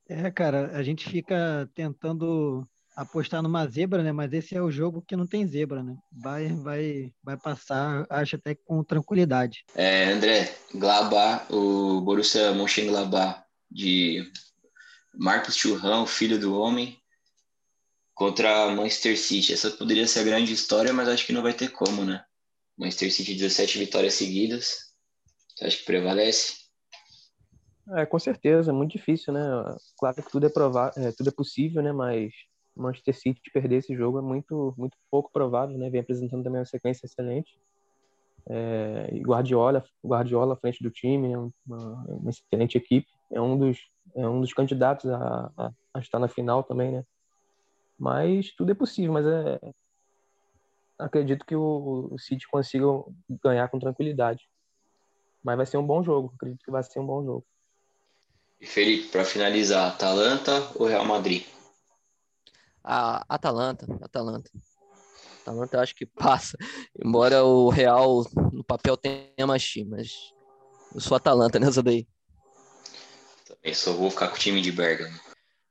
É, 0.09 0.31
cara, 0.31 0.71
a 0.77 0.83
gente 0.83 1.09
fica 1.09 1.69
tentando 1.75 2.67
apostar 2.97 3.43
numa 3.43 3.67
zebra, 3.67 4.03
né? 4.03 4.13
Mas 4.13 4.33
esse 4.33 4.57
é 4.57 4.63
o 4.63 4.71
jogo 4.71 5.03
que 5.07 5.17
não 5.17 5.27
tem 5.27 5.47
zebra, 5.47 5.83
né? 5.83 5.97
Vai, 6.13 6.49
vai, 6.49 7.13
vai 7.23 7.37
passar, 7.37 8.07
acho 8.09 8.37
até 8.37 8.55
com 8.55 8.85
tranquilidade. 8.85 9.65
É, 9.75 10.13
André, 10.13 10.55
Glabá, 10.75 11.47
o 11.51 12.01
Borussia 12.01 12.53
Mönchengladbach 12.53 13.43
de 13.71 14.31
Marcos 15.15 15.57
Churrão, 15.57 16.07
filho 16.07 16.39
do 16.39 16.59
homem, 16.59 16.99
contra 18.15 18.71
Manchester 18.71 19.19
City. 19.19 19.53
Essa 19.53 19.71
poderia 19.71 20.07
ser 20.07 20.21
a 20.21 20.25
grande 20.25 20.53
história, 20.53 20.93
mas 20.93 21.09
acho 21.09 21.27
que 21.27 21.33
não 21.33 21.43
vai 21.43 21.53
ter 21.53 21.71
como, 21.71 22.05
né? 22.05 22.25
Manchester 22.79 23.13
City 23.13 23.35
17 23.35 23.79
vitórias 23.79 24.15
seguidas. 24.15 24.95
Você 25.55 25.67
acha 25.67 25.77
que 25.79 25.85
prevalece? 25.85 26.65
É, 27.97 28.07
com 28.07 28.19
certeza, 28.19 28.71
é 28.71 28.75
muito 28.75 28.93
difícil, 28.93 29.33
né? 29.33 29.43
Claro 29.99 30.17
que 30.17 30.31
tudo 30.31 30.47
é 30.47 30.49
provável, 30.49 31.03
é, 31.03 31.13
tudo 31.13 31.29
é 31.29 31.33
possível, 31.33 31.83
né? 31.83 31.93
Mas 31.93 32.33
Manchester 32.75 33.15
City 33.15 33.51
perder 33.53 33.77
esse 33.77 33.95
jogo 33.95 34.19
é 34.19 34.23
muito, 34.23 34.75
muito 34.77 34.97
pouco 35.11 35.31
provável, 35.31 35.77
né? 35.77 35.91
Vem 35.91 36.01
apresentando 36.01 36.43
também 36.43 36.61
uma 36.61 36.67
sequência 36.67 37.07
excelente. 37.07 37.59
É, 38.47 39.09
e 39.13 39.21
Guardiola, 39.21 39.85
Guardiola 40.05 40.55
à 40.55 40.57
frente 40.57 40.83
do 40.83 40.91
time, 40.91 41.33
é 41.33 41.39
uma, 41.39 41.53
uma, 41.67 42.31
excelente 42.31 42.77
equipe, 42.77 43.07
é 43.33 43.41
um 43.41 43.57
dos, 43.57 43.79
é 44.15 44.29
um 44.29 44.41
dos 44.41 44.53
candidatos 44.53 45.11
a, 45.11 45.51
a, 45.57 45.73
a, 45.95 45.99
estar 45.99 46.19
na 46.19 46.29
final 46.29 46.63
também, 46.63 46.93
né? 46.93 47.05
Mas 47.99 48.53
tudo 48.55 48.73
é 48.73 48.75
possível, 48.75 49.13
mas 49.13 49.27
é, 49.27 49.61
acredito 50.99 51.45
que 51.45 51.55
o, 51.55 52.09
o 52.13 52.19
City 52.19 52.47
consiga 52.49 52.87
ganhar 53.43 53.69
com 53.69 53.79
tranquilidade. 53.79 54.49
Mas 55.43 55.57
vai 55.57 55.67
ser 55.67 55.77
um 55.77 55.87
bom 55.87 56.03
jogo, 56.03 56.33
acredito 56.35 56.65
que 56.65 56.71
vai 56.71 56.83
ser 56.83 57.01
um 57.01 57.07
bom 57.07 57.25
jogo. 57.25 57.47
E 58.61 58.67
Felipe, 58.67 59.09
para 59.09 59.25
finalizar, 59.25 59.93
Atalanta 59.93 60.53
ou 60.77 60.87
Real 60.87 61.05
Madrid? 61.05 61.45
A 62.83 63.25
Atalanta, 63.29 63.87
Atalanta. 64.03 64.51
Atalanta 65.43 65.77
eu 65.77 65.81
acho 65.81 65.95
que 65.95 66.07
passa. 66.07 66.57
Embora 66.99 67.45
o 67.45 67.69
Real 67.69 68.25
no 68.53 68.65
papel 68.65 68.97
tenha 68.97 69.47
mais 69.47 69.63
time, 69.63 69.91
mas 69.91 70.13
eu 70.95 71.01
sou 71.01 71.17
Atalanta 71.17 71.59
nessa 71.59 71.83
daí. 71.83 72.07
Também 73.47 73.75
só 73.75 73.93
vou 73.93 74.11
ficar 74.11 74.29
com 74.29 74.37
o 74.37 74.39
time 74.39 74.63
de 74.63 74.73
Bergamo. 74.73 75.19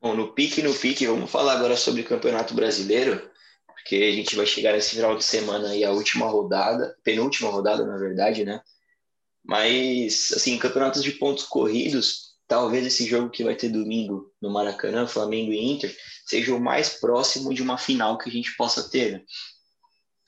Bom, 0.03 0.15
no 0.15 0.33
pique, 0.33 0.61
no 0.61 0.73
pique, 0.73 1.07
vamos 1.07 1.31
falar 1.31 1.53
agora 1.53 1.75
sobre 1.75 2.01
o 2.01 2.05
Campeonato 2.05 2.53
Brasileiro 2.53 3.31
porque 3.83 3.95
a 3.95 4.11
gente 4.13 4.35
vai 4.35 4.45
chegar 4.45 4.71
nesse 4.71 4.95
final 4.95 5.15
de 5.17 5.23
semana 5.23 5.69
aí 5.69 5.83
a 5.83 5.91
última 5.91 6.25
rodada, 6.25 6.97
penúltima 7.03 7.49
rodada, 7.49 7.85
na 7.85 7.97
verdade, 7.97 8.45
né? 8.45 8.61
Mas, 9.43 10.31
assim, 10.31 10.57
campeonatos 10.57 11.03
de 11.03 11.11
pontos 11.11 11.43
corridos, 11.43 12.37
talvez 12.47 12.85
esse 12.87 13.05
jogo 13.05 13.29
que 13.29 13.43
vai 13.43 13.55
ter 13.55 13.67
domingo 13.67 14.31
no 14.41 14.49
Maracanã, 14.49 15.05
Flamengo 15.05 15.51
e 15.51 15.59
Inter, 15.59 15.93
seja 16.25 16.55
o 16.55 16.61
mais 16.61 16.97
próximo 16.97 17.53
de 17.53 17.61
uma 17.61 17.77
final 17.77 18.17
que 18.17 18.29
a 18.29 18.31
gente 18.31 18.55
possa 18.55 18.89
ter. 18.89 19.11
Né? 19.11 19.21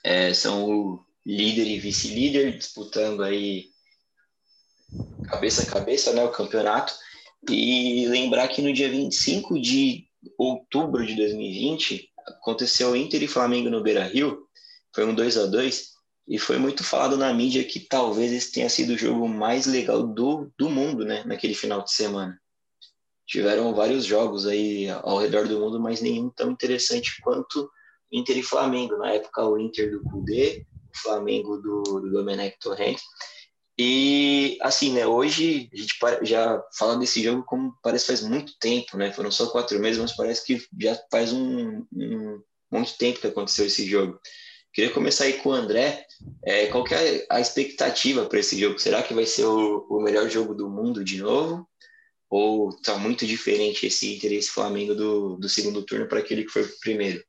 É, 0.04 0.34
são 0.34 0.70
o 0.70 1.06
líder 1.26 1.66
e 1.66 1.80
vice-líder 1.80 2.58
disputando 2.58 3.24
aí 3.24 3.70
cabeça 5.24 5.62
a 5.62 5.66
cabeça, 5.66 6.12
né, 6.12 6.24
o 6.26 6.32
campeonato. 6.32 6.94
E 7.50 8.08
lembrar 8.08 8.48
que 8.48 8.62
no 8.62 8.74
dia 8.74 8.90
25 8.90 9.60
de 9.60 10.08
outubro 10.38 11.06
de 11.06 11.16
2020, 11.16 12.10
aconteceu 12.28 12.96
Inter 12.96 13.24
e 13.24 13.28
Flamengo 13.28 13.70
no 13.70 13.84
Beira 13.84 14.04
Rio, 14.04 14.48
foi 14.94 15.06
um 15.06 15.14
2 15.14 15.38
a 15.38 15.46
2 15.46 15.96
e 16.28 16.40
foi 16.40 16.58
muito 16.58 16.84
falado 16.84 17.18
na 17.18 17.32
mídia 17.34 17.64
que 17.64 17.80
talvez 17.80 18.32
esse 18.32 18.52
tenha 18.52 18.70
sido 18.70 18.94
o 18.94 18.98
jogo 18.98 19.28
mais 19.28 19.68
legal 19.68 20.02
do, 20.02 20.52
do 20.58 20.70
mundo, 20.70 21.06
né, 21.06 21.24
naquele 21.26 21.54
final 21.54 21.84
de 21.84 21.92
semana. 21.92 22.40
Tiveram 23.28 23.74
vários 23.74 24.06
jogos 24.06 24.48
aí 24.48 24.90
ao 24.90 25.18
redor 25.18 25.48
do 25.48 25.60
mundo, 25.60 25.80
mas 25.80 26.02
nenhum 26.02 26.30
tão 26.30 26.52
interessante 26.52 27.22
quanto 27.22 27.70
Inter 28.12 28.38
e 28.38 28.44
Flamengo. 28.44 28.98
Na 28.98 29.12
época, 29.12 29.48
o 29.48 29.60
Inter 29.60 29.92
do 29.92 30.04
Kudê, 30.04 30.66
o 30.94 30.98
Flamengo 30.98 31.58
do, 31.58 31.82
do 31.84 32.12
Domenech 32.12 32.58
Torrent. 32.60 33.00
E 33.78 34.58
assim, 34.62 34.94
né? 34.94 35.06
Hoje 35.06 35.70
a 35.74 35.78
gente 35.78 35.98
já 36.22 36.64
fala 36.78 36.98
desse 36.98 37.22
jogo 37.22 37.44
como 37.44 37.78
parece 37.84 38.08
faz 38.08 38.22
muito 38.22 38.58
tempo, 38.58 38.98
né? 38.98 39.12
Foram 39.12 39.30
só 39.30 39.48
quatro 39.50 39.78
meses, 39.80 40.02
mas 40.02 40.16
parece 40.16 40.46
que 40.46 40.66
já 40.80 40.98
faz 41.12 41.34
um, 41.34 41.86
um 41.92 42.42
muito 42.72 42.98
tempo 42.98 43.20
que 43.20 43.28
aconteceu 43.28 43.66
esse 43.66 43.86
jogo. 43.86 44.20
Queria 44.74 44.92
começar 44.92 45.26
aí 45.26 45.34
com 45.34 45.50
o 45.50 45.54
André. 45.54 46.06
É, 46.44 46.68
qual 46.68 46.84
que 46.84 46.94
é 46.94 47.26
a 47.30 47.40
expectativa 47.40 48.26
para 48.26 48.40
esse 48.40 48.60
jogo? 48.60 48.80
Será 48.80 49.04
que 49.04 49.14
vai 49.14 49.26
ser 49.26 49.46
o, 49.46 49.86
o, 49.90 50.02
melhor 50.02 50.30
jogo 50.30 50.54
do 50.54 50.70
mundo 50.70 51.04
de 51.04 51.22
novo? 51.22 51.68
Ou 52.30 52.78
tá 52.82 52.98
muito 52.98 53.26
diferente 53.26 53.86
esse 53.86 54.16
Inter 54.16 54.34
esse 54.34 54.52
Flamengo 54.52 54.94
do, 54.94 55.38
do 55.38 55.48
segundo 55.48 55.86
turno 55.86 56.08
para 56.08 56.20
aquele 56.20 56.44
que 56.44 56.52
foi 56.52 56.64
o 56.64 56.80
primeiro? 56.80 57.24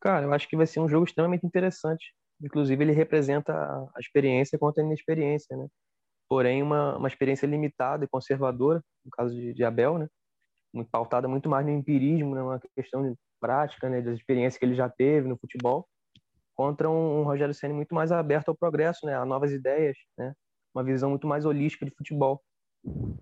Cara, 0.00 0.26
eu 0.26 0.32
acho 0.32 0.48
que 0.48 0.56
vai 0.56 0.66
ser 0.66 0.80
um 0.80 0.88
jogo 0.88 1.04
extremamente 1.06 1.46
interessante. 1.46 2.14
Inclusive, 2.42 2.82
ele 2.82 2.92
representa 2.92 3.52
a 3.52 4.00
experiência 4.00 4.58
contra 4.58 4.82
a 4.82 4.86
inexperiência, 4.86 5.56
né? 5.56 5.66
Porém, 6.28 6.62
uma, 6.62 6.96
uma 6.96 7.08
experiência 7.08 7.46
limitada 7.46 8.04
e 8.04 8.08
conservadora, 8.08 8.82
no 9.04 9.10
caso 9.10 9.34
de, 9.34 9.52
de 9.52 9.64
Abel, 9.64 9.98
né? 9.98 10.08
Muito 10.72 10.90
pautada 10.90 11.26
muito 11.28 11.48
mais 11.48 11.66
no 11.66 11.72
empirismo, 11.72 12.34
né? 12.34 12.42
Uma 12.42 12.60
questão 12.74 13.14
prática, 13.40 13.88
né? 13.88 14.00
Das 14.00 14.16
experiências 14.16 14.58
que 14.58 14.64
ele 14.64 14.74
já 14.74 14.88
teve 14.88 15.28
no 15.28 15.36
futebol, 15.36 15.88
contra 16.56 16.88
um, 16.88 17.20
um 17.20 17.22
Rogério 17.24 17.54
Ceni 17.54 17.74
muito 17.74 17.94
mais 17.94 18.12
aberto 18.12 18.50
ao 18.50 18.56
progresso, 18.56 19.04
né? 19.06 19.16
A 19.16 19.24
novas 19.24 19.52
ideias, 19.52 19.96
né? 20.16 20.34
Uma 20.74 20.84
visão 20.84 21.10
muito 21.10 21.26
mais 21.26 21.44
holística 21.44 21.84
de 21.84 21.94
futebol. 21.94 22.40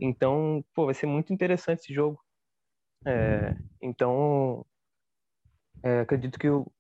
Então, 0.01 0.65
pô, 0.75 0.87
vai 0.87 0.95
ser 0.95 1.07
muito 1.07 1.33
interessante 1.33 1.81
esse 1.81 1.95
jogo. 1.95 2.21
É, 3.07 3.57
então, 3.81 4.65
é, 5.83 6.01
acredito 6.01 6.39
que 6.39 6.49
o, 6.49 6.71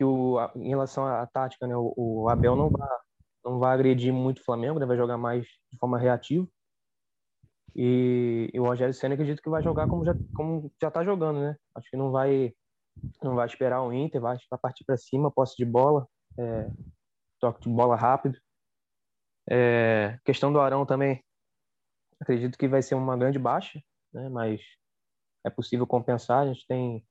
que 0.00 0.04
o, 0.04 0.38
em 0.56 0.70
relação 0.70 1.06
à 1.06 1.26
tática, 1.26 1.66
né, 1.66 1.76
o, 1.76 1.92
o 1.94 2.28
Abel 2.30 2.56
não 2.56 2.70
vai, 2.70 2.88
não 3.44 3.58
vai 3.58 3.74
agredir 3.74 4.10
muito 4.10 4.38
o 4.38 4.44
Flamengo, 4.44 4.78
né, 4.80 4.86
vai 4.86 4.96
jogar 4.96 5.18
mais 5.18 5.44
de 5.70 5.78
forma 5.78 5.98
reativa. 5.98 6.48
E, 7.76 8.48
e 8.50 8.58
o 8.58 8.64
Rogério 8.64 8.94
Senna 8.94 9.12
acredito 9.12 9.42
que 9.42 9.50
vai 9.50 9.62
jogar 9.62 9.86
como 9.88 10.02
já 10.02 10.14
como 10.34 10.72
já 10.80 10.88
está 10.88 11.04
jogando, 11.04 11.40
né? 11.40 11.54
Acho 11.74 11.90
que 11.90 11.98
não 11.98 12.10
vai 12.10 12.52
não 13.22 13.34
vai 13.34 13.46
esperar 13.46 13.82
o 13.82 13.92
Inter, 13.92 14.22
vai, 14.22 14.38
vai 14.50 14.58
partir 14.58 14.84
para 14.84 14.96
cima, 14.96 15.30
posse 15.30 15.54
de 15.56 15.66
bola, 15.66 16.08
é, 16.38 16.70
toque 17.38 17.60
de 17.60 17.68
bola 17.68 17.94
rápido. 17.94 18.38
É, 19.50 20.18
questão 20.24 20.50
do 20.50 20.60
Arão 20.60 20.86
também, 20.86 21.22
acredito 22.18 22.56
que 22.56 22.66
vai 22.68 22.80
ser 22.80 22.94
uma 22.94 23.18
grande 23.18 23.38
baixa, 23.38 23.78
né? 24.14 24.30
Mas 24.30 24.62
é 25.44 25.50
possível 25.50 25.86
compensar. 25.86 26.42
A 26.44 26.46
gente 26.46 26.66
tem 26.66 27.06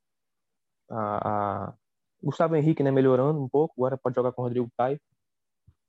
a, 0.89 1.67
a 1.69 1.73
Gustavo 2.21 2.55
Henrique, 2.55 2.83
né, 2.83 2.91
melhorando 2.91 3.41
um 3.41 3.49
pouco, 3.49 3.73
agora 3.77 3.97
pode 3.97 4.15
jogar 4.15 4.31
com 4.31 4.41
o 4.41 4.45
Rodrigo 4.45 4.69
Caio. 4.77 4.99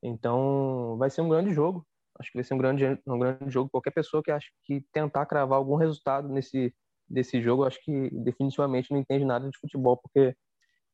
Então, 0.03 0.97
vai 0.97 1.09
ser 1.09 1.21
um 1.21 1.29
grande 1.29 1.53
jogo. 1.53 1.85
Acho 2.19 2.31
que 2.31 2.37
vai 2.37 2.43
ser 2.43 2.53
um 2.53 2.57
grande, 2.57 2.85
um 3.07 3.19
grande 3.19 3.49
jogo. 3.49 3.69
Qualquer 3.69 3.91
pessoa 3.91 4.23
que 4.23 4.31
acha 4.31 4.47
que 4.63 4.85
tentar 4.91 5.25
cravar 5.25 5.57
algum 5.57 5.75
resultado 5.75 6.29
nesse 6.29 6.73
desse 7.11 7.41
jogo, 7.41 7.65
acho 7.65 7.77
que 7.83 8.09
definitivamente 8.23 8.89
não 8.91 8.97
entende 8.97 9.25
nada 9.25 9.49
de 9.49 9.57
futebol, 9.59 9.97
porque 9.97 10.35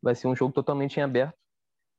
vai 0.01 0.15
ser 0.15 0.27
um 0.27 0.35
jogo 0.35 0.53
totalmente 0.53 0.97
em 0.97 1.03
aberto 1.03 1.37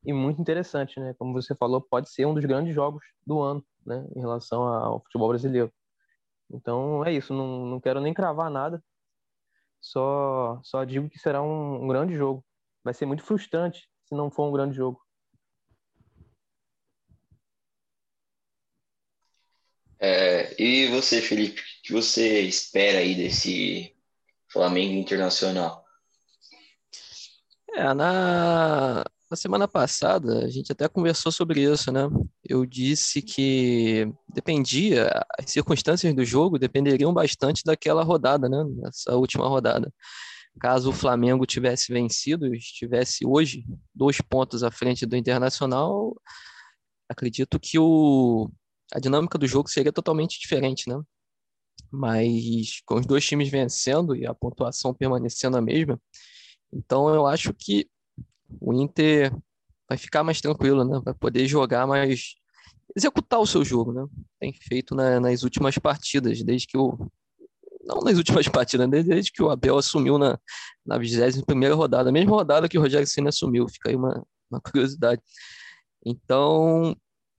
e 0.04 0.12
muito 0.12 0.40
interessante, 0.40 0.98
né? 1.00 1.14
Como 1.18 1.32
você 1.32 1.54
falou, 1.54 1.80
pode 1.80 2.10
ser 2.10 2.26
um 2.26 2.34
dos 2.34 2.44
grandes 2.44 2.74
jogos 2.74 3.04
do 3.26 3.40
ano, 3.40 3.64
né, 3.86 4.06
em 4.16 4.20
relação 4.20 4.62
ao 4.62 5.00
futebol 5.02 5.28
brasileiro. 5.28 5.72
Então, 6.50 7.04
é 7.04 7.12
isso, 7.12 7.34
não, 7.34 7.66
não 7.66 7.80
quero 7.80 8.00
nem 8.00 8.14
cravar 8.14 8.50
nada. 8.50 8.82
Só 9.80 10.60
só 10.64 10.84
digo 10.84 11.08
que 11.08 11.18
será 11.18 11.42
um, 11.42 11.84
um 11.84 11.88
grande 11.88 12.14
jogo 12.14 12.44
vai 12.88 12.94
ser 12.94 13.04
muito 13.04 13.22
frustrante 13.22 13.86
se 14.06 14.14
não 14.14 14.30
for 14.30 14.48
um 14.48 14.52
grande 14.52 14.74
jogo. 14.74 14.98
É, 20.00 20.54
e 20.58 20.86
você, 20.86 21.20
Felipe, 21.20 21.60
o 21.60 21.64
que 21.82 21.92
você 21.92 22.40
espera 22.40 23.00
aí 23.00 23.14
desse 23.14 23.94
Flamengo 24.50 24.94
Internacional? 24.94 25.84
É, 27.74 27.92
na, 27.92 29.04
na 29.30 29.36
semana 29.36 29.68
passada 29.68 30.46
a 30.46 30.48
gente 30.48 30.72
até 30.72 30.88
conversou 30.88 31.30
sobre 31.30 31.60
isso, 31.60 31.92
né? 31.92 32.08
Eu 32.42 32.64
disse 32.64 33.20
que 33.20 34.10
dependia, 34.32 35.10
as 35.38 35.50
circunstâncias 35.50 36.14
do 36.14 36.24
jogo 36.24 36.58
dependeriam 36.58 37.12
bastante 37.12 37.62
daquela 37.64 38.02
rodada, 38.02 38.48
né? 38.48 38.64
Essa 38.86 39.14
última 39.14 39.46
rodada. 39.46 39.92
Caso 40.58 40.90
o 40.90 40.92
Flamengo 40.92 41.46
tivesse 41.46 41.92
vencido, 41.92 42.54
estivesse 42.54 43.26
hoje 43.26 43.64
dois 43.94 44.20
pontos 44.20 44.62
à 44.62 44.70
frente 44.70 45.06
do 45.06 45.16
Internacional, 45.16 46.20
acredito 47.08 47.58
que 47.60 47.78
o, 47.78 48.50
a 48.92 48.98
dinâmica 48.98 49.38
do 49.38 49.46
jogo 49.46 49.68
seria 49.68 49.92
totalmente 49.92 50.38
diferente, 50.40 50.88
né? 50.88 51.00
Mas 51.90 52.82
com 52.84 52.96
os 52.96 53.06
dois 53.06 53.24
times 53.24 53.48
vencendo 53.48 54.14
e 54.16 54.26
a 54.26 54.34
pontuação 54.34 54.92
permanecendo 54.92 55.56
a 55.56 55.62
mesma, 55.62 56.00
então 56.72 57.08
eu 57.14 57.26
acho 57.26 57.54
que 57.54 57.88
o 58.60 58.72
Inter 58.72 59.32
vai 59.88 59.96
ficar 59.96 60.22
mais 60.22 60.40
tranquilo, 60.40 60.84
né? 60.84 61.00
Vai 61.04 61.14
poder 61.14 61.46
jogar 61.46 61.86
mais, 61.86 62.34
executar 62.96 63.40
o 63.40 63.46
seu 63.46 63.64
jogo, 63.64 63.92
né? 63.92 64.06
Tem 64.38 64.52
feito 64.52 64.94
na, 64.94 65.20
nas 65.20 65.42
últimas 65.42 65.78
partidas, 65.78 66.42
desde 66.42 66.66
que 66.66 66.76
o 66.76 67.10
não 67.88 68.00
nas 68.00 68.18
últimas 68.18 68.46
partidas, 68.48 68.88
né? 68.88 69.02
desde 69.02 69.32
que 69.32 69.42
o 69.42 69.50
Abel 69.50 69.78
assumiu 69.78 70.18
na, 70.18 70.38
na 70.84 70.98
21 70.98 71.74
rodada, 71.74 72.10
a 72.10 72.12
mesma 72.12 72.36
rodada 72.36 72.68
que 72.68 72.76
o 72.78 72.80
Rogério 72.80 73.06
Senna 73.06 73.30
assumiu, 73.30 73.66
fica 73.68 73.88
aí 73.88 73.96
uma, 73.96 74.24
uma 74.50 74.60
curiosidade. 74.60 75.22
Então, 76.04 76.94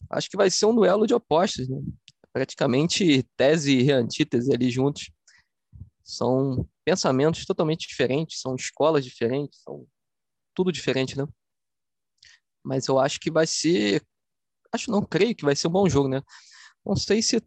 acho 0.09 0.29
que 0.29 0.35
vai 0.35 0.49
ser 0.49 0.65
um 0.65 0.75
duelo 0.75 1.05
de 1.05 1.13
opostos, 1.13 1.69
né? 1.69 1.77
praticamente 2.33 3.23
tese 3.37 3.77
e 3.77 3.91
antítese 3.91 4.51
ali 4.51 4.69
juntos. 4.69 5.11
São 6.03 6.67
pensamentos 6.83 7.45
totalmente 7.45 7.87
diferentes, 7.87 8.41
são 8.41 8.55
escolas 8.55 9.05
diferentes, 9.05 9.61
são 9.61 9.85
tudo 10.55 10.71
diferente, 10.71 11.15
né? 11.15 11.27
Mas 12.63 12.87
eu 12.87 12.99
acho 12.99 13.19
que 13.19 13.31
vai 13.31 13.45
ser, 13.45 14.01
acho 14.73 14.91
não, 14.91 15.03
creio 15.03 15.35
que 15.35 15.45
vai 15.45 15.55
ser 15.55 15.67
um 15.67 15.71
bom 15.71 15.87
jogo, 15.87 16.09
né? 16.09 16.21
Não 16.85 16.95
sei 16.95 17.21
se 17.21 17.41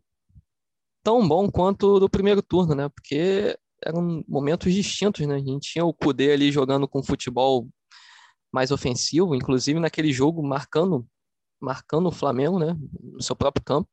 tão 1.02 1.26
bom 1.26 1.50
quanto 1.50 1.98
do 1.98 2.08
primeiro 2.08 2.42
turno, 2.42 2.74
né? 2.74 2.88
Porque 2.88 3.56
eram 3.84 4.24
momentos 4.28 4.72
distintos, 4.72 5.26
né? 5.26 5.36
A 5.36 5.38
gente 5.38 5.72
tinha 5.72 5.84
o 5.84 5.94
Kudê 5.94 6.32
ali 6.32 6.52
jogando 6.52 6.86
com 6.88 7.02
futebol 7.02 7.68
mais 8.52 8.70
ofensivo, 8.70 9.34
inclusive 9.34 9.80
naquele 9.80 10.12
jogo 10.12 10.42
marcando 10.42 11.06
marcando 11.60 12.08
o 12.08 12.12
Flamengo, 12.12 12.58
né, 12.58 12.76
no 13.00 13.22
seu 13.22 13.36
próprio 13.36 13.64
campo, 13.64 13.88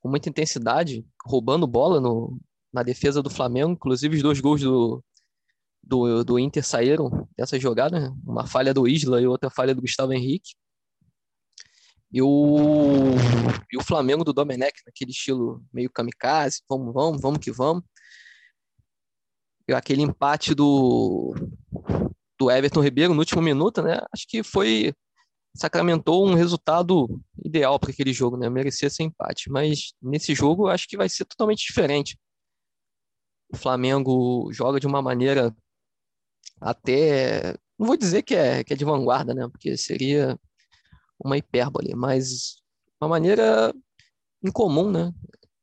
com 0.00 0.08
muita 0.08 0.28
intensidade, 0.28 1.06
roubando 1.24 1.64
bola 1.64 2.00
no, 2.00 2.36
na 2.72 2.82
defesa 2.82 3.22
do 3.22 3.30
Flamengo, 3.30 3.70
inclusive 3.70 4.16
os 4.16 4.22
dois 4.22 4.40
gols 4.40 4.60
do, 4.60 5.02
do, 5.82 6.24
do 6.24 6.38
Inter 6.38 6.64
saíram 6.64 7.28
dessa 7.36 7.58
jogada, 7.58 8.00
né? 8.00 8.16
uma 8.26 8.46
falha 8.46 8.74
do 8.74 8.88
Isla 8.88 9.20
e 9.20 9.26
outra 9.26 9.48
falha 9.48 9.74
do 9.74 9.80
Gustavo 9.80 10.12
Henrique. 10.12 10.56
E 12.12 12.22
o, 12.22 13.14
e 13.70 13.76
o 13.76 13.84
Flamengo 13.84 14.24
do 14.24 14.32
Domenech, 14.32 14.80
naquele 14.86 15.10
estilo 15.10 15.62
meio 15.72 15.90
kamikaze, 15.90 16.62
vamos, 16.68 16.92
vamos, 16.94 17.20
vamos 17.20 17.38
que 17.38 17.50
vamos. 17.50 17.82
E 19.68 19.74
aquele 19.74 20.02
empate 20.02 20.54
do, 20.54 21.34
do 22.38 22.50
Everton 22.50 22.80
Ribeiro 22.80 23.12
no 23.12 23.20
último 23.20 23.42
minuto, 23.42 23.82
né? 23.82 24.00
Acho 24.12 24.24
que 24.26 24.42
foi 24.42 24.94
sacramentou 25.54 26.26
um 26.26 26.34
resultado 26.34 27.20
ideal 27.44 27.78
para 27.78 27.90
aquele 27.90 28.12
jogo, 28.12 28.36
né? 28.36 28.48
Merecia 28.48 28.88
ser 28.88 29.02
empate, 29.02 29.50
mas 29.50 29.92
nesse 30.00 30.34
jogo 30.34 30.68
acho 30.68 30.86
que 30.88 30.96
vai 30.96 31.08
ser 31.08 31.24
totalmente 31.26 31.66
diferente. 31.66 32.18
O 33.52 33.56
Flamengo 33.56 34.50
joga 34.52 34.78
de 34.80 34.86
uma 34.86 35.02
maneira 35.02 35.54
até, 36.60 37.54
não 37.78 37.86
vou 37.86 37.96
dizer 37.96 38.22
que 38.22 38.34
é, 38.34 38.64
que 38.64 38.72
é 38.72 38.76
de 38.76 38.84
vanguarda, 38.84 39.34
né? 39.34 39.48
Porque 39.48 39.76
seria 39.76 40.38
uma 41.18 41.36
hipérbole, 41.36 41.94
mas 41.94 42.56
uma 43.00 43.08
maneira 43.08 43.74
incomum, 44.42 44.90
né? 44.90 45.12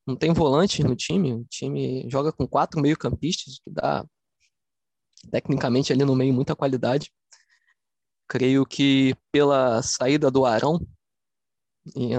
Não 0.05 0.15
tem 0.15 0.31
volante 0.33 0.83
no 0.83 0.95
time, 0.95 1.33
o 1.33 1.45
time 1.45 2.07
joga 2.09 2.31
com 2.31 2.47
quatro 2.47 2.79
meio-campistas, 2.79 3.59
que 3.59 3.71
dá 3.71 4.05
tecnicamente 5.31 5.91
ali 5.91 6.03
no 6.05 6.15
meio 6.15 6.33
muita 6.33 6.55
qualidade. 6.55 7.11
Creio 8.27 8.65
que 8.65 9.15
pela 9.31 9.81
saída 9.81 10.29
do 10.29 10.45
Arão, 10.45 10.79
e, 11.95 12.15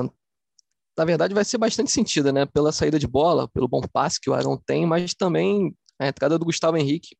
na 0.96 1.04
verdade 1.04 1.34
vai 1.34 1.44
ser 1.44 1.58
bastante 1.58 1.90
sentido, 1.90 2.32
né? 2.32 2.46
Pela 2.46 2.72
saída 2.72 2.98
de 2.98 3.06
bola, 3.06 3.48
pelo 3.48 3.68
bom 3.68 3.80
passe 3.80 4.20
que 4.20 4.30
o 4.30 4.34
Arão 4.34 4.60
tem, 4.66 4.86
mas 4.86 5.14
também 5.14 5.76
a 5.98 6.08
entrada 6.08 6.38
do 6.38 6.44
Gustavo 6.44 6.76
Henrique. 6.76 7.16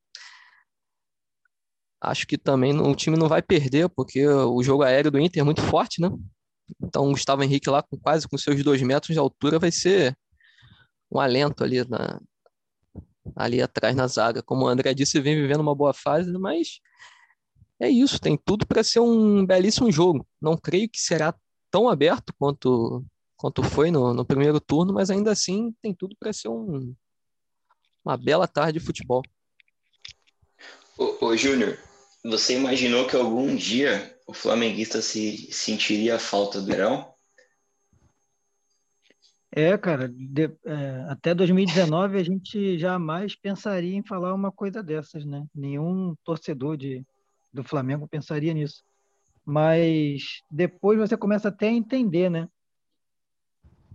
Acho 2.01 2.27
que 2.27 2.37
também 2.37 2.79
o 2.79 2.95
time 2.95 3.17
não 3.17 3.29
vai 3.29 3.43
perder, 3.43 3.89
porque 3.89 4.27
o 4.27 4.63
jogo 4.63 4.83
aéreo 4.83 5.11
do 5.11 5.19
Inter 5.19 5.41
é 5.41 5.45
muito 5.45 5.63
forte, 5.63 6.01
né? 6.01 6.11
Então 6.83 7.07
o 7.09 7.11
Gustavo 7.11 7.43
Henrique 7.43 7.71
lá 7.71 7.83
com 7.83 7.99
quase 7.99 8.29
com 8.29 8.37
seus 8.37 8.63
dois 8.63 8.83
metros 8.83 9.15
de 9.15 9.19
altura 9.19 9.59
vai 9.59 9.71
ser 9.71 10.17
um 11.11 11.21
alento 11.21 11.63
ali 11.65 11.89
na, 11.89 12.21
ali 13.35 13.63
atrás 13.63 13.95
na 13.97 14.07
zaga. 14.07 14.43
Como 14.43 14.65
o 14.65 14.69
André 14.69 14.93
disse, 14.95 15.21
vem 15.21 15.37
vivendo 15.37 15.61
uma 15.61 15.75
boa 15.75 15.95
fase, 15.95 16.31
mas 16.33 16.81
é 17.81 17.89
isso, 17.89 18.21
tem 18.21 18.37
tudo 18.37 18.67
para 18.67 18.85
ser 18.85 19.01
um 19.01 19.45
belíssimo 19.45 19.91
jogo. 19.91 20.27
Não 20.41 20.57
creio 20.57 20.89
que 20.89 21.01
será 21.01 21.35
tão 21.71 21.89
aberto 21.89 22.33
quanto, 22.39 23.05
quanto 23.37 23.63
foi 23.63 23.91
no, 23.91 24.15
no 24.15 24.25
primeiro 24.25 24.61
turno, 24.61 24.93
mas 24.93 25.11
ainda 25.11 25.31
assim 25.31 25.75
tem 25.83 25.95
tudo 25.95 26.17
para 26.19 26.33
ser 26.33 26.49
um, 26.49 26.95
uma 28.05 28.17
bela 28.17 28.49
tarde 28.49 28.79
de 28.79 28.85
futebol. 28.85 29.23
Ô, 30.97 31.27
ô 31.27 31.37
Júnior, 31.37 31.79
você 32.29 32.57
imaginou 32.57 33.07
que 33.07 33.17
algum 33.17 33.55
dia 33.55 34.19
o 34.27 34.33
flamenguista 34.33 35.01
se 35.01 35.53
sentiria 35.53 36.17
a 36.17 36.19
falta 36.19 36.61
do 36.61 36.67
Verão? 36.67 37.15
É, 39.53 39.79
cara, 39.79 40.09
de, 40.09 40.51
é, 40.67 41.07
até 41.09 41.35
2019 41.35 42.19
a 42.19 42.23
gente 42.23 42.79
jamais 42.79 43.35
pensaria 43.35 43.97
em 43.97 44.05
falar 44.05 44.35
uma 44.35 44.53
coisa 44.53 44.83
dessas, 44.83 45.25
né? 45.25 45.47
Nenhum 45.55 46.15
torcedor 46.25 46.77
de, 46.77 47.03
do 47.53 47.65
Flamengo 47.65 48.07
pensaria 48.07 48.53
nisso. 48.53 48.83
Mas 49.45 50.43
depois 50.51 50.99
você 50.99 51.17
começa 51.17 51.49
até 51.49 51.69
a 51.69 51.73
entender, 51.73 52.29
né? 52.29 52.49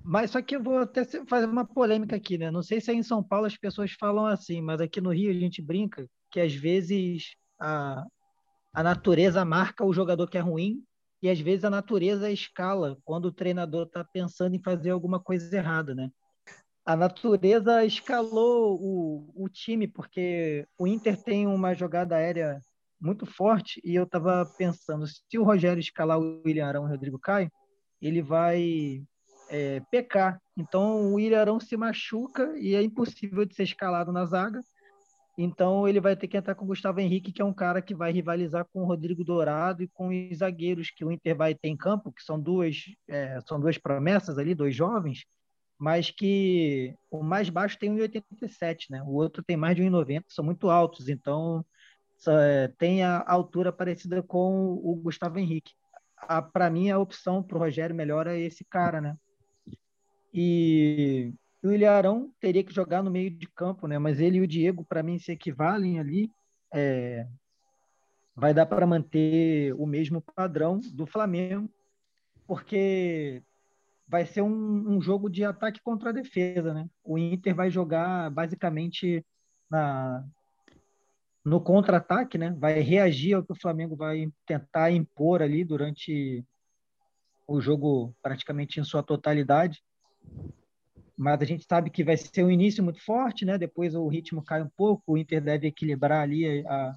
Mas 0.03 0.31
só 0.31 0.41
que 0.41 0.55
eu 0.55 0.63
vou 0.63 0.79
até 0.79 1.05
fazer 1.05 1.45
uma 1.45 1.65
polêmica 1.65 2.15
aqui, 2.15 2.37
né? 2.37 2.49
Não 2.49 2.63
sei 2.63 2.81
se 2.81 2.89
aí 2.89 2.97
em 2.97 3.03
São 3.03 3.21
Paulo 3.21 3.45
as 3.45 3.55
pessoas 3.55 3.91
falam 3.91 4.25
assim, 4.25 4.61
mas 4.61 4.81
aqui 4.81 4.99
no 4.99 5.11
Rio 5.11 5.29
a 5.29 5.33
gente 5.33 5.61
brinca 5.61 6.07
que 6.31 6.39
às 6.39 6.55
vezes 6.55 7.35
a, 7.59 8.03
a 8.73 8.81
natureza 8.83 9.43
marca 9.43 9.85
o 9.85 9.93
jogador 9.93 10.27
que 10.27 10.37
é 10.37 10.41
ruim 10.41 10.83
e 11.21 11.29
às 11.29 11.39
vezes 11.39 11.63
a 11.63 11.69
natureza 11.69 12.31
escala 12.31 12.97
quando 13.03 13.25
o 13.25 13.31
treinador 13.31 13.85
está 13.85 14.03
pensando 14.03 14.55
em 14.55 14.61
fazer 14.61 14.89
alguma 14.89 15.19
coisa 15.19 15.55
errada, 15.55 15.93
né? 15.93 16.09
A 16.83 16.95
natureza 16.95 17.85
escalou 17.85 18.79
o, 18.81 19.31
o 19.35 19.49
time 19.49 19.87
porque 19.87 20.67
o 20.79 20.87
Inter 20.87 21.15
tem 21.21 21.45
uma 21.45 21.75
jogada 21.75 22.15
aérea 22.15 22.59
muito 22.99 23.25
forte 23.25 23.79
e 23.83 23.95
eu 23.95 24.03
estava 24.03 24.45
pensando, 24.57 25.05
se 25.07 25.37
o 25.37 25.43
Rogério 25.43 25.79
escalar 25.79 26.19
o 26.19 26.41
William 26.45 26.65
Arão 26.65 26.83
e 26.83 26.87
o 26.87 26.89
Rodrigo 26.89 27.19
Caio, 27.19 27.51
ele 28.01 28.21
vai 28.21 29.03
é, 29.49 29.79
pecar. 29.91 30.41
Então 30.57 31.11
o 31.11 31.13
William 31.15 31.41
Arão 31.41 31.59
se 31.59 31.77
machuca 31.77 32.51
e 32.57 32.73
é 32.73 32.81
impossível 32.81 33.45
de 33.45 33.53
ser 33.53 33.63
escalado 33.63 34.11
na 34.11 34.25
zaga. 34.25 34.61
Então 35.43 35.87
ele 35.87 35.99
vai 35.99 36.15
ter 36.15 36.27
que 36.27 36.37
entrar 36.37 36.53
com 36.53 36.65
o 36.65 36.67
Gustavo 36.67 36.99
Henrique, 36.99 37.31
que 37.31 37.41
é 37.41 37.45
um 37.45 37.53
cara 37.53 37.81
que 37.81 37.95
vai 37.95 38.11
rivalizar 38.11 38.63
com 38.71 38.83
o 38.83 38.85
Rodrigo 38.85 39.23
Dourado 39.23 39.81
e 39.81 39.87
com 39.87 40.09
os 40.09 40.37
zagueiros 40.37 40.91
que 40.91 41.03
o 41.03 41.11
Inter 41.11 41.35
vai 41.35 41.55
ter 41.55 41.67
em 41.67 41.75
campo, 41.75 42.11
que 42.11 42.21
são 42.21 42.39
duas, 42.39 42.83
é, 43.07 43.39
são 43.47 43.59
duas 43.59 43.77
promessas 43.77 44.37
ali, 44.37 44.53
dois 44.53 44.75
jovens, 44.75 45.25
mas 45.79 46.11
que 46.11 46.95
o 47.09 47.23
mais 47.23 47.49
baixo 47.49 47.79
tem 47.79 47.89
1,87, 47.89 48.91
né? 48.91 49.01
O 49.01 49.13
outro 49.13 49.41
tem 49.41 49.57
mais 49.57 49.75
de 49.75 49.81
1,90, 49.81 50.25
são 50.29 50.45
muito 50.45 50.69
altos. 50.69 51.09
Então 51.09 51.65
é, 52.27 52.67
tem 52.77 53.03
a 53.03 53.23
altura 53.25 53.71
parecida 53.71 54.21
com 54.21 54.73
o 54.73 54.95
Gustavo 54.95 55.39
Henrique. 55.39 55.73
Para 56.53 56.69
mim, 56.69 56.91
a 56.91 56.99
opção 56.99 57.41
para 57.41 57.57
o 57.57 57.59
Rogério 57.59 57.95
melhor 57.95 58.27
é 58.27 58.39
esse 58.39 58.63
cara, 58.63 59.01
né? 59.01 59.17
E 60.31 61.33
o 61.67 61.71
Ilharão 61.71 62.31
teria 62.39 62.63
que 62.63 62.73
jogar 62.73 63.03
no 63.03 63.11
meio 63.11 63.29
de 63.29 63.47
campo, 63.47 63.87
né? 63.87 63.99
Mas 63.99 64.19
ele 64.19 64.37
e 64.37 64.41
o 64.41 64.47
Diego, 64.47 64.83
para 64.83 65.03
mim, 65.03 65.19
se 65.19 65.31
equivalem 65.31 65.99
ali. 65.99 66.31
É, 66.73 67.27
vai 68.35 68.53
dar 68.53 68.65
para 68.65 68.87
manter 68.87 69.73
o 69.75 69.85
mesmo 69.85 70.21
padrão 70.21 70.79
do 70.93 71.05
Flamengo, 71.05 71.69
porque 72.47 73.43
vai 74.07 74.25
ser 74.25 74.41
um, 74.41 74.95
um, 74.95 75.01
jogo 75.01 75.29
de 75.29 75.43
ataque 75.43 75.81
contra 75.81 76.09
a 76.09 76.13
defesa, 76.13 76.73
né? 76.73 76.89
O 77.03 77.17
Inter 77.17 77.53
vai 77.55 77.69
jogar 77.69 78.29
basicamente 78.31 79.25
na, 79.69 80.25
no 81.45 81.61
contra-ataque, 81.61 82.37
né? 82.37 82.55
Vai 82.57 82.79
reagir 82.79 83.33
ao 83.33 83.43
que 83.43 83.53
o 83.53 83.59
Flamengo 83.59 83.95
vai 83.95 84.27
tentar 84.45 84.91
impor 84.91 85.41
ali 85.41 85.63
durante 85.63 86.43
o 87.47 87.61
jogo 87.61 88.15
praticamente 88.21 88.79
em 88.79 88.83
sua 88.83 89.03
totalidade. 89.03 89.81
Mas 91.21 91.39
a 91.39 91.45
gente 91.45 91.63
sabe 91.69 91.91
que 91.91 92.03
vai 92.03 92.17
ser 92.17 92.43
um 92.43 92.49
início 92.49 92.83
muito 92.83 92.99
forte, 93.05 93.45
né? 93.45 93.55
Depois 93.55 93.93
o 93.93 94.07
ritmo 94.07 94.43
cai 94.43 94.63
um 94.63 94.69
pouco, 94.75 95.03
o 95.05 95.17
Inter 95.19 95.39
deve 95.39 95.67
equilibrar 95.67 96.23
ali 96.23 96.65
a, 96.65 96.95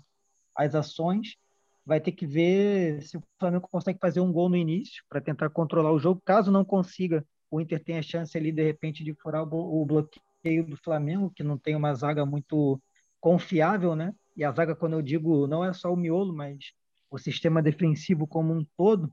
as 0.57 0.75
ações. 0.75 1.37
Vai 1.85 2.01
ter 2.01 2.13
que 2.13 2.27
ver 2.27 3.03
se 3.03 3.19
o 3.19 3.23
Flamengo 3.39 3.69
consegue 3.71 3.99
fazer 3.99 4.21
um 4.21 4.33
gol 4.33 4.49
no 4.49 4.57
início 4.57 5.05
para 5.11 5.21
tentar 5.21 5.51
controlar 5.51 5.93
o 5.93 5.99
jogo. 5.99 6.23
Caso 6.25 6.51
não 6.51 6.65
consiga, 6.65 7.23
o 7.51 7.61
Inter 7.61 7.85
tem 7.85 7.99
a 7.99 8.03
chance 8.03 8.35
ali 8.39 8.51
de 8.51 8.65
repente 8.65 9.05
de 9.05 9.13
furar 9.13 9.43
o 9.43 9.85
bloqueio 9.85 10.65
do 10.67 10.77
Flamengo, 10.79 11.31
que 11.31 11.43
não 11.43 11.59
tem 11.59 11.77
uma 11.77 11.95
zaga 11.95 12.25
muito 12.25 12.81
confiável, 13.21 13.95
né? 13.95 14.15
E 14.35 14.43
a 14.43 14.51
zaga, 14.53 14.75
quando 14.75 14.95
eu 14.95 15.03
digo, 15.03 15.47
não 15.47 15.63
é 15.63 15.75
só 15.75 15.93
o 15.93 15.97
miolo, 15.97 16.35
mas 16.35 16.73
o 17.11 17.19
sistema 17.19 17.61
defensivo 17.61 18.27
como 18.27 18.55
um 18.55 18.65
todo. 18.75 19.13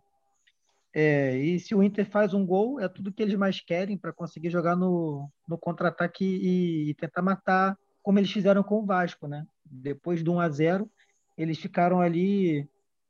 É, 0.93 1.37
e 1.37 1.59
se 1.59 1.73
o 1.73 1.81
Inter 1.81 2.05
faz 2.05 2.33
um 2.33 2.45
gol, 2.45 2.79
é 2.79 2.87
tudo 2.89 3.11
que 3.11 3.23
eles 3.23 3.35
mais 3.35 3.61
querem 3.61 3.97
para 3.97 4.11
conseguir 4.11 4.49
jogar 4.49 4.75
no, 4.75 5.29
no 5.47 5.57
contra-ataque 5.57 6.25
e, 6.25 6.89
e, 6.89 6.93
tentar 6.95 7.21
matar, 7.21 7.77
como 8.03 8.19
eles 8.19 8.31
fizeram 8.31 8.61
com 8.61 8.79
o 8.79 8.85
Vasco, 8.85 9.27
né? 9.27 9.45
Depois 9.65 10.21
do 10.21 10.33
1 10.33 10.39
a 10.39 10.49
0 10.49 10.91
eles 11.37 11.57
ficaram 11.57 12.01
ali 12.01 12.67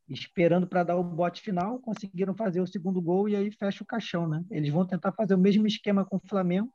esperando 0.08 0.68
para 0.68 0.84
dar 0.84 0.96
o 0.96 1.04
bote 1.04 1.42
final, 1.42 1.80
conseguiram 1.80 2.36
fazer 2.36 2.62
o 2.62 2.68
segundo 2.68 3.02
gol 3.02 3.28
e 3.28 3.36
aí 3.36 3.52
fecha 3.52 3.84
o 3.84 3.88
caixão, 3.88 4.28
né? 4.28 4.44
Eles 4.52 4.70
vão 4.70 4.86
tentar 4.86 5.12
fazer 5.12 5.34
o 5.34 5.40
mesmo 5.40 5.66
esquema 5.66 6.06
com 6.06 6.18
o 6.18 6.28
Flamengo. 6.28 6.72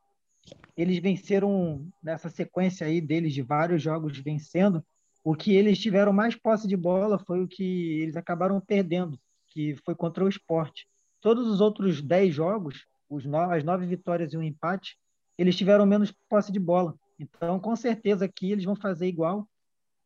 Eles 0.76 0.98
venceram 0.98 1.86
nessa 2.02 2.28
sequência 2.28 2.86
aí 2.86 3.00
deles 3.00 3.32
de 3.32 3.42
vários 3.42 3.82
jogos 3.82 4.18
vencendo, 4.18 4.84
o 5.24 5.34
que 5.34 5.54
eles 5.54 5.78
tiveram 5.78 6.12
mais 6.12 6.36
posse 6.36 6.68
de 6.68 6.76
bola 6.76 7.18
foi 7.18 7.42
o 7.42 7.48
que 7.48 8.00
eles 8.00 8.16
acabaram 8.16 8.60
perdendo, 8.60 9.18
que 9.48 9.74
foi 9.84 9.94
contra 9.94 10.24
o 10.24 10.28
esporte. 10.28 10.86
Todos 11.26 11.48
os 11.48 11.60
outros 11.60 12.00
dez 12.00 12.32
jogos, 12.32 12.86
no, 13.10 13.36
as 13.50 13.64
nove 13.64 13.84
vitórias 13.84 14.32
e 14.32 14.36
um 14.36 14.42
empate, 14.44 14.96
eles 15.36 15.56
tiveram 15.56 15.84
menos 15.84 16.14
posse 16.28 16.52
de 16.52 16.60
bola. 16.60 16.94
Então, 17.18 17.58
com 17.58 17.74
certeza 17.74 18.26
aqui 18.26 18.52
eles 18.52 18.64
vão 18.64 18.76
fazer 18.76 19.08
igual, 19.08 19.44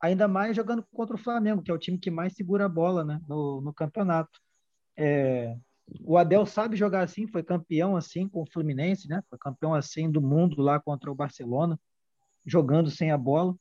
ainda 0.00 0.26
mais 0.26 0.56
jogando 0.56 0.82
contra 0.94 1.14
o 1.14 1.18
Flamengo, 1.18 1.60
que 1.60 1.70
é 1.70 1.74
o 1.74 1.78
time 1.78 1.98
que 1.98 2.10
mais 2.10 2.32
segura 2.32 2.64
a 2.64 2.70
bola 2.70 3.04
né, 3.04 3.20
no, 3.28 3.60
no 3.60 3.70
campeonato. 3.70 4.30
É, 4.96 5.58
o 6.06 6.16
Abel 6.16 6.46
sabe 6.46 6.74
jogar 6.74 7.02
assim, 7.02 7.26
foi 7.26 7.42
campeão 7.42 7.98
assim 7.98 8.26
com 8.26 8.40
o 8.40 8.50
Fluminense, 8.50 9.06
né? 9.06 9.22
Foi 9.28 9.38
campeão 9.38 9.74
assim 9.74 10.10
do 10.10 10.22
mundo 10.22 10.62
lá 10.62 10.80
contra 10.80 11.12
o 11.12 11.14
Barcelona, 11.14 11.78
jogando 12.46 12.90
sem 12.90 13.10
a 13.10 13.18
bola. 13.18 13.54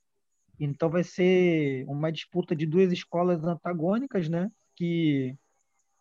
Então 0.57 0.89
vai 0.89 1.03
ser 1.03 1.83
uma 1.89 2.09
disputa 2.09 2.55
de 2.55 2.65
duas 2.65 2.93
escolas 2.93 3.43
antagônicas, 3.43 4.29
né? 4.29 4.49
Que 4.77 5.37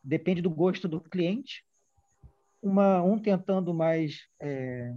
depende 0.03 0.40
do 0.42 0.51
gosto 0.51 0.88
do 0.88 1.01
cliente. 1.01 1.64
Uma, 2.62 3.03
um 3.03 3.18
tentando 3.18 3.72
mais 3.72 4.26
é, 4.40 4.94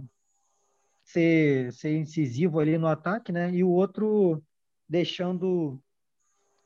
ser, 1.04 1.72
ser 1.72 1.96
incisivo 1.96 2.58
ali 2.58 2.76
no 2.78 2.86
ataque, 2.86 3.30
né? 3.30 3.52
E 3.52 3.62
o 3.62 3.70
outro 3.70 4.42
deixando 4.88 5.80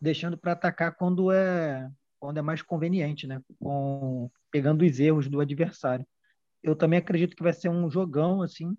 deixando 0.01 0.37
para 0.37 0.53
atacar 0.53 0.95
quando 0.97 1.31
é 1.33 1.91
quando 2.19 2.39
é 2.39 2.43
mais 2.43 2.63
conveniente, 2.63 3.27
né? 3.27 3.41
Com, 3.61 4.31
pegando 4.51 4.85
os 4.85 4.99
erros 4.99 5.29
do 5.29 5.41
adversário. 5.41 6.07
Eu 6.63 6.75
também 6.75 6.99
acredito 6.99 7.37
que 7.37 7.43
vai 7.43 7.53
ser 7.53 7.69
um 7.69 7.91
jogão 7.91 8.43
assim. 8.43 8.77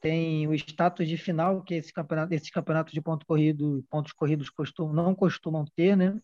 Tem 0.00 0.46
o 0.46 0.54
status 0.54 1.06
de 1.06 1.16
final 1.16 1.62
que 1.62 1.74
esse 1.74 1.92
campeonato, 1.92 2.32
esses 2.32 2.50
campeonatos 2.50 2.92
de 2.92 3.00
ponto 3.00 3.26
corrido, 3.26 3.84
pontos 3.90 4.12
corridos 4.12 4.50
costumam, 4.50 4.92
não 4.92 5.14
costumam 5.14 5.64
ter, 5.76 5.96
né? 5.96 6.20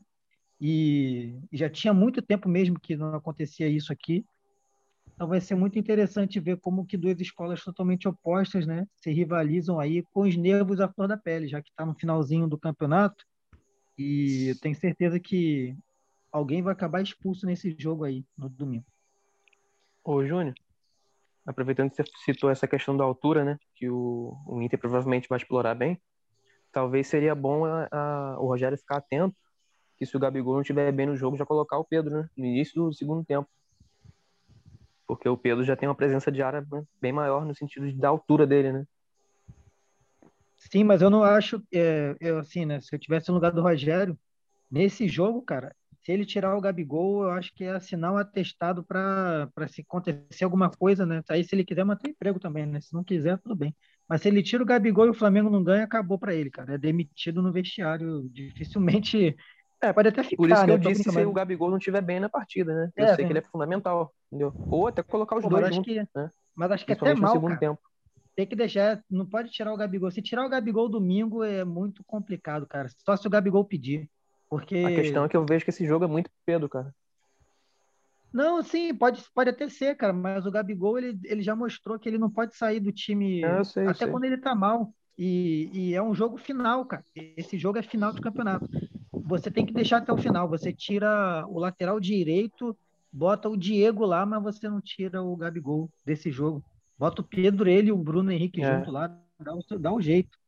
E, 0.64 1.40
já 1.52 1.68
tinha 1.68 1.92
muito 1.92 2.22
tempo 2.22 2.48
mesmo 2.48 2.78
que 2.78 2.94
não 2.94 3.16
acontecia 3.16 3.66
isso 3.66 3.92
aqui. 3.92 4.24
Então 5.16 5.26
vai 5.26 5.40
ser 5.40 5.56
muito 5.56 5.76
interessante 5.76 6.38
ver 6.38 6.56
como 6.60 6.86
que 6.86 6.96
duas 6.96 7.20
escolas 7.20 7.64
totalmente 7.64 8.06
opostas, 8.06 8.64
né, 8.64 8.86
se 8.94 9.10
rivalizam 9.10 9.80
aí 9.80 10.04
com 10.12 10.20
os 10.20 10.36
nervos 10.36 10.80
à 10.80 10.88
flor 10.88 11.08
da 11.08 11.16
pele, 11.16 11.48
já 11.48 11.60
que 11.60 11.70
está 11.70 11.84
no 11.84 11.96
finalzinho 11.96 12.46
do 12.46 12.56
campeonato. 12.56 13.24
E 13.98 14.50
eu 14.50 14.60
tenho 14.60 14.76
certeza 14.76 15.18
que 15.18 15.76
alguém 16.30 16.62
vai 16.62 16.72
acabar 16.72 17.02
expulso 17.02 17.44
nesse 17.44 17.74
jogo 17.76 18.04
aí 18.04 18.24
no 18.38 18.48
domingo. 18.48 18.86
Ô, 20.04 20.24
Júnior, 20.24 20.54
aproveitando 21.44 21.90
que 21.90 21.96
você 21.96 22.04
citou 22.24 22.50
essa 22.50 22.68
questão 22.68 22.96
da 22.96 23.02
altura, 23.02 23.44
né, 23.44 23.58
que 23.74 23.90
o, 23.90 24.36
o 24.46 24.62
Inter 24.62 24.78
provavelmente 24.78 25.28
vai 25.28 25.38
explorar 25.38 25.74
bem, 25.74 26.00
talvez 26.70 27.08
seria 27.08 27.34
bom 27.34 27.64
a, 27.64 27.88
a, 27.90 28.40
o 28.40 28.46
Rogério 28.46 28.78
ficar 28.78 28.98
atento 28.98 29.41
que 30.02 30.06
se 30.06 30.16
o 30.16 30.20
Gabigol 30.20 30.54
não 30.54 30.62
estiver 30.62 30.90
bem 30.90 31.06
no 31.06 31.16
jogo, 31.16 31.36
já 31.36 31.46
colocar 31.46 31.78
o 31.78 31.84
Pedro, 31.84 32.12
né, 32.12 32.28
no 32.36 32.44
início 32.44 32.74
do 32.74 32.92
segundo 32.92 33.24
tempo. 33.24 33.48
Porque 35.06 35.28
o 35.28 35.36
Pedro 35.36 35.62
já 35.62 35.76
tem 35.76 35.88
uma 35.88 35.94
presença 35.94 36.32
de 36.32 36.42
área 36.42 36.66
bem 37.00 37.12
maior 37.12 37.44
no 37.44 37.54
sentido 37.54 37.92
da 37.92 38.08
altura 38.08 38.44
dele, 38.44 38.72
né? 38.72 38.84
Sim, 40.56 40.82
mas 40.82 41.02
eu 41.02 41.08
não 41.08 41.22
acho, 41.22 41.62
é, 41.72 42.16
eu, 42.20 42.38
assim, 42.38 42.64
né, 42.64 42.80
se 42.80 42.92
eu 42.92 42.98
tivesse 42.98 43.28
no 43.28 43.34
lugar 43.34 43.52
do 43.52 43.62
Rogério, 43.62 44.18
nesse 44.68 45.06
jogo, 45.06 45.40
cara, 45.42 45.72
se 46.00 46.10
ele 46.10 46.26
tirar 46.26 46.56
o 46.56 46.60
Gabigol, 46.60 47.22
eu 47.22 47.30
acho 47.30 47.54
que 47.54 47.62
é 47.62 47.78
um 47.96 48.16
atestado 48.16 48.82
para 48.82 49.48
se 49.68 49.82
acontecer 49.82 50.42
alguma 50.42 50.68
coisa, 50.68 51.06
né? 51.06 51.22
Aí 51.28 51.44
se 51.44 51.54
ele 51.54 51.64
quiser 51.64 51.84
manter 51.84 52.10
emprego 52.10 52.40
também, 52.40 52.66
né? 52.66 52.80
Se 52.80 52.92
não 52.92 53.04
quiser, 53.04 53.38
tudo 53.38 53.54
bem. 53.54 53.72
Mas 54.08 54.22
se 54.22 54.28
ele 54.28 54.42
tira 54.42 54.64
o 54.64 54.66
Gabigol 54.66 55.06
e 55.06 55.10
o 55.10 55.14
Flamengo 55.14 55.48
não 55.48 55.62
ganha, 55.62 55.84
acabou 55.84 56.18
para 56.18 56.34
ele, 56.34 56.50
cara. 56.50 56.74
É 56.74 56.78
demitido 56.78 57.40
no 57.40 57.52
vestiário. 57.52 58.28
Dificilmente. 58.30 59.36
É, 59.82 59.92
pode 59.92 60.08
até 60.08 60.22
ficar. 60.22 60.36
Por 60.36 60.48
isso 60.48 60.60
que 60.60 60.66
né? 60.68 60.72
eu 60.74 60.78
disse 60.78 61.02
se 61.02 61.24
o 61.24 61.32
Gabigol 61.32 61.68
não 61.68 61.78
estiver 61.78 62.00
bem 62.00 62.20
na 62.20 62.28
partida, 62.28 62.72
né? 62.72 62.92
Eu 62.96 63.04
é, 63.04 63.14
sei 63.16 63.24
que 63.24 63.32
ele 63.32 63.40
é 63.40 63.42
fundamental, 63.42 64.14
entendeu? 64.28 64.54
Ou 64.70 64.86
até 64.86 65.02
colocar 65.02 65.36
os 65.36 65.42
Pô, 65.42 65.50
dois 65.50 65.74
juntos, 65.74 65.92
que, 65.92 66.06
né? 66.14 66.30
Mas 66.54 66.70
acho 66.70 66.86
que 66.86 66.92
é 66.92 66.94
até 66.94 67.14
mal, 67.14 67.32
segundo 67.32 67.50
cara. 67.50 67.60
tempo. 67.60 67.80
Tem 68.36 68.46
que 68.46 68.54
deixar, 68.54 69.02
não 69.10 69.26
pode 69.26 69.50
tirar 69.50 69.74
o 69.74 69.76
Gabigol. 69.76 70.10
Se 70.10 70.22
tirar 70.22 70.46
o 70.46 70.48
Gabigol 70.48 70.88
domingo 70.88 71.42
é 71.42 71.64
muito 71.64 72.02
complicado, 72.04 72.66
cara. 72.66 72.88
Só 73.04 73.16
se 73.16 73.26
o 73.26 73.30
Gabigol 73.30 73.64
pedir. 73.64 74.08
Porque... 74.48 74.78
A 74.78 74.94
questão 74.94 75.24
é 75.24 75.28
que 75.28 75.36
eu 75.36 75.44
vejo 75.44 75.64
que 75.64 75.70
esse 75.70 75.84
jogo 75.84 76.04
é 76.04 76.08
muito 76.08 76.30
Pedro, 76.46 76.68
cara. 76.68 76.94
Não, 78.32 78.62
sim, 78.62 78.94
pode, 78.94 79.22
pode 79.34 79.50
até 79.50 79.68
ser, 79.68 79.94
cara, 79.96 80.12
mas 80.12 80.46
o 80.46 80.50
Gabigol 80.50 80.96
ele, 80.98 81.20
ele 81.24 81.42
já 81.42 81.54
mostrou 81.54 81.98
que 81.98 82.08
ele 82.08 82.16
não 82.16 82.30
pode 82.30 82.56
sair 82.56 82.80
do 82.80 82.90
time 82.90 83.44
é, 83.44 83.62
sei, 83.64 83.84
até 83.84 84.04
sei. 84.04 84.08
quando 84.08 84.24
ele 84.24 84.38
tá 84.38 84.54
mal. 84.54 84.94
E, 85.18 85.68
e, 85.74 85.94
é 85.94 86.02
um 86.02 86.14
jogo 86.14 86.38
final, 86.38 86.86
cara. 86.86 87.04
Esse 87.14 87.58
jogo 87.58 87.78
é 87.78 87.82
final 87.82 88.12
do 88.12 88.22
campeonato. 88.22 88.66
Você 89.32 89.50
tem 89.50 89.64
que 89.64 89.72
deixar 89.72 89.98
até 89.98 90.12
o 90.12 90.18
final. 90.18 90.46
Você 90.50 90.74
tira 90.74 91.46
o 91.48 91.58
lateral 91.58 91.98
direito, 91.98 92.76
bota 93.10 93.48
o 93.48 93.56
Diego 93.56 94.04
lá, 94.04 94.26
mas 94.26 94.42
você 94.42 94.68
não 94.68 94.78
tira 94.78 95.22
o 95.22 95.34
Gabigol 95.34 95.90
desse 96.04 96.30
jogo. 96.30 96.62
Bota 96.98 97.22
o 97.22 97.24
Pedro, 97.24 97.68
ele 97.68 97.88
e 97.88 97.92
o 97.92 97.96
Bruno 97.96 98.30
Henrique 98.30 98.62
é. 98.62 98.76
junto 98.76 98.90
lá, 98.90 99.06
dá, 99.40 99.52
dá 99.80 99.92
um 99.92 100.02
jeito. 100.02 100.38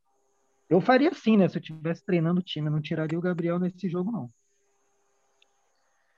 Eu 0.68 0.82
faria 0.82 1.08
assim, 1.08 1.38
né? 1.38 1.48
Se 1.48 1.56
eu 1.56 1.60
estivesse 1.60 2.04
treinando 2.04 2.40
o 2.40 2.42
time, 2.42 2.68
eu 2.68 2.72
não 2.72 2.80
tiraria 2.82 3.18
o 3.18 3.22
Gabriel 3.22 3.58
nesse 3.58 3.88
jogo, 3.88 4.12
não. 4.12 4.30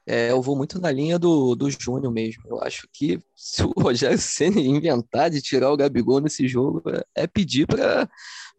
É, 0.04 0.32
eu 0.32 0.42
vou 0.42 0.56
muito 0.56 0.80
na 0.80 0.90
linha 0.90 1.20
do, 1.20 1.54
do 1.54 1.70
Júnior 1.70 2.12
mesmo. 2.12 2.42
Eu 2.46 2.60
acho 2.62 2.88
que 2.92 3.20
se 3.34 3.62
o 3.62 3.72
Rogério 3.78 4.18
Senna 4.18 4.60
inventar 4.60 5.30
de 5.30 5.40
tirar 5.40 5.70
o 5.70 5.76
Gabigol 5.76 6.20
nesse 6.20 6.48
jogo, 6.48 6.82
é, 6.90 7.22
é 7.22 7.26
pedir 7.28 7.66
para 7.66 8.08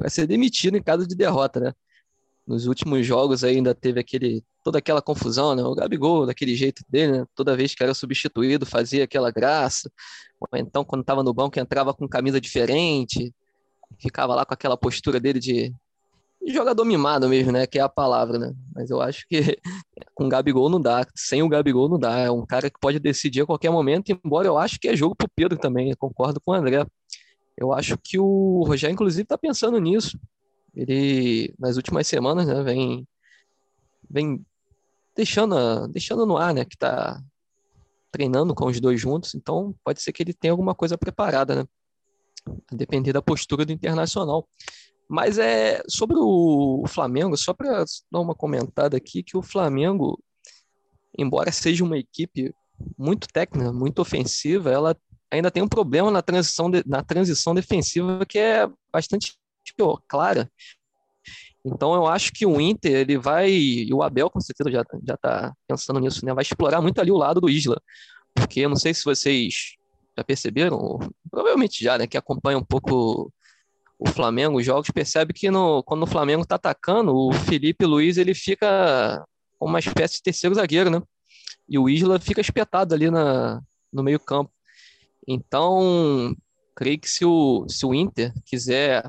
ser 0.08 0.28
demitido 0.28 0.78
em 0.78 0.84
caso 0.84 1.06
de 1.06 1.16
derrota, 1.16 1.60
né? 1.60 1.74
Nos 2.48 2.66
últimos 2.66 3.06
jogos 3.06 3.44
ainda 3.44 3.76
teve 3.76 4.00
aquele 4.00 4.44
toda 4.64 4.80
aquela 4.80 5.02
confusão, 5.02 5.56
né? 5.56 5.64
O 5.64 5.76
Gabigol, 5.76 6.26
daquele 6.26 6.56
jeito 6.56 6.84
dele, 6.90 7.20
né? 7.20 7.26
Toda 7.36 7.56
vez 7.56 7.76
que 7.76 7.84
era 7.84 7.94
substituído, 7.94 8.66
fazia 8.66 9.04
aquela 9.04 9.32
graça. 9.32 9.92
Ou 10.40 10.58
então, 10.58 10.86
quando 10.86 11.02
estava 11.02 11.24
no 11.24 11.34
banco, 11.34 11.60
entrava 11.60 11.94
com 11.94 12.08
camisa 12.08 12.40
diferente, 12.40 13.34
ficava 14.00 14.34
lá 14.36 14.46
com 14.46 14.54
aquela 14.54 14.78
postura 14.78 15.20
dele 15.20 15.40
de, 15.40 15.74
jogador 16.54 16.86
mimado 16.86 17.28
mesmo, 17.28 17.52
né? 17.52 17.68
Que 17.68 17.80
é 17.80 17.82
a 17.82 17.90
palavra, 17.90 18.38
né? 18.40 18.54
Mas 18.74 18.90
eu 18.90 19.02
acho 19.02 19.28
que 19.28 19.58
com 20.16 20.26
o 20.26 20.30
Gabigol 20.30 20.70
não 20.70 20.80
dá, 20.82 21.06
sem 21.16 21.44
o 21.44 21.50
Gabigol 21.50 21.90
não 21.90 22.00
dá. 22.00 22.18
É 22.20 22.32
um 22.32 22.46
cara 22.46 22.70
que 22.70 22.80
pode 22.80 23.00
decidir 23.00 23.42
a 23.42 23.46
qualquer 23.46 23.70
momento, 23.70 24.12
embora 24.12 24.48
eu 24.48 24.58
acho 24.58 24.80
que 24.80 24.88
é 24.88 24.96
jogo 24.96 25.16
pro 25.16 25.30
Pedro 25.36 25.58
também, 25.58 25.90
eu 25.90 25.98
concordo 25.98 26.40
com 26.40 26.52
o 26.52 26.56
André. 26.56 26.86
Eu 27.58 27.74
acho 27.74 27.98
que 27.98 28.20
o 28.20 28.64
Rogério, 28.66 28.94
inclusive, 28.94 29.24
está 29.24 29.38
pensando 29.38 29.80
nisso. 29.80 30.18
Ele, 30.78 31.54
nas 31.58 31.76
últimas 31.76 32.06
semanas, 32.06 32.46
né, 32.46 32.62
vem, 32.62 33.08
vem 34.08 34.46
deixando, 35.16 35.88
deixando 35.88 36.24
no 36.24 36.38
ar, 36.38 36.54
né, 36.54 36.64
que 36.64 36.76
está 36.76 37.20
treinando 38.12 38.54
com 38.54 38.68
os 38.68 38.80
dois 38.80 39.02
juntos, 39.02 39.34
então 39.34 39.76
pode 39.84 40.02
ser 40.02 40.14
que 40.14 40.22
ele 40.22 40.34
tenha 40.34 40.52
alguma 40.52 40.76
coisa 40.76 40.98
preparada, 40.98 41.56
né? 41.56 41.66
a 42.72 42.76
depender 42.76 43.12
da 43.12 43.22
postura 43.22 43.66
do 43.66 43.74
Internacional. 43.74 44.48
Mas 45.10 45.38
é 45.38 45.82
sobre 45.88 46.18
o 46.18 46.84
Flamengo, 46.88 47.36
só 47.38 47.54
para 47.54 47.84
dar 48.12 48.20
uma 48.20 48.36
comentada 48.36 48.96
aqui, 48.96 49.24
que 49.24 49.38
o 49.38 49.42
Flamengo, 49.42 50.22
embora 51.18 51.52
seja 51.52 51.84
uma 51.84 51.98
equipe 51.98 52.54
muito 52.98 53.28
técnica, 53.28 53.74
muito 53.74 54.00
ofensiva, 54.00 54.70
ela 54.70 54.96
ainda 55.32 55.50
tem 55.50 55.64
um 55.64 55.68
problema 55.68 56.12
na 56.12 56.22
transição, 56.22 56.70
de, 56.70 56.84
na 56.86 57.04
transição 57.04 57.56
defensiva 57.56 58.26
que 58.26 58.38
é 58.38 58.70
bastante 58.92 59.38
clara. 60.08 60.50
Então 61.66 61.94
eu 61.94 62.08
acho 62.08 62.32
que 62.32 62.46
o 62.46 62.62
Inter, 62.62 62.94
ele 62.94 63.18
vai, 63.18 63.50
e 63.52 63.94
o 63.94 64.02
Abel 64.02 64.30
com 64.30 64.40
certeza 64.40 64.72
já, 64.72 64.86
já 65.04 65.18
tá 65.18 65.54
pensando 65.68 66.00
nisso, 66.00 66.26
né? 66.26 66.34
Vai 66.34 66.44
explorar 66.44 66.82
muito 66.82 67.00
ali 67.02 67.12
o 67.12 67.18
lado 67.18 67.42
do 67.42 67.50
Isla. 67.50 67.82
Porque 68.34 68.62
eu 68.62 68.70
não 68.70 68.76
sei 68.76 68.94
se 68.94 69.04
vocês 69.04 69.76
já 70.18 70.24
perceberam, 70.24 71.00
provavelmente 71.30 71.84
já, 71.84 71.98
né, 71.98 72.08
que 72.08 72.18
acompanha 72.18 72.58
um 72.58 72.64
pouco 72.64 73.32
o 74.00 74.08
Flamengo, 74.10 74.58
os 74.58 74.66
jogos, 74.66 74.92
percebe 74.92 75.34
que 75.34 75.50
no, 75.50 75.84
quando 75.84 76.04
o 76.04 76.08
Flamengo 76.08 76.44
está 76.44 76.56
atacando, 76.56 77.16
o 77.16 77.34
Felipe 77.34 77.86
Luiz 77.86 78.18
ele 78.18 78.34
fica 78.34 79.26
uma 79.60 79.80
espécie 79.80 80.18
de 80.18 80.24
terceiro 80.24 80.56
zagueiro, 80.56 80.90
né? 80.90 81.02
E 81.68 81.78
o 81.80 81.90
Isla 81.90 82.20
fica 82.20 82.40
espetado 82.40 82.94
ali 82.94 83.10
na, 83.10 83.62
no 83.92 84.04
meio 84.04 84.20
campo. 84.20 84.52
Então, 85.28 86.36
creio 86.76 87.00
que 87.00 87.10
se 87.10 87.26
o, 87.26 87.66
se 87.68 87.86
o 87.86 87.94
Inter 87.94 88.32
quiser 88.46 89.04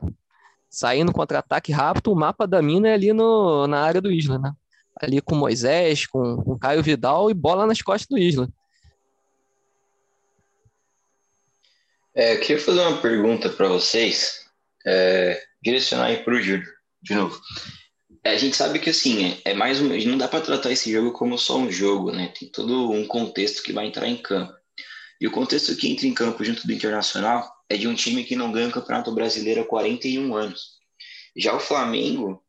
sair 0.69 1.05
no 1.05 1.12
contra-ataque 1.12 1.73
rápido, 1.73 2.12
o 2.12 2.16
mapa 2.16 2.47
da 2.47 2.61
mina 2.61 2.89
é 2.89 2.95
ali 2.95 3.12
no, 3.12 3.66
na 3.66 3.81
área 3.81 4.01
do 4.01 4.12
Isla, 4.12 4.39
né? 4.39 4.53
Ali 5.01 5.21
com 5.21 5.35
Moisés, 5.35 6.07
com, 6.07 6.37
com 6.43 6.59
Caio 6.59 6.83
Vidal 6.83 7.31
e 7.31 7.35
bola 7.35 7.66
nas 7.66 7.81
costas 7.81 8.09
do 8.09 8.19
Isla. 8.19 8.49
É, 12.14 12.35
eu 12.35 12.41
queria 12.41 12.61
fazer 12.61 12.81
uma 12.81 13.01
pergunta 13.01 13.49
para 13.49 13.69
vocês, 13.69 14.47
é, 14.85 15.41
direcionar 15.62 16.07
aí 16.07 16.25
para 16.25 16.35
o 16.35 16.41
Júlio, 16.41 16.66
de 17.01 17.14
novo. 17.14 17.41
É, 18.25 18.31
a 18.31 18.37
gente 18.37 18.57
sabe 18.57 18.81
que 18.81 18.91
assim, 18.91 19.41
é 19.45 19.55
mais 19.55 19.81
um, 19.81 19.89
não 19.89 20.19
dá 20.19 20.27
para 20.27 20.41
tratar 20.41 20.73
esse 20.73 20.93
jogo 20.93 21.12
como 21.12 21.39
só 21.39 21.57
um 21.57 21.71
jogo, 21.71 22.11
né? 22.11 22.33
Tem 22.39 22.49
todo 22.49 22.91
um 22.91 23.07
contexto 23.07 23.62
que 23.62 23.73
vai 23.73 23.87
entrar 23.87 24.09
em 24.09 24.16
campo. 24.16 24.53
E 25.21 25.27
o 25.27 25.31
contexto 25.31 25.77
que 25.77 25.91
entra 25.91 26.07
em 26.07 26.14
campo 26.14 26.45
junto 26.45 26.66
do 26.66 26.73
Internacional 26.73 27.49
é 27.69 27.77
de 27.77 27.87
um 27.87 27.95
time 27.95 28.25
que 28.25 28.37
não 28.37 28.51
ganha 28.51 28.69
o 28.69 28.73
Campeonato 28.73 29.12
Brasileiro 29.12 29.61
há 29.61 29.64
41 29.64 30.35
anos. 30.35 30.79
Já 31.37 31.55
o 31.55 31.61
Flamengo, 31.61 32.43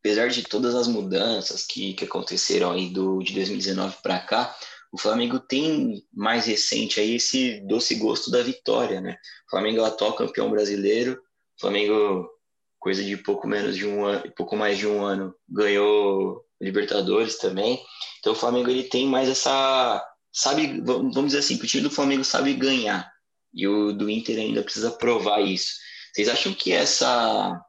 apesar 0.00 0.28
de 0.28 0.42
todas 0.42 0.74
as 0.74 0.88
mudanças 0.88 1.66
que, 1.66 1.92
que 1.94 2.04
aconteceram 2.04 2.72
aí 2.72 2.88
do, 2.88 3.22
de 3.22 3.34
2019 3.34 3.96
para 4.02 4.18
cá, 4.20 4.56
o 4.90 4.98
Flamengo 4.98 5.40
tem 5.40 6.04
mais 6.12 6.46
recente 6.46 7.00
aí 7.00 7.16
esse 7.16 7.60
doce 7.66 7.96
gosto 7.96 8.30
da 8.30 8.42
vitória, 8.42 9.00
né? 9.00 9.16
O 9.46 9.50
Flamengo 9.50 9.80
é 9.80 9.86
atual 9.86 10.14
campeão 10.14 10.50
brasileiro, 10.50 11.20
o 11.56 11.60
Flamengo 11.60 12.30
coisa 12.78 13.02
de 13.02 13.16
pouco 13.16 13.48
menos 13.48 13.76
de 13.76 13.86
um 13.86 14.04
ano, 14.04 14.30
pouco 14.36 14.56
mais 14.56 14.78
de 14.78 14.86
um 14.86 15.02
ano 15.02 15.34
ganhou 15.48 16.44
Libertadores 16.60 17.38
também. 17.38 17.82
Então 18.20 18.32
o 18.32 18.36
Flamengo 18.36 18.70
ele 18.70 18.84
tem 18.84 19.06
mais 19.06 19.28
essa 19.28 20.02
sabe, 20.32 20.80
vamos 20.80 21.26
dizer 21.26 21.38
assim, 21.38 21.56
que 21.56 21.64
o 21.64 21.68
time 21.68 21.82
do 21.82 21.90
Flamengo 21.90 22.24
sabe 22.24 22.54
ganhar 22.54 23.13
e 23.54 23.66
o 23.68 23.92
do 23.92 24.10
Inter 24.10 24.38
ainda 24.38 24.62
precisa 24.62 24.90
provar 24.90 25.40
isso. 25.40 25.74
Vocês 26.12 26.28
acham 26.28 26.52
que 26.52 26.72
essa 26.72 27.60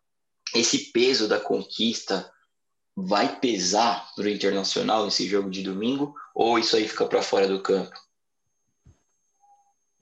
esse 0.54 0.92
peso 0.92 1.28
da 1.28 1.40
conquista 1.40 2.32
vai 2.96 3.40
pesar 3.40 4.10
para 4.16 4.26
o 4.26 4.30
Internacional 4.30 5.06
nesse 5.06 5.28
jogo 5.28 5.50
de 5.50 5.62
domingo 5.62 6.14
ou 6.34 6.58
isso 6.58 6.76
aí 6.76 6.88
fica 6.88 7.06
para 7.06 7.22
fora 7.22 7.48
do 7.48 7.62
campo? 7.62 7.94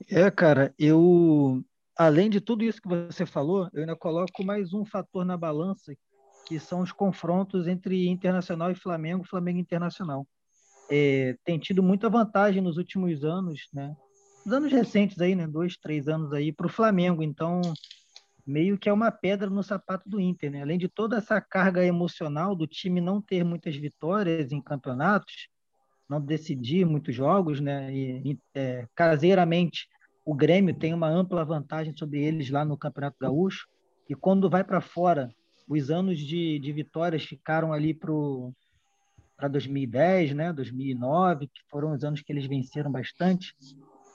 É, 0.08 0.30
cara, 0.30 0.72
eu 0.78 1.62
além 1.96 2.28
de 2.28 2.40
tudo 2.40 2.64
isso 2.64 2.80
que 2.80 2.88
você 2.88 3.24
falou, 3.26 3.68
eu 3.72 3.80
ainda 3.80 3.96
coloco 3.96 4.44
mais 4.44 4.72
um 4.72 4.84
fator 4.84 5.24
na 5.24 5.36
balança 5.36 5.92
que 6.46 6.58
são 6.60 6.80
os 6.80 6.92
confrontos 6.92 7.66
entre 7.66 8.06
Internacional 8.06 8.70
e 8.70 8.74
Flamengo, 8.74 9.24
Flamengo 9.24 9.58
Internacional. 9.58 10.26
É, 10.90 11.36
tem 11.44 11.58
tido 11.58 11.82
muita 11.82 12.10
vantagem 12.10 12.60
nos 12.60 12.76
últimos 12.76 13.24
anos, 13.24 13.68
né? 13.72 13.94
Nos 14.44 14.52
anos 14.52 14.72
recentes 14.72 15.18
aí, 15.20 15.34
né? 15.34 15.46
Dois, 15.46 15.76
três 15.76 16.06
anos 16.06 16.32
aí 16.32 16.52
para 16.52 16.66
o 16.66 16.70
Flamengo. 16.70 17.22
Então, 17.22 17.62
meio 18.46 18.76
que 18.76 18.88
é 18.88 18.92
uma 18.92 19.10
pedra 19.10 19.48
no 19.48 19.62
sapato 19.62 20.08
do 20.08 20.20
Inter, 20.20 20.50
né? 20.50 20.62
Além 20.62 20.78
de 20.78 20.88
toda 20.88 21.16
essa 21.16 21.40
carga 21.40 21.84
emocional 21.84 22.54
do 22.54 22.66
time 22.66 23.00
não 23.00 23.22
ter 23.22 23.42
muitas 23.42 23.74
vitórias 23.74 24.52
em 24.52 24.60
campeonatos, 24.60 25.48
não 26.08 26.20
decidir 26.20 26.84
muitos 26.84 27.14
jogos, 27.14 27.58
né? 27.58 27.90
E 27.90 28.38
é, 28.54 28.86
caseiramente 28.94 29.88
o 30.26 30.34
Grêmio 30.34 30.74
tem 30.74 30.92
uma 30.92 31.08
ampla 31.08 31.44
vantagem 31.44 31.94
sobre 31.96 32.22
eles 32.22 32.50
lá 32.50 32.64
no 32.64 32.76
Campeonato 32.76 33.16
Gaúcho. 33.20 33.66
E 34.08 34.14
quando 34.14 34.50
vai 34.50 34.64
para 34.64 34.80
fora, 34.80 35.30
os 35.68 35.90
anos 35.90 36.18
de, 36.18 36.58
de 36.58 36.72
vitórias 36.72 37.24
ficaram 37.24 37.72
ali 37.72 37.94
para 37.94 39.48
2010, 39.48 40.34
né? 40.34 40.52
2009, 40.52 41.46
que 41.46 41.60
foram 41.70 41.92
os 41.92 42.04
anos 42.04 42.20
que 42.20 42.32
eles 42.32 42.46
venceram 42.46 42.92
bastante. 42.92 43.54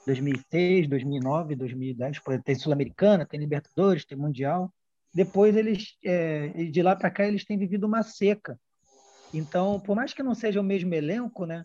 2006, 0.10 0.88
2009, 0.88 1.55
2010, 1.55 2.20
tem 2.43 2.55
Sul-Americana, 2.55 3.28
tem 3.28 3.39
Libertadores, 3.39 4.05
tem 4.05 4.18
Mundial. 4.18 4.74
Depois 5.14 5.55
eles, 5.55 5.97
é, 6.03 6.47
de 6.66 6.82
lá 6.82 6.95
para 6.95 7.12
cá, 7.12 7.28
eles 7.28 7.45
têm 7.45 7.60
vivido 7.60 7.86
uma 7.86 8.01
seca. 8.01 8.60
Então, 9.32 9.80
por 9.80 9.95
mais 9.95 10.12
que 10.12 10.24
não 10.24 10.34
seja 10.34 10.60
o 10.60 10.64
mesmo 10.64 10.93
elenco, 10.95 11.45
né, 11.45 11.64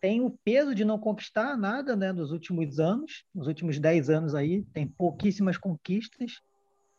tem 0.00 0.20
o 0.20 0.30
peso 0.30 0.74
de 0.74 0.84
não 0.84 0.98
conquistar 0.98 1.56
nada, 1.56 1.94
né, 1.94 2.12
nos 2.12 2.32
últimos 2.32 2.80
anos, 2.80 3.24
nos 3.32 3.46
últimos 3.46 3.78
10 3.78 4.10
anos 4.10 4.34
aí, 4.34 4.62
tem 4.72 4.86
pouquíssimas 4.86 5.56
conquistas. 5.56 6.40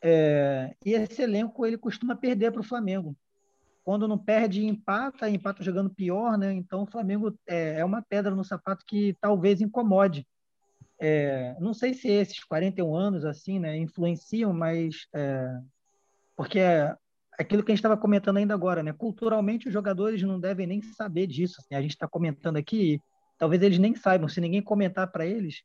É, 0.02 0.74
e 0.86 0.94
esse 0.94 1.22
elenco 1.22 1.66
ele 1.66 1.78
costuma 1.78 2.16
perder 2.16 2.52
para 2.52 2.62
o 2.62 2.66
Flamengo. 2.66 3.14
Quando 3.84 4.08
não 4.08 4.18
perde, 4.18 4.66
empata, 4.66 5.30
empata 5.30 5.64
jogando 5.64 5.90
pior, 5.90 6.38
né? 6.38 6.54
Então 6.54 6.84
o 6.84 6.88
Flamengo 6.88 7.38
é, 7.48 7.80
é 7.80 7.86
uma 7.86 8.02
pedra 8.02 8.34
no 8.34 8.44
sapato 8.44 8.86
que 8.86 9.16
talvez 9.20 9.60
incomode 9.60 10.26
é, 11.00 11.56
não 11.60 11.74
sei 11.74 11.94
se 11.94 12.08
esses 12.08 12.44
41 12.44 12.96
anos 12.96 13.26
assim, 13.26 13.60
né, 13.60 13.78
influenciam, 13.78 14.52
mas 14.52 15.08
é, 15.14 15.48
porque 16.36 16.60
é 16.60 16.96
aquilo 17.38 17.64
que 17.64 17.72
a 17.72 17.74
gente 17.74 17.80
estava 17.80 17.98
comentando 17.98 18.38
ainda 18.38 18.54
agora, 18.54 18.82
né? 18.82 18.92
Culturalmente 18.94 19.68
os 19.68 19.74
jogadores 19.74 20.22
não 20.24 20.40
devem 20.40 20.66
nem 20.66 20.82
saber 20.82 21.28
disso. 21.28 21.56
Assim, 21.60 21.76
a 21.76 21.82
gente 21.82 21.92
está 21.92 22.08
comentando 22.08 22.58
aqui, 22.58 23.00
talvez 23.38 23.62
eles 23.62 23.78
nem 23.78 23.96
saibam. 23.96 24.28
Se 24.28 24.42
ninguém 24.42 24.62
comentar 24.62 25.12
para 25.12 25.26
eles, 25.26 25.62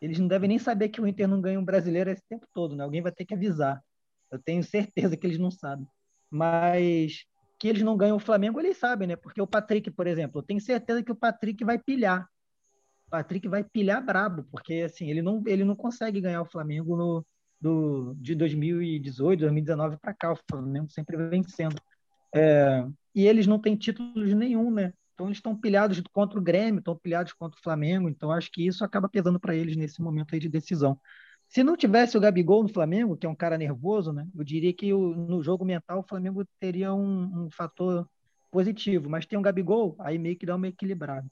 eles 0.00 0.18
não 0.18 0.28
devem 0.28 0.48
nem 0.48 0.58
saber 0.58 0.90
que 0.90 1.00
o 1.00 1.06
Inter 1.06 1.26
não 1.26 1.40
ganha 1.40 1.58
um 1.58 1.64
brasileiro 1.64 2.10
esse 2.10 2.22
tempo 2.28 2.46
todo, 2.52 2.76
né? 2.76 2.84
Alguém 2.84 3.00
vai 3.00 3.10
ter 3.10 3.24
que 3.24 3.34
avisar. 3.34 3.82
Eu 4.30 4.38
tenho 4.38 4.62
certeza 4.62 5.16
que 5.16 5.26
eles 5.26 5.38
não 5.38 5.50
sabem. 5.50 5.86
Mas 6.30 7.24
que 7.58 7.68
eles 7.68 7.82
não 7.82 7.96
ganham 7.96 8.16
o 8.16 8.20
Flamengo, 8.20 8.60
eles 8.60 8.76
sabem, 8.76 9.08
né? 9.08 9.16
Porque 9.16 9.40
o 9.40 9.46
Patrick, 9.46 9.90
por 9.90 10.06
exemplo, 10.06 10.40
eu 10.40 10.44
tenho 10.44 10.60
certeza 10.60 11.02
que 11.02 11.10
o 11.10 11.16
Patrick 11.16 11.64
vai 11.64 11.78
pilhar 11.78 12.28
Patrick 13.10 13.48
vai 13.48 13.64
pilhar 13.64 14.04
brabo, 14.04 14.44
porque 14.50 14.82
assim, 14.84 15.10
ele 15.10 15.22
não, 15.22 15.42
ele 15.46 15.64
não 15.64 15.74
consegue 15.74 16.20
ganhar 16.20 16.42
o 16.42 16.50
Flamengo 16.50 16.96
no, 16.96 17.26
do, 17.60 18.14
de 18.16 18.34
2018, 18.34 19.40
2019 19.40 19.96
para 19.96 20.14
cá, 20.14 20.32
o 20.32 20.38
Flamengo 20.48 20.90
sempre 20.90 21.16
vencendo. 21.16 21.76
É, 22.34 22.86
e 23.14 23.26
eles 23.26 23.46
não 23.46 23.58
têm 23.58 23.76
títulos 23.76 24.32
nenhum, 24.34 24.70
né? 24.70 24.92
Então 25.14 25.26
eles 25.26 25.38
estão 25.38 25.56
pilhados 25.56 26.00
contra 26.12 26.38
o 26.38 26.42
Grêmio, 26.42 26.78
estão 26.78 26.96
pilhados 26.96 27.32
contra 27.32 27.58
o 27.58 27.62
Flamengo, 27.62 28.08
então 28.08 28.30
acho 28.30 28.50
que 28.52 28.66
isso 28.66 28.84
acaba 28.84 29.08
pesando 29.08 29.40
para 29.40 29.54
eles 29.54 29.76
nesse 29.76 30.00
momento 30.00 30.34
aí 30.34 30.40
de 30.40 30.48
decisão. 30.48 30.98
Se 31.48 31.64
não 31.64 31.76
tivesse 31.76 32.16
o 32.16 32.20
Gabigol 32.20 32.62
no 32.62 32.68
Flamengo, 32.68 33.16
que 33.16 33.26
é 33.26 33.28
um 33.28 33.34
cara 33.34 33.56
nervoso, 33.56 34.12
né? 34.12 34.26
Eu 34.36 34.44
diria 34.44 34.72
que 34.72 34.92
o, 34.92 35.14
no 35.14 35.42
jogo 35.42 35.64
mental 35.64 36.00
o 36.00 36.06
Flamengo 36.06 36.44
teria 36.60 36.92
um, 36.92 37.46
um 37.46 37.50
fator 37.50 38.06
positivo, 38.50 39.08
mas 39.08 39.26
tem 39.26 39.38
um 39.38 39.42
Gabigol, 39.42 39.96
aí 39.98 40.18
meio 40.18 40.36
que 40.36 40.46
dá 40.46 40.54
uma 40.56 40.68
equilibrada. 40.68 41.26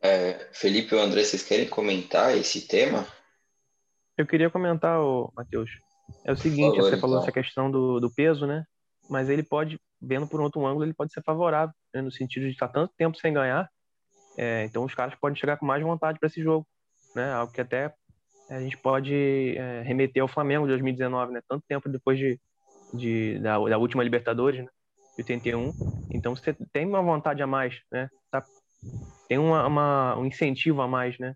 É, 0.00 0.48
Felipe 0.52 0.94
ou 0.94 1.00
André, 1.00 1.24
vocês 1.24 1.42
querem 1.42 1.68
comentar 1.68 2.36
esse 2.36 2.66
tema? 2.66 3.06
Eu 4.16 4.26
queria 4.26 4.50
comentar, 4.50 4.98
Matheus. 5.34 5.70
É 6.24 6.32
o 6.32 6.36
seguinte, 6.36 6.76
favor, 6.76 6.90
você 6.90 6.96
falou 6.98 7.16
então. 7.16 7.22
essa 7.24 7.32
questão 7.32 7.70
do, 7.70 8.00
do 8.00 8.12
peso, 8.12 8.46
né? 8.46 8.64
Mas 9.08 9.28
ele 9.28 9.42
pode, 9.42 9.78
vendo 10.00 10.26
por 10.26 10.40
outro 10.40 10.64
ângulo, 10.66 10.84
ele 10.84 10.94
pode 10.94 11.12
ser 11.12 11.22
favorável, 11.22 11.74
né? 11.94 12.02
no 12.02 12.10
sentido 12.10 12.44
de 12.44 12.52
estar 12.52 12.68
tanto 12.68 12.92
tempo 12.96 13.16
sem 13.18 13.32
ganhar. 13.32 13.68
É, 14.36 14.64
então 14.64 14.84
os 14.84 14.94
caras 14.94 15.14
podem 15.16 15.38
chegar 15.38 15.56
com 15.56 15.66
mais 15.66 15.82
vontade 15.82 16.18
para 16.18 16.28
esse 16.28 16.42
jogo, 16.42 16.66
né? 17.14 17.32
Algo 17.32 17.52
que 17.52 17.60
até 17.60 17.92
a 18.48 18.60
gente 18.60 18.76
pode 18.76 19.56
é, 19.56 19.82
remeter 19.82 20.22
ao 20.22 20.28
Flamengo 20.28 20.64
de 20.64 20.72
2019, 20.72 21.32
né? 21.32 21.40
Tanto 21.48 21.64
tempo 21.68 21.88
depois 21.88 22.18
de, 22.18 22.40
de 22.94 23.38
da, 23.40 23.58
da, 23.58 23.78
última 23.78 24.02
Libertadores, 24.02 24.60
né? 24.60 24.70
De 25.16 25.22
81. 25.22 25.72
Então 26.12 26.36
você 26.36 26.56
tem 26.72 26.86
uma 26.86 27.02
vontade 27.02 27.42
a 27.42 27.46
mais, 27.46 27.80
né? 27.90 28.08
Tá 28.30 28.44
tem 29.28 29.38
uma, 29.38 29.66
uma, 29.66 30.16
um 30.16 30.26
incentivo 30.26 30.80
a 30.80 30.88
mais, 30.88 31.18
né? 31.18 31.34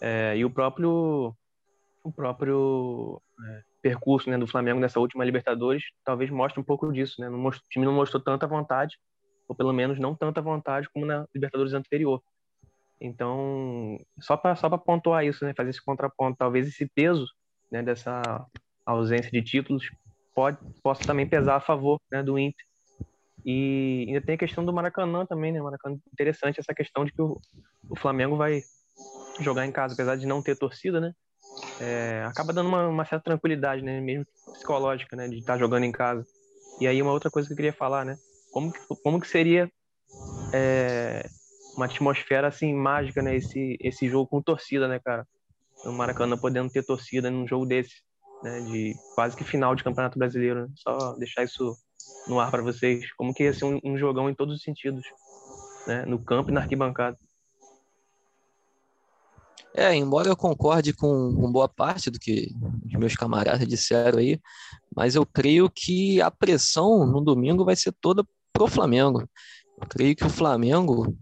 É, 0.00 0.36
e 0.36 0.44
o 0.44 0.50
próprio 0.50 1.34
o 2.04 2.12
próprio 2.12 3.22
é, 3.48 3.62
percurso 3.80 4.28
né, 4.28 4.36
do 4.36 4.46
Flamengo 4.46 4.80
nessa 4.80 4.98
última 4.98 5.24
Libertadores 5.24 5.84
talvez 6.04 6.30
mostre 6.30 6.60
um 6.60 6.64
pouco 6.64 6.92
disso, 6.92 7.20
né? 7.20 7.28
o 7.28 7.50
time 7.70 7.84
não 7.84 7.92
mostrou 7.92 8.20
tanta 8.20 8.46
vontade, 8.46 8.98
ou 9.46 9.54
pelo 9.54 9.72
menos 9.72 9.98
não 10.00 10.14
tanta 10.14 10.42
vontade 10.42 10.88
como 10.92 11.06
na 11.06 11.24
Libertadores 11.34 11.72
anterior. 11.72 12.20
Então, 13.00 13.98
só 14.20 14.36
para 14.36 14.54
só 14.56 14.68
pontuar 14.76 15.24
isso, 15.24 15.44
né, 15.44 15.52
fazer 15.56 15.70
esse 15.70 15.84
contraponto, 15.84 16.38
talvez 16.38 16.68
esse 16.68 16.88
peso 16.94 17.26
né, 17.70 17.82
dessa 17.82 18.44
ausência 18.86 19.30
de 19.30 19.42
títulos 19.42 19.84
pode, 20.34 20.58
possa 20.82 21.04
também 21.04 21.28
pesar 21.28 21.56
a 21.56 21.60
favor 21.60 22.00
né, 22.10 22.22
do 22.22 22.38
Inter, 22.38 22.64
e 23.44 24.04
ainda 24.08 24.20
tem 24.20 24.34
a 24.36 24.38
questão 24.38 24.64
do 24.64 24.72
Maracanã 24.72 25.26
também, 25.26 25.52
né? 25.52 25.60
Maracanã 25.60 25.96
interessante 26.12 26.60
essa 26.60 26.74
questão 26.74 27.04
de 27.04 27.12
que 27.12 27.20
o, 27.20 27.40
o 27.90 27.98
Flamengo 27.98 28.36
vai 28.36 28.62
jogar 29.40 29.66
em 29.66 29.72
casa, 29.72 29.94
apesar 29.94 30.16
de 30.16 30.26
não 30.26 30.42
ter 30.42 30.56
torcida, 30.56 31.00
né? 31.00 31.12
É, 31.80 32.24
acaba 32.26 32.52
dando 32.52 32.68
uma, 32.68 32.88
uma, 32.88 33.04
certa 33.04 33.24
tranquilidade, 33.24 33.82
né? 33.82 34.00
Mesmo 34.00 34.26
psicológica, 34.52 35.16
né? 35.16 35.28
De 35.28 35.38
estar 35.38 35.58
jogando 35.58 35.84
em 35.84 35.92
casa. 35.92 36.24
E 36.80 36.86
aí 36.86 37.02
uma 37.02 37.12
outra 37.12 37.30
coisa 37.30 37.48
que 37.48 37.52
eu 37.52 37.56
queria 37.56 37.72
falar, 37.72 38.04
né? 38.04 38.16
Como 38.52 38.72
que, 38.72 38.80
como 39.02 39.20
que 39.20 39.26
seria 39.26 39.70
é, 40.52 41.28
uma 41.76 41.86
atmosfera 41.86 42.46
assim 42.46 42.72
mágica, 42.72 43.22
né? 43.22 43.36
Esse, 43.36 43.76
esse 43.80 44.08
jogo 44.08 44.28
com 44.28 44.42
torcida, 44.42 44.86
né, 44.86 45.00
cara? 45.00 45.26
O 45.84 45.90
Maracanã 45.90 46.38
podendo 46.38 46.70
ter 46.70 46.84
torcida 46.84 47.28
num 47.28 47.46
jogo 47.46 47.66
desse, 47.66 48.02
né? 48.42 48.60
De 48.60 48.94
quase 49.16 49.36
que 49.36 49.42
final 49.42 49.74
de 49.74 49.82
Campeonato 49.82 50.18
Brasileiro. 50.18 50.62
Né? 50.62 50.68
Só 50.76 51.14
deixar 51.14 51.42
isso 51.42 51.76
no 52.26 52.40
ar 52.40 52.50
para 52.50 52.62
vocês, 52.62 53.12
como 53.14 53.34
que 53.34 53.44
ia 53.44 53.52
ser 53.52 53.64
um, 53.64 53.80
um, 53.84 53.98
jogão 53.98 54.28
em 54.28 54.34
todos 54.34 54.56
os 54.56 54.62
sentidos, 54.62 55.04
né? 55.86 56.04
no 56.06 56.18
campo 56.18 56.50
e 56.50 56.52
na 56.52 56.60
arquibancada. 56.60 57.18
É, 59.74 59.94
embora 59.94 60.28
eu 60.28 60.36
concorde 60.36 60.92
com, 60.92 61.34
com 61.34 61.50
boa 61.50 61.68
parte 61.68 62.10
do 62.10 62.18
que 62.18 62.54
os 62.86 62.92
meus 62.92 63.14
camaradas 63.14 63.66
disseram 63.66 64.18
aí, 64.18 64.38
mas 64.94 65.14
eu 65.14 65.24
creio 65.24 65.70
que 65.70 66.20
a 66.20 66.30
pressão 66.30 67.06
no 67.06 67.22
domingo 67.22 67.64
vai 67.64 67.74
ser 67.74 67.92
toda 67.92 68.26
pro 68.52 68.66
Flamengo. 68.66 69.26
Eu 69.80 69.86
creio 69.88 70.14
que 70.14 70.26
o 70.26 70.30
Flamengo, 70.30 71.16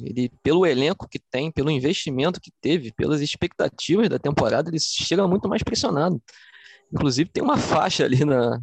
ele, 0.00 0.30
pelo 0.40 0.64
elenco 0.64 1.08
que 1.08 1.18
tem, 1.18 1.50
pelo 1.50 1.70
investimento 1.70 2.40
que 2.40 2.52
teve, 2.60 2.92
pelas 2.92 3.20
expectativas 3.20 4.08
da 4.08 4.20
temporada, 4.20 4.70
ele 4.70 4.78
chega 4.78 5.26
muito 5.26 5.48
mais 5.48 5.64
pressionado. 5.64 6.22
Inclusive 6.92 7.28
tem 7.28 7.42
uma 7.42 7.58
faixa 7.58 8.04
ali 8.04 8.24
na, 8.24 8.60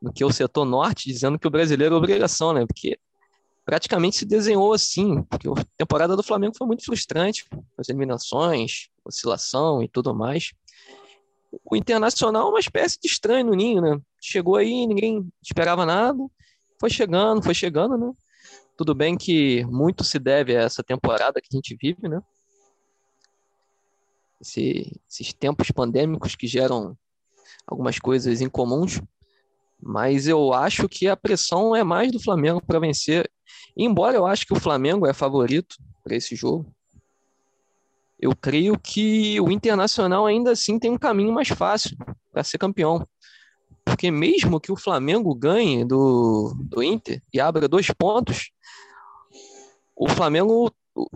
do 0.00 0.12
que 0.12 0.24
o 0.24 0.32
setor 0.32 0.64
norte, 0.64 1.08
dizendo 1.08 1.38
que 1.38 1.46
o 1.46 1.50
brasileiro 1.50 1.94
é 1.94 1.98
obrigação, 1.98 2.52
né? 2.52 2.64
Porque 2.66 2.98
praticamente 3.64 4.16
se 4.16 4.24
desenhou 4.24 4.72
assim, 4.72 5.22
porque 5.24 5.48
a 5.48 5.64
temporada 5.76 6.16
do 6.16 6.22
Flamengo 6.22 6.56
foi 6.56 6.66
muito 6.66 6.84
frustrante, 6.84 7.46
as 7.78 7.88
eliminações, 7.88 8.88
oscilação 9.04 9.82
e 9.82 9.88
tudo 9.88 10.14
mais. 10.14 10.52
O 11.64 11.76
Internacional 11.76 12.46
é 12.48 12.50
uma 12.50 12.60
espécie 12.60 12.98
de 13.00 13.08
estranho 13.08 13.46
no 13.46 13.54
ninho, 13.54 13.82
né? 13.82 14.00
Chegou 14.20 14.56
aí, 14.56 14.86
ninguém 14.86 15.30
esperava 15.42 15.84
nada, 15.84 16.18
foi 16.78 16.90
chegando, 16.90 17.42
foi 17.42 17.54
chegando, 17.54 17.98
né? 17.98 18.12
Tudo 18.76 18.94
bem 18.94 19.16
que 19.16 19.64
muito 19.66 20.02
se 20.04 20.18
deve 20.18 20.56
a 20.56 20.62
essa 20.62 20.82
temporada 20.82 21.40
que 21.40 21.48
a 21.52 21.56
gente 21.56 21.76
vive, 21.80 22.08
né? 22.08 22.20
Esse, 24.40 24.98
esses 25.08 25.34
tempos 25.34 25.70
pandêmicos 25.70 26.34
que 26.34 26.46
geram 26.46 26.96
algumas 27.66 27.98
coisas 27.98 28.40
incomuns, 28.40 29.00
mas 29.82 30.26
eu 30.26 30.52
acho 30.52 30.88
que 30.88 31.08
a 31.08 31.16
pressão 31.16 31.74
é 31.74 31.82
mais 31.82 32.12
do 32.12 32.20
Flamengo 32.20 32.62
para 32.64 32.78
vencer. 32.78 33.30
Embora 33.76 34.16
eu 34.16 34.26
acho 34.26 34.46
que 34.46 34.52
o 34.52 34.60
Flamengo 34.60 35.06
é 35.06 35.12
favorito 35.12 35.76
para 36.02 36.16
esse 36.16 36.34
jogo, 36.34 36.72
eu 38.18 38.36
creio 38.36 38.78
que 38.78 39.40
o 39.40 39.50
Internacional 39.50 40.26
ainda 40.26 40.52
assim 40.52 40.78
tem 40.78 40.90
um 40.90 40.98
caminho 40.98 41.32
mais 41.32 41.48
fácil 41.48 41.96
para 42.30 42.44
ser 42.44 42.58
campeão. 42.58 43.06
Porque 43.84 44.10
mesmo 44.10 44.60
que 44.60 44.70
o 44.70 44.76
Flamengo 44.76 45.34
ganhe 45.34 45.84
do, 45.84 46.54
do 46.58 46.82
Inter 46.82 47.22
e 47.32 47.40
abra 47.40 47.66
dois 47.66 47.90
pontos, 47.90 48.50
o 49.96 50.08
Flamengo 50.08 50.70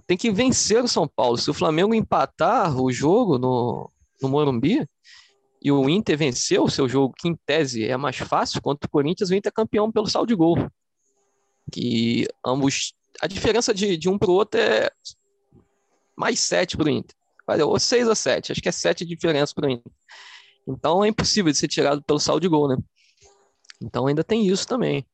tem 0.07 0.17
que 0.17 0.31
vencer 0.31 0.83
o 0.83 0.89
São 0.89 1.07
Paulo. 1.07 1.37
Se 1.37 1.51
o 1.51 1.55
Flamengo 1.55 1.95
empatar 1.95 2.75
o 2.81 2.91
jogo 2.91 3.39
no, 3.39 3.91
no 4.23 4.29
Morumbi, 4.29 4.89
e 5.65 5.73
o 5.73 5.89
Inter 5.89 6.19
venceu 6.19 6.65
o 6.65 6.71
seu 6.71 6.87
jogo, 6.87 7.15
que 7.17 7.27
em 7.27 7.35
tese 7.35 7.87
é 7.87 7.97
mais 7.97 8.19
fácil, 8.19 8.61
contra 8.61 8.87
o 8.87 8.91
Corinthians, 8.91 9.31
o 9.31 9.35
Inter 9.35 9.49
é 9.49 9.53
campeão 9.53 9.91
pelo 9.91 10.07
saldo 10.07 10.29
de 10.29 10.35
gol. 10.35 10.71
Que 11.73 12.29
ambos. 12.45 12.93
A 13.19 13.27
diferença 13.27 13.73
de, 13.73 13.97
de 13.97 14.07
um 14.07 14.19
para 14.19 14.29
o 14.29 14.35
outro 14.35 14.61
é 14.61 14.91
mais 16.15 16.39
7 16.41 16.77
para 16.77 16.87
o 16.87 16.91
Inter. 16.91 17.17
Ou 17.67 17.81
6 17.81 18.09
a 18.09 18.15
7, 18.15 18.53
acho 18.53 18.61
que 18.61 18.69
é 18.69 18.73
7 18.73 19.07
de 19.07 19.15
diferença 19.15 19.55
para 19.55 19.67
o 19.67 19.71
Inter. 19.71 19.91
Então 20.69 21.03
é 21.03 21.09
impossível 21.09 21.51
de 21.51 21.57
ser 21.57 21.69
tirado 21.69 22.03
pelo 22.03 22.21
saldo 22.21 22.43
de 22.43 22.49
gol, 22.49 22.69
né? 22.69 22.77
Então 23.83 24.07
ainda 24.07 24.23
tem 24.23 24.47
isso 24.47 24.69
também. 24.69 25.07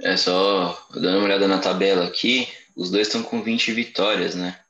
É 0.00 0.16
só 0.16 0.86
dando 0.94 1.18
uma 1.18 1.26
olhada 1.26 1.46
na 1.46 1.58
tabela 1.58 2.06
aqui, 2.06 2.48
os 2.74 2.90
dois 2.90 3.08
estão 3.08 3.22
com 3.22 3.42
20 3.42 3.72
vitórias, 3.72 4.34
né? 4.34 4.61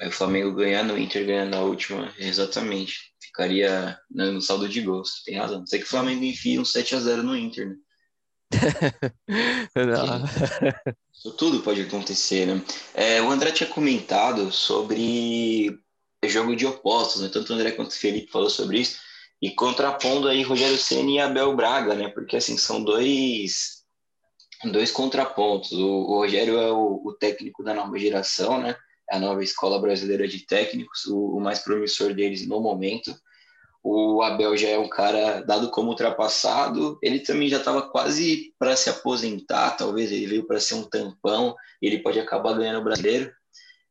Aí 0.00 0.08
o 0.08 0.12
Flamengo 0.12 0.54
ganhar 0.54 0.82
no 0.82 0.96
Inter 0.96 1.26
ganhar 1.26 1.44
na 1.44 1.60
última, 1.60 2.12
exatamente. 2.18 3.12
Ficaria 3.20 3.98
no 4.10 4.40
saldo 4.40 4.66
de 4.66 4.80
gols. 4.80 5.22
Tem 5.24 5.36
razão. 5.36 5.64
Sei 5.66 5.78
que 5.78 5.84
o 5.84 5.88
Flamengo 5.88 6.24
enfia 6.24 6.60
um 6.60 6.64
7 6.64 6.96
a 6.96 7.00
0 7.00 7.22
no 7.22 7.36
Inter, 7.36 7.68
né? 7.68 7.76
Isso 11.12 11.32
tudo 11.32 11.60
pode 11.60 11.82
acontecer, 11.82 12.46
né? 12.46 12.62
É, 12.94 13.20
o 13.20 13.30
André 13.30 13.52
tinha 13.52 13.68
comentado 13.68 14.50
sobre 14.50 15.78
jogo 16.24 16.56
de 16.56 16.66
opostos, 16.66 17.20
né? 17.20 17.28
Tanto 17.28 17.52
o 17.52 17.54
André 17.54 17.72
quanto 17.72 17.90
o 17.90 17.98
Felipe 17.98 18.32
falou 18.32 18.48
sobre 18.48 18.80
isso. 18.80 18.98
E 19.40 19.50
contrapondo 19.50 20.28
aí 20.28 20.42
Rogério 20.42 20.78
Ceni 20.78 21.16
e 21.16 21.20
Abel 21.20 21.54
Braga, 21.54 21.94
né? 21.94 22.08
Porque 22.08 22.38
assim, 22.38 22.56
são 22.56 22.82
dois, 22.82 23.84
dois 24.64 24.90
contrapontos. 24.90 25.72
O, 25.72 25.86
o 25.86 26.16
Rogério 26.16 26.58
é 26.58 26.72
o, 26.72 27.02
o 27.04 27.12
técnico 27.12 27.62
da 27.62 27.74
nova 27.74 27.98
geração, 27.98 28.58
né? 28.58 28.74
A 29.10 29.18
nova 29.18 29.42
escola 29.42 29.80
brasileira 29.80 30.26
de 30.28 30.46
técnicos, 30.46 31.04
o, 31.06 31.36
o 31.36 31.40
mais 31.40 31.58
promissor 31.58 32.14
deles 32.14 32.46
no 32.46 32.60
momento. 32.60 33.14
O 33.82 34.22
Abel 34.22 34.56
já 34.56 34.68
é 34.68 34.78
um 34.78 34.88
cara 34.88 35.40
dado 35.40 35.70
como 35.70 35.88
ultrapassado, 35.88 36.98
ele 37.02 37.20
também 37.20 37.48
já 37.48 37.56
estava 37.56 37.82
quase 37.82 38.54
para 38.58 38.76
se 38.76 38.90
aposentar, 38.90 39.70
talvez 39.70 40.12
ele 40.12 40.26
veio 40.26 40.46
para 40.46 40.60
ser 40.60 40.74
um 40.74 40.84
tampão, 40.84 41.56
ele 41.80 41.98
pode 41.98 42.20
acabar 42.20 42.52
ganhando 42.52 42.80
o 42.80 42.84
brasileiro. 42.84 43.32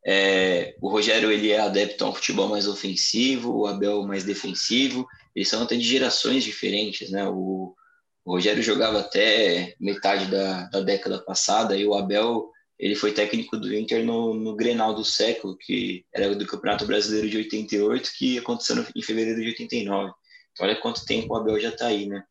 É, 0.06 0.76
o 0.80 0.90
Rogério 0.90 1.32
ele 1.32 1.52
é 1.52 1.60
adepto 1.60 2.06
a 2.06 2.10
um 2.10 2.14
futebol 2.14 2.48
mais 2.48 2.68
ofensivo, 2.68 3.52
o 3.52 3.68
Abel 3.68 4.04
mais 4.06 4.24
defensivo, 4.24 5.08
eles 5.36 5.50
são 5.50 5.64
até 5.64 5.76
de 5.76 5.84
gerações 5.84 6.44
diferentes, 6.44 7.10
né? 7.10 7.28
O, 7.28 7.76
o 8.24 8.32
Rogério 8.34 8.62
jogava 8.62 9.00
até 9.00 9.76
metade 9.80 10.28
da, 10.28 10.66
da 10.66 10.82
década 10.82 11.20
passada 11.20 11.76
e 11.76 11.86
o 11.86 11.96
Abel 11.96 12.50
ele 12.80 12.96
foi 12.96 13.12
técnico 13.14 13.58
do 13.58 13.74
Inter 13.76 14.06
no, 14.06 14.34
no 14.34 14.56
Grenal 14.56 14.94
do 14.94 15.04
século, 15.04 15.58
que 15.58 16.06
era 16.14 16.34
do 16.34 16.48
Campeonato 16.48 16.86
Brasileiro 16.86 17.30
de 17.30 17.38
88, 17.38 18.12
que 18.18 18.38
aconteceu 18.40 18.86
em 18.96 19.02
fevereiro 19.02 19.42
de 19.42 19.50
89. 19.50 20.14
Então, 20.54 20.66
olha 20.66 20.80
quanto 20.80 21.06
tempo 21.06 21.34
o 21.34 21.38
Abel 21.38 21.60
já 21.60 21.70
está 21.70 21.88
aí, 21.88 22.08
né? 22.08 22.24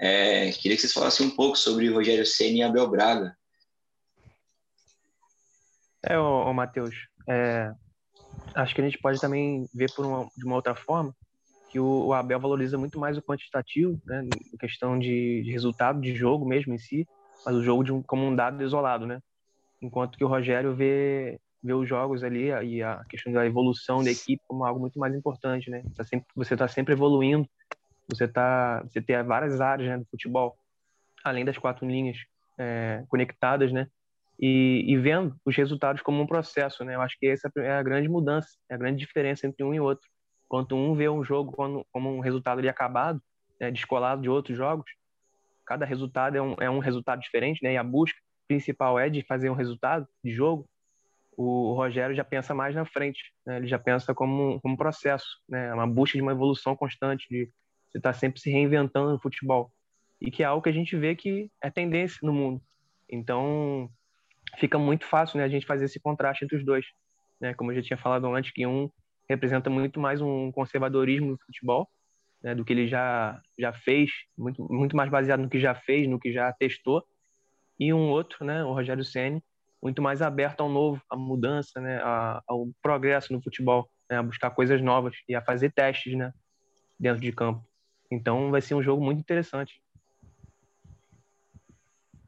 É, 0.00 0.50
queria 0.50 0.76
que 0.76 0.80
vocês 0.80 0.92
falassem 0.92 1.24
um 1.24 1.30
pouco 1.30 1.56
sobre 1.56 1.88
o 1.88 1.94
Rogério 1.94 2.26
Senna 2.26 2.58
e 2.58 2.62
Abel 2.62 2.90
Braga. 2.90 3.36
É, 6.04 6.18
ô, 6.18 6.48
ô 6.48 6.52
Matheus, 6.52 6.96
é, 7.28 7.70
acho 8.56 8.74
que 8.74 8.80
a 8.80 8.84
gente 8.84 8.98
pode 8.98 9.20
também 9.20 9.68
ver 9.72 9.92
por 9.94 10.04
uma, 10.04 10.28
de 10.36 10.44
uma 10.44 10.56
outra 10.56 10.74
forma 10.74 11.14
que 11.70 11.78
o, 11.78 12.06
o 12.06 12.12
Abel 12.12 12.40
valoriza 12.40 12.76
muito 12.76 12.98
mais 12.98 13.16
o 13.16 13.22
quantitativo, 13.22 13.98
né, 14.04 14.28
questão 14.58 14.98
de, 14.98 15.42
de 15.44 15.52
resultado 15.52 16.00
de 16.00 16.14
jogo 16.14 16.44
mesmo 16.44 16.74
em 16.74 16.78
si, 16.78 17.06
mas 17.46 17.54
o 17.54 17.62
jogo 17.62 17.90
um, 17.90 18.02
como 18.02 18.26
um 18.26 18.34
dado 18.34 18.62
isolado, 18.62 19.06
né? 19.06 19.20
Enquanto 19.82 20.16
que 20.16 20.24
o 20.24 20.28
Rogério 20.28 20.74
vê, 20.74 21.40
vê 21.62 21.74
os 21.74 21.88
jogos 21.88 22.22
ali 22.22 22.46
e 22.64 22.82
a 22.82 23.04
questão 23.08 23.32
da 23.32 23.44
evolução 23.44 24.02
da 24.02 24.10
equipe 24.10 24.42
como 24.46 24.64
algo 24.64 24.80
muito 24.80 24.98
mais 24.98 25.14
importante, 25.14 25.68
né? 25.68 25.82
Tá 25.96 26.04
sempre, 26.04 26.26
você 26.34 26.54
está 26.54 26.68
sempre 26.68 26.94
evoluindo, 26.94 27.46
você 28.08 28.28
tá, 28.28 28.82
você 28.82 29.02
tem 29.02 29.20
várias 29.24 29.60
áreas 29.60 29.88
né, 29.88 29.98
do 29.98 30.06
futebol, 30.06 30.56
além 31.24 31.44
das 31.44 31.58
quatro 31.58 31.86
linhas 31.86 32.18
é, 32.56 33.04
conectadas, 33.08 33.72
né? 33.72 33.88
E, 34.40 34.84
e, 34.88 34.96
vendo 34.96 35.36
os 35.44 35.54
resultados 35.54 36.02
como 36.02 36.22
um 36.22 36.26
processo, 36.26 36.84
né? 36.84 36.94
Eu 36.94 37.00
acho 37.00 37.18
que 37.18 37.26
essa 37.26 37.50
é 37.58 37.72
a 37.72 37.82
grande 37.82 38.08
mudança, 38.08 38.48
é 38.70 38.74
a 38.74 38.78
grande 38.78 38.98
diferença 38.98 39.46
entre 39.46 39.62
um 39.62 39.74
e 39.74 39.80
outro. 39.80 40.08
Enquanto 40.46 40.74
um 40.74 40.94
vê 40.94 41.08
um 41.08 41.22
jogo 41.22 41.52
como, 41.52 41.86
como 41.92 42.10
um 42.10 42.20
resultado 42.20 42.58
ali 42.58 42.68
acabado, 42.68 43.20
né, 43.60 43.70
descolado 43.70 44.20
de 44.22 44.28
outros 44.28 44.56
jogos, 44.56 44.90
cada 45.64 45.86
resultado 45.86 46.36
é 46.36 46.42
um, 46.42 46.54
é 46.60 46.68
um 46.68 46.78
resultado 46.78 47.20
diferente, 47.20 47.62
né? 47.62 47.74
E 47.74 47.76
a 47.76 47.84
busca 47.84 48.18
principal 48.46 48.98
é 48.98 49.08
de 49.08 49.22
fazer 49.22 49.50
um 49.50 49.54
resultado 49.54 50.06
de 50.24 50.32
jogo, 50.32 50.68
o 51.36 51.72
Rogério 51.74 52.14
já 52.14 52.24
pensa 52.24 52.54
mais 52.54 52.74
na 52.74 52.84
frente, 52.84 53.32
né? 53.46 53.56
ele 53.56 53.66
já 53.66 53.78
pensa 53.78 54.14
como, 54.14 54.60
como 54.60 54.74
um 54.74 54.76
processo, 54.76 55.26
né? 55.48 55.72
uma 55.72 55.86
busca 55.86 56.16
de 56.16 56.22
uma 56.22 56.32
evolução 56.32 56.76
constante, 56.76 57.26
de 57.28 57.50
você 57.90 57.98
estar 57.98 58.12
tá 58.12 58.18
sempre 58.18 58.40
se 58.40 58.50
reinventando 58.50 59.12
no 59.12 59.20
futebol, 59.20 59.72
e 60.20 60.30
que 60.30 60.42
é 60.42 60.46
algo 60.46 60.62
que 60.62 60.68
a 60.68 60.72
gente 60.72 60.96
vê 60.96 61.16
que 61.16 61.50
é 61.62 61.70
tendência 61.70 62.18
no 62.22 62.32
mundo. 62.32 62.62
Então, 63.10 63.90
fica 64.58 64.78
muito 64.78 65.06
fácil 65.06 65.38
né, 65.38 65.44
a 65.44 65.48
gente 65.48 65.66
fazer 65.66 65.86
esse 65.86 66.00
contraste 66.00 66.44
entre 66.44 66.56
os 66.56 66.64
dois. 66.64 66.86
Né? 67.40 67.54
Como 67.54 67.72
eu 67.72 67.76
já 67.76 67.82
tinha 67.82 67.96
falado 67.96 68.26
antes, 68.34 68.52
que 68.52 68.66
um 68.66 68.90
representa 69.28 69.70
muito 69.70 69.98
mais 69.98 70.20
um 70.20 70.52
conservadorismo 70.52 71.32
no 71.32 71.38
futebol, 71.38 71.88
né, 72.42 72.54
do 72.54 72.64
que 72.64 72.72
ele 72.72 72.88
já, 72.88 73.40
já 73.58 73.72
fez, 73.72 74.10
muito, 74.36 74.66
muito 74.70 74.96
mais 74.96 75.10
baseado 75.10 75.40
no 75.40 75.48
que 75.48 75.60
já 75.60 75.74
fez, 75.74 76.08
no 76.08 76.18
que 76.18 76.32
já 76.32 76.52
testou, 76.52 77.02
e 77.78 77.92
um 77.92 78.10
outro, 78.10 78.44
né, 78.44 78.64
o 78.64 78.72
Rogério 78.72 79.04
Ceni, 79.04 79.42
muito 79.82 80.00
mais 80.00 80.22
aberto 80.22 80.60
ao 80.60 80.68
novo, 80.68 81.02
à 81.10 81.16
mudança, 81.16 81.80
né, 81.80 82.00
ao 82.46 82.68
progresso 82.80 83.32
no 83.32 83.42
futebol, 83.42 83.88
né, 84.10 84.18
a 84.18 84.22
buscar 84.22 84.50
coisas 84.50 84.80
novas 84.80 85.14
e 85.28 85.34
a 85.34 85.42
fazer 85.42 85.72
testes, 85.72 86.16
né, 86.16 86.32
dentro 86.98 87.20
de 87.20 87.32
campo. 87.32 87.66
Então 88.10 88.50
vai 88.50 88.60
ser 88.60 88.74
um 88.74 88.82
jogo 88.82 89.02
muito 89.02 89.20
interessante. 89.20 89.82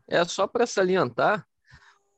É 0.09 0.25
só 0.25 0.47
para 0.47 0.67
salientar, 0.67 1.47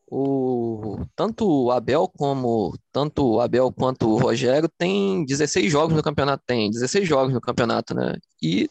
o 0.08 1.04
tanto 1.16 1.46
o 1.48 1.70
Abel 1.72 2.08
como 2.08 2.78
tanto 2.92 3.26
o 3.26 3.40
Abel 3.40 3.72
quanto 3.72 4.08
o 4.08 4.18
Rogério 4.18 4.68
tem 4.68 5.24
16 5.24 5.70
jogos 5.70 5.96
no 5.96 6.02
campeonato, 6.02 6.44
tem 6.46 6.70
16 6.70 7.08
jogos 7.08 7.34
no 7.34 7.40
campeonato, 7.40 7.94
né? 7.94 8.14
E 8.40 8.70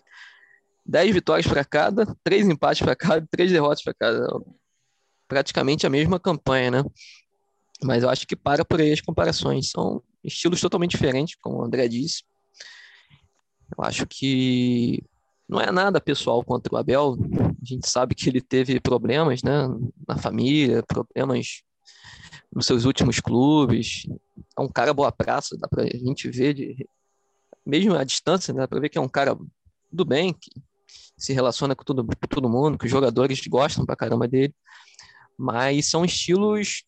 10 0.86 1.14
vitórias 1.14 1.48
para 1.48 1.66
cada, 1.66 2.06
3 2.24 2.48
empates 2.48 2.82
para 2.84 2.96
cada, 2.96 3.26
3 3.32 3.52
derrotas 3.52 3.84
para 3.84 3.94
cada. 3.94 4.28
Praticamente 5.28 5.88
a 5.88 5.90
mesma 5.90 6.20
campanha, 6.20 6.70
né? 6.70 6.84
Mas 7.84 8.04
eu 8.04 8.10
acho 8.10 8.28
que 8.28 8.36
para 8.36 8.64
por 8.64 8.80
aí 8.80 8.94
as 8.94 9.02
comparações. 9.02 9.72
São 9.72 10.02
estilos 10.24 10.62
totalmente 10.62 10.92
diferentes, 10.92 11.36
como 11.42 11.58
o 11.58 11.66
André 11.66 11.88
disse. 11.88 12.24
Eu 13.76 13.84
acho 13.84 14.06
que 14.06 15.04
não 15.50 15.60
é 15.60 15.72
nada 15.72 16.00
pessoal 16.00 16.44
contra 16.44 16.74
o 16.74 16.78
Abel. 16.78 17.18
A 17.62 17.66
gente 17.66 17.90
sabe 17.90 18.14
que 18.14 18.30
ele 18.30 18.40
teve 18.40 18.80
problemas, 18.80 19.42
né? 19.42 19.68
Na 20.08 20.18
família, 20.18 20.84
problemas 20.84 21.64
nos 22.54 22.66
seus 22.66 22.86
últimos 22.86 23.20
clubes. 23.20 24.08
É 24.58 24.62
um 24.62 24.70
cara 24.70 24.94
boa 24.94 25.12
praça, 25.12 25.58
dá 25.58 25.68
pra 25.68 25.86
gente 25.86 26.30
ver, 26.30 26.54
de, 26.54 26.88
mesmo 27.66 27.96
à 27.96 28.04
distância, 28.04 28.54
né? 28.54 28.62
dá 28.62 28.68
pra 28.68 28.80
ver 28.80 28.90
que 28.90 28.98
é 28.98 29.02
um 29.02 29.10
cara 29.10 29.38
do 29.92 30.06
bem, 30.06 30.34
que 30.34 30.52
se 31.18 31.34
relaciona 31.34 31.76
com 31.76 31.84
todo, 31.84 32.06
com 32.06 32.28
todo 32.28 32.50
mundo, 32.50 32.78
que 32.78 32.86
os 32.86 32.92
jogadores 32.92 33.46
gostam 33.48 33.86
pra 33.86 33.96
caramba 33.96 34.28
dele, 34.28 34.54
mas 35.38 35.90
são 35.90 36.04
estilos 36.04 36.84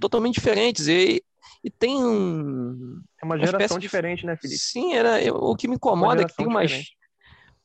totalmente 0.00 0.34
diferentes 0.34 0.88
e, 0.88 1.22
e 1.62 1.70
tem 1.70 2.02
um, 2.02 3.00
é 3.20 3.24
uma 3.24 3.38
geração 3.38 3.76
uma 3.76 3.80
diferente, 3.80 4.24
né, 4.26 4.36
Felipe? 4.36 4.58
Sim, 4.58 4.94
era 4.94 5.32
o 5.34 5.54
que 5.54 5.68
me 5.68 5.76
incomoda 5.76 6.22
é 6.22 6.24
que 6.24 6.36
tem 6.36 6.46
umas 6.46 6.84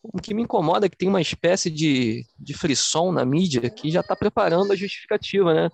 o 0.01 0.21
que 0.21 0.33
me 0.33 0.43
incomoda 0.43 0.85
é 0.85 0.89
que 0.89 0.97
tem 0.97 1.09
uma 1.09 1.21
espécie 1.21 1.69
de, 1.69 2.25
de 2.39 2.53
frisson 2.53 3.11
na 3.11 3.25
mídia 3.25 3.69
que 3.69 3.91
já 3.91 3.99
está 3.99 4.15
preparando 4.15 4.71
a 4.71 4.75
justificativa, 4.75 5.53
né? 5.53 5.69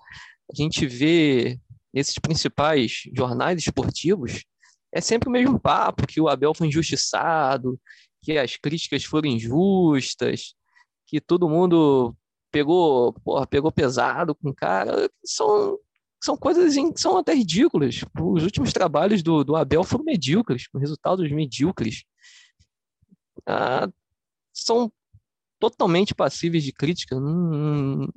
A 0.50 0.56
gente 0.56 0.86
vê 0.86 1.58
nesses 1.92 2.18
principais 2.18 3.02
jornais 3.14 3.58
esportivos 3.58 4.44
é 4.92 5.00
sempre 5.00 5.28
o 5.28 5.32
mesmo 5.32 5.58
papo 5.58 6.06
que 6.06 6.20
o 6.20 6.28
Abel 6.28 6.54
foi 6.54 6.68
injustiçado, 6.68 7.78
que 8.24 8.38
as 8.38 8.56
críticas 8.56 9.04
foram 9.04 9.28
injustas, 9.28 10.54
que 11.06 11.20
todo 11.20 11.48
mundo 11.48 12.16
pegou, 12.50 13.12
porra, 13.12 13.46
pegou 13.46 13.70
pesado 13.70 14.34
com 14.34 14.48
o 14.48 14.54
cara, 14.54 15.10
são, 15.24 15.78
são 16.22 16.36
coisas 16.36 16.74
que 16.74 17.00
são 17.00 17.18
até 17.18 17.34
ridículas. 17.34 18.00
Os 18.18 18.42
últimos 18.42 18.72
trabalhos 18.72 19.22
do, 19.22 19.44
do 19.44 19.54
Abel 19.54 19.84
foram 19.84 20.04
medíocres, 20.04 20.66
com 20.66 20.78
resultados 20.78 21.30
medíocres. 21.30 22.04
Ah, 23.46 23.88
são 24.52 24.90
totalmente 25.58 26.14
passíveis 26.14 26.64
de 26.64 26.72
crítica. 26.72 27.16
Hum, 27.16 28.08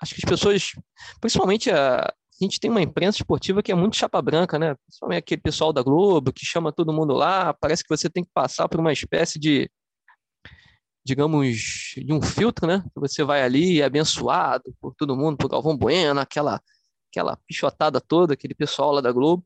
acho 0.00 0.14
que 0.14 0.22
as 0.24 0.28
pessoas, 0.28 0.72
principalmente 1.20 1.70
a, 1.70 2.12
a 2.42 2.48
gente 2.48 2.60
tem 2.60 2.70
uma 2.70 2.82
imprensa 2.82 3.18
esportiva 3.18 3.62
que 3.62 3.70
é 3.70 3.74
muito 3.74 3.96
chapa 3.96 4.20
branca, 4.20 4.58
né? 4.58 4.74
Principalmente 4.86 5.18
aquele 5.18 5.40
pessoal 5.40 5.72
da 5.72 5.82
Globo 5.82 6.32
que 6.32 6.44
chama 6.44 6.72
todo 6.72 6.92
mundo 6.92 7.14
lá, 7.14 7.54
parece 7.54 7.82
que 7.82 7.88
você 7.88 8.10
tem 8.10 8.24
que 8.24 8.30
passar 8.34 8.68
por 8.68 8.80
uma 8.80 8.92
espécie 8.92 9.38
de, 9.38 9.70
digamos, 11.04 11.94
de 11.96 12.12
um 12.12 12.20
filtro, 12.20 12.66
né? 12.66 12.84
Você 12.96 13.22
vai 13.22 13.42
ali 13.42 13.80
é 13.80 13.84
abençoado 13.84 14.74
por 14.80 14.94
todo 14.94 15.16
mundo, 15.16 15.36
por 15.36 15.48
Galvão 15.48 15.76
Bueno, 15.76 16.20
aquela, 16.20 16.60
aquela 17.10 17.36
pichotada 17.46 18.00
toda, 18.00 18.34
aquele 18.34 18.54
pessoal 18.54 18.92
lá 18.92 19.00
da 19.00 19.12
Globo. 19.12 19.44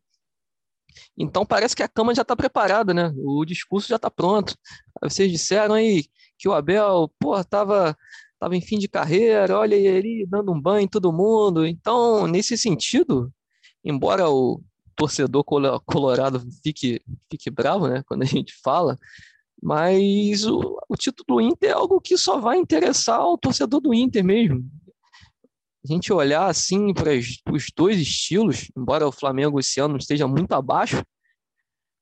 Então 1.18 1.44
parece 1.44 1.76
que 1.76 1.82
a 1.82 1.88
cama 1.88 2.14
já 2.14 2.22
está 2.22 2.34
preparada, 2.34 2.94
né? 2.94 3.12
O 3.18 3.44
discurso 3.44 3.88
já 3.88 3.96
está 3.96 4.10
pronto. 4.10 4.56
Vocês 5.02 5.30
disseram 5.30 5.74
aí 5.74 6.06
que 6.38 6.48
o 6.48 6.54
Abel, 6.54 7.12
pô, 7.18 7.34
estava 8.46 8.50
tava 8.50 8.56
em 8.56 8.60
fim 8.60 8.78
de 8.78 8.88
carreira, 8.88 9.58
olha 9.58 9.74
ele 9.74 10.24
dando 10.26 10.52
um 10.52 10.60
banho 10.60 10.84
em 10.84 10.88
todo 10.88 11.12
mundo. 11.12 11.66
Então, 11.66 12.26
nesse 12.26 12.56
sentido, 12.56 13.32
embora 13.84 14.30
o 14.30 14.62
torcedor 14.94 15.44
colorado 15.44 16.40
fique, 16.62 17.02
fique 17.30 17.50
bravo, 17.50 17.88
né, 17.88 18.02
quando 18.06 18.22
a 18.22 18.26
gente 18.26 18.54
fala, 18.62 18.96
mas 19.62 20.46
o, 20.46 20.78
o 20.88 20.96
título 20.96 21.24
do 21.28 21.40
Inter 21.40 21.70
é 21.70 21.72
algo 21.72 22.00
que 22.00 22.16
só 22.16 22.38
vai 22.38 22.58
interessar 22.58 23.18
ao 23.18 23.36
torcedor 23.36 23.80
do 23.80 23.92
Inter 23.92 24.24
mesmo. 24.24 24.64
A 25.84 25.92
gente 25.92 26.12
olhar 26.12 26.46
assim 26.46 26.92
para 26.92 27.10
os 27.52 27.66
dois 27.76 27.98
estilos, 27.98 28.70
embora 28.76 29.06
o 29.06 29.12
Flamengo 29.12 29.60
esse 29.60 29.80
ano 29.80 29.96
esteja 29.96 30.26
muito 30.26 30.52
abaixo, 30.52 31.04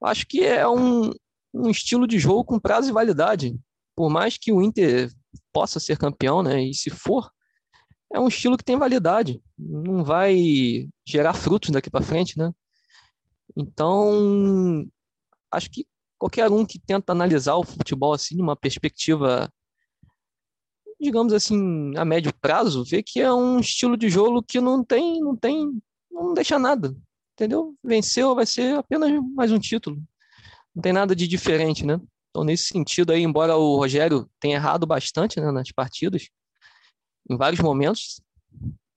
acho 0.02 0.26
que 0.26 0.44
é 0.44 0.66
um, 0.68 1.10
um 1.52 1.70
estilo 1.70 2.06
de 2.06 2.18
jogo 2.18 2.44
com 2.44 2.58
prazo 2.58 2.88
e 2.88 2.92
validade. 2.92 3.56
Por 3.96 4.10
mais 4.10 4.36
que 4.36 4.52
o 4.52 4.62
Inter 4.62 5.10
possa 5.52 5.80
ser 5.80 5.98
campeão, 5.98 6.42
né, 6.42 6.62
e 6.62 6.74
se 6.74 6.90
for, 6.90 7.30
é 8.12 8.20
um 8.20 8.28
estilo 8.28 8.56
que 8.56 8.64
tem 8.64 8.78
validade, 8.78 9.42
não 9.58 10.04
vai 10.04 10.88
gerar 11.06 11.34
frutos 11.34 11.70
daqui 11.70 11.90
para 11.90 12.04
frente, 12.04 12.38
né? 12.38 12.52
Então, 13.56 14.86
acho 15.50 15.70
que 15.70 15.86
qualquer 16.18 16.50
um 16.50 16.64
que 16.64 16.78
tenta 16.78 17.12
analisar 17.12 17.56
o 17.56 17.64
futebol 17.64 18.12
assim, 18.12 18.36
numa 18.36 18.56
perspectiva, 18.56 19.52
digamos 21.00 21.32
assim, 21.32 21.92
a 21.96 22.04
médio 22.04 22.32
prazo, 22.40 22.84
vê 22.84 23.02
que 23.02 23.20
é 23.20 23.32
um 23.32 23.58
estilo 23.58 23.96
de 23.96 24.08
jogo 24.08 24.42
que 24.42 24.60
não 24.60 24.84
tem, 24.84 25.20
não 25.20 25.36
tem, 25.36 25.82
não 26.10 26.32
deixa 26.34 26.58
nada, 26.58 26.94
entendeu? 27.34 27.74
Venceu, 27.82 28.34
vai 28.34 28.46
ser 28.46 28.76
apenas 28.76 29.10
mais 29.34 29.50
um 29.50 29.58
título. 29.58 30.00
Não 30.74 30.82
tem 30.82 30.92
nada 30.92 31.14
de 31.14 31.28
diferente, 31.28 31.84
né? 31.84 32.00
Então, 32.34 32.42
nesse 32.42 32.64
sentido 32.64 33.12
aí, 33.12 33.22
embora 33.22 33.56
o 33.56 33.76
Rogério 33.76 34.28
tenha 34.40 34.56
errado 34.56 34.84
bastante 34.84 35.38
né, 35.40 35.52
nas 35.52 35.70
partidas, 35.70 36.28
em 37.30 37.36
vários 37.36 37.60
momentos, 37.60 38.20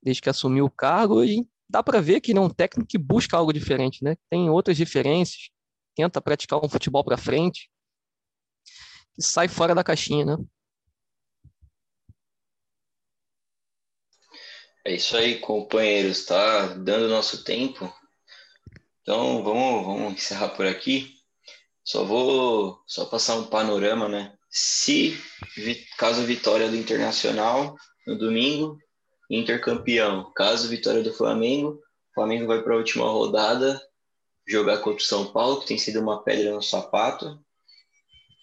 desde 0.02 0.24
que 0.24 0.30
assumiu 0.30 0.66
o 0.66 0.72
cargo, 0.72 1.24
e 1.24 1.48
dá 1.70 1.84
para 1.84 2.02
ver 2.02 2.20
que 2.20 2.32
ele 2.32 2.40
é 2.40 2.42
um 2.42 2.50
técnico 2.50 2.90
que 2.90 2.98
busca 2.98 3.38
algo 3.38 3.54
diferente, 3.54 4.04
né? 4.04 4.16
Tem 4.28 4.50
outras 4.50 4.76
diferenças, 4.76 5.52
tenta 5.96 6.20
praticar 6.20 6.60
um 6.66 6.68
futebol 6.68 7.04
para 7.04 7.16
frente, 7.16 7.70
e 9.16 9.22
sai 9.22 9.48
fora 9.48 9.76
da 9.76 9.84
caixinha, 9.84 10.26
né? 10.26 10.38
É 14.84 14.96
isso 14.96 15.16
aí, 15.16 15.40
companheiros, 15.40 16.26
tá 16.26 16.70
dando 16.74 17.08
nosso 17.08 17.44
tempo. 17.44 17.94
Então 19.04 19.44
vamos, 19.44 19.86
vamos 19.86 20.14
encerrar 20.14 20.50
por 20.50 20.66
aqui. 20.66 21.17
Só 21.88 22.04
vou 22.04 22.84
só 22.86 23.06
passar 23.06 23.36
um 23.36 23.46
panorama, 23.46 24.10
né? 24.10 24.34
Se 24.50 25.18
caso 25.98 26.22
vitória 26.24 26.68
do 26.68 26.76
Internacional 26.76 27.78
no 28.06 28.18
domingo, 28.18 28.78
intercampeão. 29.30 30.30
Caso 30.36 30.68
vitória 30.68 31.02
do 31.02 31.14
Flamengo, 31.14 31.82
Flamengo 32.14 32.46
vai 32.46 32.62
para 32.62 32.74
a 32.74 32.78
última 32.78 33.06
rodada 33.06 33.82
jogar 34.46 34.80
contra 34.80 35.02
o 35.02 35.06
São 35.06 35.32
Paulo, 35.32 35.62
que 35.62 35.68
tem 35.68 35.78
sido 35.78 36.02
uma 36.02 36.22
pedra 36.22 36.52
no 36.52 36.62
sapato. 36.62 37.40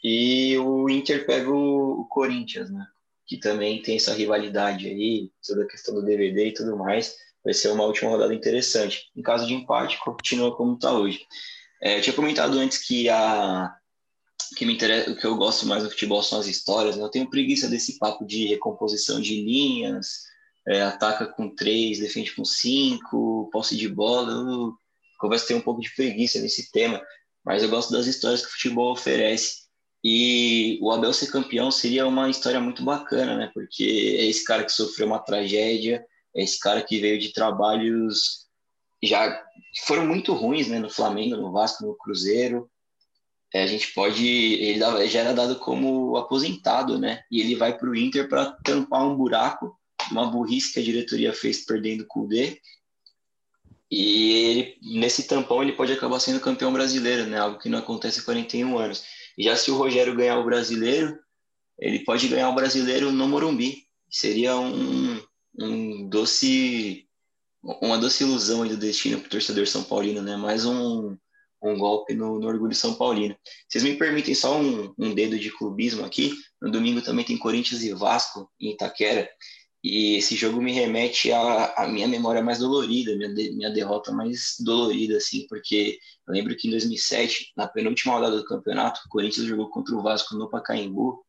E 0.03 0.57
o 0.57 0.89
Inter 0.89 1.27
pega 1.27 1.51
o, 1.51 2.01
o 2.01 2.09
Corinthians, 2.09 2.71
né? 2.71 2.87
Que 3.27 3.37
também 3.37 3.83
tem 3.83 3.97
essa 3.97 4.15
rivalidade 4.15 4.89
aí, 4.89 5.31
toda 5.47 5.65
a 5.65 5.69
questão 5.69 5.95
do 5.95 6.03
DVD 6.03 6.47
e 6.49 6.55
tudo 6.55 6.79
mais. 6.79 7.15
Vai 7.45 7.53
ser 7.53 7.69
uma 7.69 7.85
última 7.85 8.11
rodada 8.11 8.33
interessante. 8.33 9.11
Em 9.15 9.21
caso 9.21 9.47
de 9.47 9.53
empate, 9.53 9.99
continua 9.99 10.57
como 10.57 10.77
está 10.77 10.95
hoje. 10.95 11.27
É, 11.85 11.99
eu 11.99 12.01
tinha 12.03 12.17
comentado 12.17 12.59
antes 12.59 12.79
que 12.79 13.11
a 13.11 13.77
que 14.57 14.65
me 14.65 14.75
interessa, 14.75 15.11
o 15.11 15.17
que 15.17 15.27
eu 15.27 15.37
gosto 15.37 15.67
mais 15.67 15.83
do 15.83 15.91
futebol 15.91 16.23
são 16.23 16.39
as 16.39 16.47
histórias. 16.47 16.97
Né? 16.97 17.03
Eu 17.03 17.11
tenho 17.11 17.29
preguiça 17.29 17.69
desse 17.69 17.99
papo 17.99 18.25
de 18.25 18.47
recomposição 18.47 19.21
de 19.21 19.43
linhas, 19.43 20.23
é, 20.67 20.83
ataca 20.83 21.27
com 21.27 21.55
três, 21.55 21.99
defende 21.99 22.33
com 22.35 22.45
cinco, 22.45 23.51
posse 23.53 23.77
de 23.77 23.89
bola. 23.89 24.33
Eu 24.33 24.77
ter 25.47 25.55
um 25.55 25.61
pouco 25.61 25.81
de 25.81 25.95
preguiça 25.95 26.41
nesse 26.41 26.71
tema, 26.71 27.03
mas 27.45 27.63
eu 27.63 27.69
gosto 27.69 27.93
das 27.93 28.07
histórias 28.07 28.43
que 28.43 28.49
o 28.49 28.53
futebol 28.53 28.93
oferece. 28.93 29.65
E 30.03 30.79
o 30.83 30.91
Abel 30.91 31.13
ser 31.13 31.31
campeão 31.31 31.71
seria 31.71 32.07
uma 32.07 32.29
história 32.29 32.61
muito 32.61 32.85
bacana, 32.85 33.37
né? 33.37 33.51
Porque 33.55 34.17
é 34.19 34.27
esse 34.27 34.45
cara 34.45 34.63
que 34.63 34.73
sofreu 34.73 35.07
uma 35.07 35.19
tragédia, 35.19 36.05
é 36.37 36.45
esse 36.45 36.59
cara 36.61 36.83
que 36.83 37.01
veio 37.01 37.19
de 37.19 37.33
trabalhos 37.33 38.44
já 39.07 39.43
foram 39.87 40.07
muito 40.07 40.33
ruins, 40.33 40.69
né? 40.69 40.79
No 40.79 40.91
Flamengo, 40.91 41.37
no 41.37 41.53
Vasco, 41.53 41.85
no 41.85 41.97
Cruzeiro. 41.97 42.71
É, 43.53 43.63
a 43.63 43.67
gente 43.67 43.93
pode. 43.93 44.27
Ele 44.27 44.81
já 45.09 45.21
era 45.21 45.33
dado 45.33 45.57
como 45.57 46.17
aposentado, 46.17 46.99
né? 46.99 47.23
E 47.31 47.41
ele 47.41 47.55
vai 47.55 47.77
para 47.77 47.89
o 47.89 47.95
Inter 47.95 48.29
para 48.29 48.53
tampar 48.65 49.07
um 49.07 49.17
buraco 49.17 49.77
uma 50.11 50.27
burrice 50.27 50.73
que 50.73 50.81
a 50.81 50.83
diretoria 50.83 51.33
fez 51.33 51.65
perdendo 51.65 52.03
o 52.03 52.07
Kudê. 52.07 52.61
E 53.91 54.33
ele, 54.33 54.79
nesse 54.83 55.27
tampão 55.27 55.63
ele 55.63 55.73
pode 55.73 55.93
acabar 55.93 56.19
sendo 56.19 56.41
campeão 56.41 56.73
brasileiro, 56.73 57.27
né? 57.27 57.39
Algo 57.39 57.59
que 57.59 57.69
não 57.69 57.79
acontece 57.79 58.21
há 58.21 58.25
41 58.25 58.79
anos. 58.79 59.05
E 59.39 59.45
já 59.45 59.57
se 59.57 59.71
o 59.71 59.77
Rogério 59.77 60.17
ganhar 60.17 60.39
o 60.39 60.45
brasileiro, 60.45 61.19
ele 61.79 62.01
pode 62.01 62.27
ganhar 62.29 62.49
o 62.49 62.55
brasileiro 62.55 63.13
no 63.13 63.29
Morumbi. 63.29 63.85
Seria 64.11 64.57
um, 64.57 65.21
um 65.59 66.09
doce, 66.09 67.04
uma 67.81 67.99
doce 67.99 68.25
ilusão 68.25 68.63
aí 68.63 68.69
do 68.69 68.77
destino 68.77 69.19
para 69.19 69.27
o 69.27 69.31
torcedor 69.31 69.67
São 69.67 69.83
Paulino, 69.83 70.21
né? 70.21 70.37
Mais 70.37 70.67
um, 70.67 71.17
um 71.63 71.79
golpe 71.79 72.15
no, 72.15 72.39
no, 72.39 72.47
orgulho 72.47 72.75
São 72.75 72.95
Paulino. 72.95 73.35
Vocês 73.67 73.83
me 73.83 73.97
permitem 73.97 74.35
só 74.35 74.61
um, 74.61 74.93
um 74.99 75.15
dedo 75.15 75.39
de 75.39 75.51
clubismo 75.51 76.05
aqui? 76.05 76.35
No 76.61 76.71
domingo 76.71 77.01
também 77.01 77.25
tem 77.25 77.39
Corinthians 77.39 77.83
e 77.83 77.93
Vasco 77.95 78.51
em 78.61 78.73
Itaquera. 78.73 79.29
E 79.83 80.17
esse 80.17 80.35
jogo 80.35 80.63
me 80.63 80.73
remete 80.73 81.31
à, 81.31 81.87
minha 81.89 82.09
memória 82.09 82.43
mais 82.43 82.59
dolorida, 82.59 83.15
minha, 83.17 83.33
de, 83.35 83.53
minha 83.53 83.71
derrota 83.71 84.11
mais 84.13 84.55
dolorida, 84.61 85.19
assim, 85.19 85.47
porque 85.47 85.99
eu 86.27 86.33
lembro 86.33 86.57
que 86.57 86.69
em 86.69 86.71
2007, 86.71 87.53
na 87.55 87.69
penúltima 87.69 88.15
rodada 88.15 88.37
do 88.37 88.47
campeonato, 88.47 89.01
o 89.05 89.09
Corinthians 89.11 89.47
jogou 89.47 89.69
contra 89.69 89.95
o 89.95 90.03
Vasco 90.03 90.37
no 90.37 90.49
Pacaembu 90.49 91.23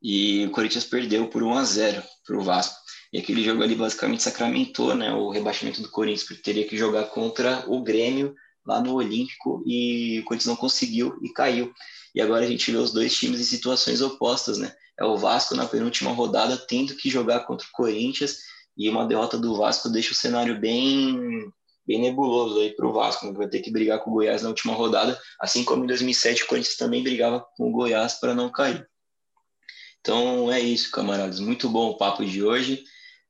e 0.00 0.46
o 0.46 0.50
Corinthians 0.50 0.84
perdeu 0.84 1.28
por 1.28 1.42
1 1.42 1.54
a 1.54 1.64
0 1.64 2.02
para 2.24 2.38
o 2.38 2.42
Vasco. 2.42 2.81
E 3.12 3.18
aquele 3.18 3.42
jogo 3.42 3.62
ali 3.62 3.74
basicamente 3.74 4.22
sacramentou 4.22 4.94
né, 4.94 5.12
o 5.12 5.30
rebaixamento 5.30 5.82
do 5.82 5.90
Corinthians, 5.90 6.26
porque 6.26 6.42
teria 6.42 6.66
que 6.66 6.76
jogar 6.76 7.04
contra 7.04 7.64
o 7.68 7.82
Grêmio 7.82 8.34
lá 8.64 8.80
no 8.80 8.94
Olímpico 8.94 9.62
e 9.66 10.20
o 10.20 10.24
Corinthians 10.24 10.46
não 10.46 10.56
conseguiu 10.56 11.18
e 11.22 11.28
caiu. 11.28 11.72
E 12.14 12.20
agora 12.20 12.44
a 12.44 12.48
gente 12.48 12.70
vê 12.70 12.76
os 12.76 12.92
dois 12.92 13.14
times 13.14 13.40
em 13.40 13.44
situações 13.44 14.00
opostas, 14.00 14.58
né? 14.58 14.72
é 14.98 15.04
o 15.04 15.16
Vasco 15.16 15.54
na 15.54 15.66
penúltima 15.66 16.12
rodada 16.12 16.56
tendo 16.56 16.94
que 16.94 17.10
jogar 17.10 17.40
contra 17.40 17.66
o 17.66 17.70
Corinthians 17.72 18.38
e 18.76 18.88
uma 18.88 19.06
derrota 19.06 19.38
do 19.38 19.56
Vasco 19.56 19.88
deixa 19.88 20.12
o 20.12 20.16
cenário 20.16 20.58
bem 20.58 21.50
bem 21.84 22.00
nebuloso 22.00 22.60
aí 22.60 22.70
para 22.70 22.86
o 22.86 22.92
Vasco, 22.92 23.26
né? 23.26 23.32
vai 23.32 23.48
ter 23.48 23.60
que 23.60 23.70
brigar 23.70 23.98
com 23.98 24.10
o 24.10 24.14
Goiás 24.14 24.42
na 24.42 24.48
última 24.48 24.72
rodada, 24.72 25.20
assim 25.40 25.64
como 25.64 25.82
em 25.82 25.86
2007 25.88 26.44
o 26.44 26.46
Corinthians 26.46 26.76
também 26.76 27.02
brigava 27.02 27.44
com 27.56 27.68
o 27.68 27.72
Goiás 27.72 28.14
para 28.20 28.34
não 28.34 28.52
cair. 28.52 28.88
Então 30.00 30.52
é 30.52 30.60
isso, 30.60 30.92
camaradas. 30.92 31.40
Muito 31.40 31.68
bom 31.68 31.90
o 31.90 31.96
papo 31.96 32.24
de 32.24 32.42
hoje. 32.42 32.84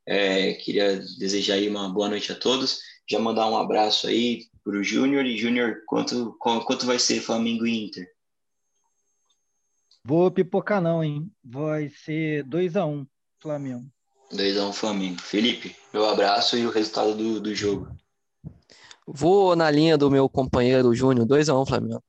É, 0.05 0.53
queria 0.53 0.97
desejar 1.17 1.55
aí 1.55 1.69
uma 1.69 1.89
boa 1.89 2.09
noite 2.09 2.31
a 2.31 2.35
todos. 2.35 2.79
Já 3.09 3.19
mandar 3.19 3.49
um 3.49 3.57
abraço 3.57 4.07
aí 4.07 4.45
para 4.63 4.77
o 4.77 4.83
Júnior. 4.83 5.25
E 5.25 5.37
Júnior, 5.37 5.83
quanto, 5.85 6.35
quanto 6.39 6.85
vai 6.85 6.99
ser 6.99 7.21
Flamengo 7.21 7.65
e 7.65 7.85
Inter? 7.85 8.07
Vou 10.05 10.29
pipocar 10.29 10.81
não, 10.81 11.03
hein? 11.03 11.31
Vai 11.43 11.89
ser 11.89 12.43
2x1 12.45 12.87
um, 12.87 13.07
Flamengo. 13.41 13.85
2x1 14.33 14.69
um, 14.69 14.73
Flamengo. 14.73 15.21
Felipe, 15.21 15.75
meu 15.93 16.05
abraço 16.05 16.57
e 16.57 16.65
o 16.65 16.71
resultado 16.71 17.15
do, 17.15 17.39
do 17.39 17.55
jogo. 17.55 17.87
Vou 19.07 19.55
na 19.55 19.71
linha 19.71 19.97
do 19.97 20.11
meu 20.11 20.27
companheiro 20.27 20.93
Júnior, 20.93 21.25
2x1 21.25 21.61
um, 21.61 21.65
Flamengo. 21.65 22.03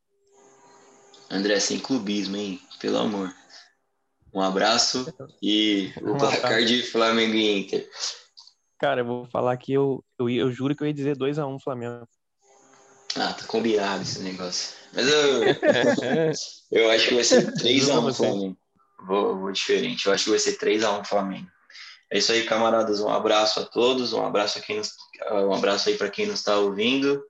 André, 1.31 1.61
sem 1.61 1.79
clubismo, 1.79 2.37
hein? 2.37 2.61
Pelo 2.81 2.99
amor. 2.99 3.33
Um 4.35 4.41
abraço 4.41 5.07
e 5.41 5.93
o 6.03 6.17
placar 6.17 6.65
de 6.65 6.83
Flamengo 6.83 7.35
e 7.35 7.61
Inter. 7.61 7.89
Cara, 8.81 9.03
eu 9.03 9.05
vou 9.05 9.27
falar 9.27 9.57
que 9.57 9.73
eu, 9.73 10.05
eu, 10.19 10.29
eu 10.29 10.51
juro 10.51 10.75
que 10.75 10.83
eu 10.83 10.89
ia 10.89 10.93
dizer 10.93 11.17
2x1 11.17 11.63
Flamengo. 11.63 12.07
Ah, 13.17 13.33
tá 13.33 13.47
combinado 13.47 14.03
esse 14.03 14.21
negócio. 14.21 14.75
Mas 14.93 15.07
eu, 15.07 15.43
eu 16.73 16.91
acho 16.91 17.09
que 17.09 17.15
vai 17.15 17.25
ser 17.25 17.53
3x1 17.53 18.13
Flamengo. 18.13 18.59
Vou, 19.07 19.39
vou 19.39 19.53
diferente. 19.53 20.07
Eu 20.07 20.13
acho 20.13 20.25
que 20.25 20.31
vai 20.31 20.39
ser 20.41 20.59
3x1 20.59 21.07
Flamengo. 21.07 21.49
É 22.13 22.19
isso 22.19 22.33
aí, 22.33 22.45
camaradas. 22.45 23.01
Um 23.01 23.09
abraço 23.09 23.61
a 23.61 23.65
todos. 23.65 24.13
Um 24.13 24.27
abraço, 24.27 24.59
a 24.59 24.61
quem 24.61 24.79
nos, 24.79 24.91
um 25.31 25.55
abraço 25.55 25.89
aí 25.89 25.97
para 25.97 26.11
quem 26.11 26.27
nos 26.27 26.41
está 26.41 26.59
ouvindo. 26.59 27.23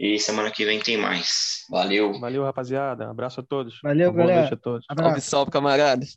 E 0.00 0.18
semana 0.18 0.50
que 0.50 0.64
vem 0.64 0.80
tem 0.80 0.96
mais. 0.96 1.66
Valeu. 1.68 2.18
Valeu, 2.18 2.42
rapaziada. 2.42 3.06
Um 3.06 3.10
abraço 3.10 3.40
a 3.40 3.42
todos. 3.42 3.78
Valeu, 3.82 4.08
Uma 4.08 4.16
galera. 4.16 4.32
Boa 4.32 4.40
noite 4.48 4.54
a 4.54 4.56
todos. 4.56 4.86
Salve, 4.98 5.20
salve, 5.20 5.50
camaradas. 5.50 6.16